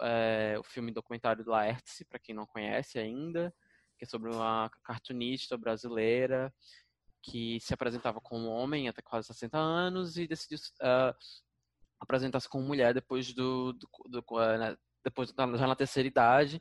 [0.00, 3.54] é, o filme documentário do Laertes, para quem não conhece ainda,
[3.98, 6.52] que é sobre uma cartunista brasileira
[7.22, 11.14] que se apresentava como homem até quase 60 anos e decidiu uh,
[12.00, 14.24] apresentar-se como mulher depois do, do, do
[14.58, 16.60] né, depois já na terceira idade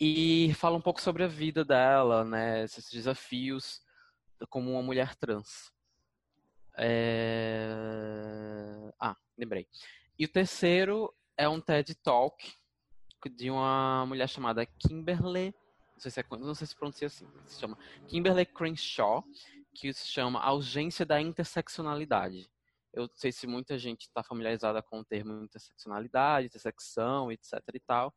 [0.00, 3.80] e fala um pouco sobre a vida dela, né, esses desafios
[4.48, 5.72] como uma mulher trans.
[6.76, 7.68] É...
[8.98, 9.68] Ah, lembrei.
[10.18, 12.52] E o terceiro é um TED Talk
[13.36, 15.54] de uma mulher chamada Kimberly,
[15.92, 17.78] não sei se, é, não sei se pronuncia assim, se chama
[18.08, 19.24] Kimberly Crenshaw,
[19.74, 22.50] que se chama A Urgência da Interseccionalidade.
[22.92, 27.80] Eu não sei se muita gente está familiarizada com o termo interseccionalidade, intersecção, etc e
[27.80, 28.14] tal,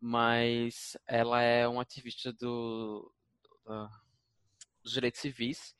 [0.00, 3.12] mas ela é uma ativista do,
[3.42, 3.88] do,
[4.82, 5.74] dos direitos civis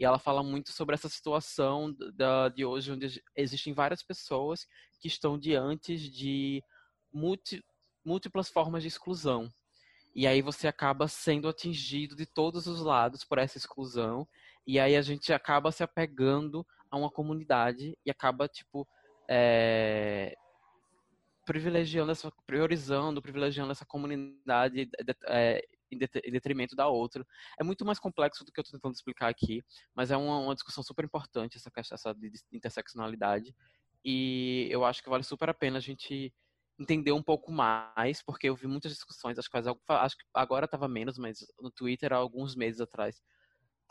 [0.00, 4.66] e ela fala muito sobre essa situação da, de hoje, onde existem várias pessoas
[4.98, 6.64] que estão diante de
[7.12, 9.52] múltiplas formas de exclusão.
[10.14, 14.26] E aí você acaba sendo atingido de todos os lados por essa exclusão.
[14.66, 18.86] E aí a gente acaba se apegando a uma comunidade e acaba, tipo,
[19.28, 20.34] é,
[21.46, 24.88] privilegiando essa, priorizando, privilegiando essa comunidade
[25.26, 25.98] é, em
[26.32, 27.26] detrimento da outra.
[27.58, 29.62] É muito mais complexo do que eu estou tentando explicar aqui,
[29.94, 33.54] mas é uma, uma discussão super importante essa questão essa de interseccionalidade
[34.04, 36.32] e eu acho que vale super a pena a gente
[36.78, 40.88] entender um pouco mais, porque eu vi muitas discussões, acho que, acho que agora estava
[40.88, 43.20] menos, mas no Twitter há alguns meses atrás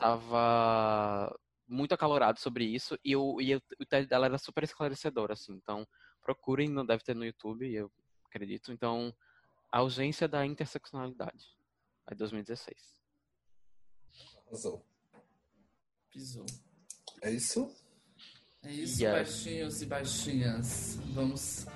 [0.00, 5.52] estava muito acalorado sobre isso e, o, e o TED dela era super esclarecedor, assim,
[5.52, 5.86] então
[6.22, 7.92] procurem, não deve ter no YouTube, eu
[8.24, 9.14] acredito, então
[9.70, 11.56] a ausência da interseccionalidade.
[12.06, 13.00] É 2016.
[14.46, 14.84] Arrasou.
[16.10, 16.46] Pisou.
[17.22, 17.72] É isso?
[18.62, 19.22] É isso, yeah.
[19.22, 20.96] baixinhos e baixinhas.
[21.14, 21.66] Vamos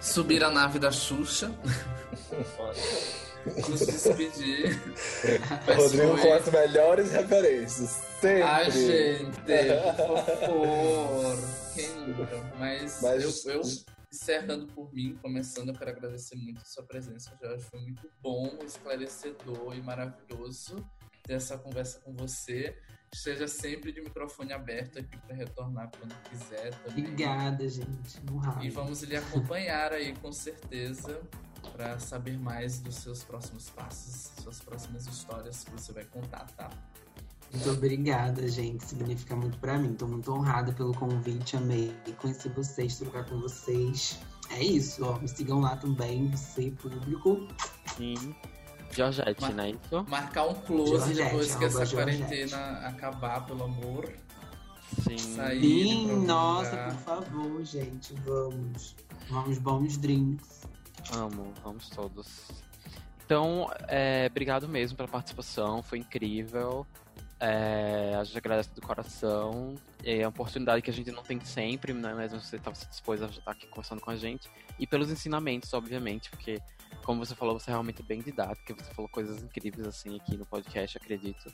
[0.00, 1.50] subir a nave da Xuxa.
[3.46, 4.80] Nos despedir.
[5.66, 6.28] Rodrigo foi...
[6.28, 8.02] com as melhores referências.
[8.20, 8.42] Sempre.
[8.42, 9.40] A gente,
[9.96, 11.38] por favor.
[11.74, 12.54] Quem nunca?
[12.58, 13.62] Mas, Mas eu, eu
[14.12, 17.64] encerrando por mim, começando, eu quero agradecer muito a sua presença, Jorge.
[17.64, 20.76] Foi muito bom, esclarecedor e maravilhoso
[21.22, 22.76] ter essa conversa com você.
[23.12, 27.04] Esteja sempre de microfone aberto aqui para retornar quando quiser também.
[27.04, 28.20] Obrigada, gente.
[28.30, 28.64] Honrado.
[28.64, 31.20] E vamos lhe acompanhar aí, com certeza,
[31.72, 36.70] para saber mais dos seus próximos passos, suas próximas histórias que você vai contar, tá?
[37.52, 38.84] Muito obrigada, gente.
[38.84, 39.94] Significa muito para mim.
[39.94, 41.56] Tô muito honrada pelo convite.
[41.56, 44.18] Amei conhecer vocês, trocar com vocês.
[44.50, 45.18] É isso, ó.
[45.18, 47.48] Me sigam lá também, você, público.
[47.96, 48.34] Sim.
[48.90, 49.70] Georgette, Mar né?
[49.70, 50.04] Isso?
[50.08, 52.22] Marcar um close Georgette, depois que essa Georgette.
[52.22, 54.12] quarentena acabar, pelo amor.
[55.02, 55.18] Sim.
[55.18, 58.14] Sair, Sim, nossa, por favor, gente.
[58.26, 58.96] Vamos.
[59.30, 60.62] Vamos, bons drinks.
[61.14, 62.48] Amo, vamos todos.
[63.24, 66.86] Então, é, obrigado mesmo pela participação, foi incrível.
[67.40, 69.74] É, a gente agradece do coração.
[70.02, 72.12] É uma oportunidade que a gente não tem sempre, né?
[72.14, 74.50] Mas você estava se disposto a estar aqui conversando com a gente.
[74.78, 76.58] E pelos ensinamentos, obviamente, porque,
[77.04, 78.74] como você falou, você é realmente bem didática.
[78.74, 81.52] Você falou coisas incríveis assim aqui no podcast, acredito.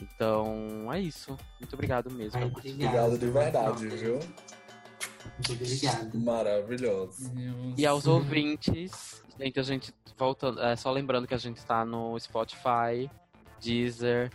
[0.00, 1.36] Então, é isso.
[1.58, 2.38] Muito obrigado mesmo.
[2.38, 4.20] Ai, obrigado, de verdade, viu?
[5.34, 6.18] Muito obrigado.
[6.18, 7.32] Maravilhoso.
[7.76, 12.18] E aos ouvintes, gente, a gente voltando, é, só lembrando que a gente está no
[12.18, 13.08] Spotify,
[13.60, 14.30] Deezer,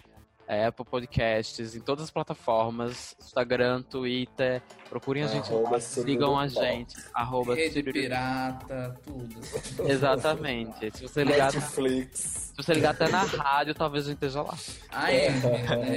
[0.48, 4.62] é, Apple Podcasts, em todas as plataformas, Instagram, Twitter.
[4.90, 6.96] Procurem a gente lá, sigam a gente.
[7.14, 9.36] Arroba Rede Pirata, tudo.
[9.90, 10.98] Exatamente.
[10.98, 11.54] Se você ligar.
[11.54, 12.20] Netflix.
[12.20, 14.56] Se você ligar até na rádio, talvez a gente esteja lá.
[14.92, 15.28] Ah, é,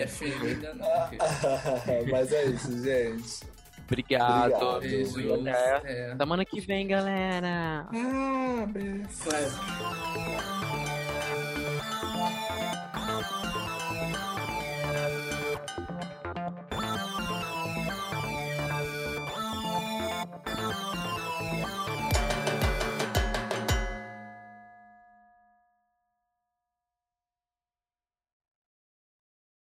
[0.01, 0.87] é filho, ainda não.
[2.11, 3.56] Mas é isso, gente.
[3.87, 4.53] Obrigado.
[4.53, 4.81] Obrigado.
[4.81, 5.35] Beijo.
[5.35, 6.17] Até é.
[6.17, 7.87] semana que vem, galera.
[7.93, 9.09] Ah, beijo.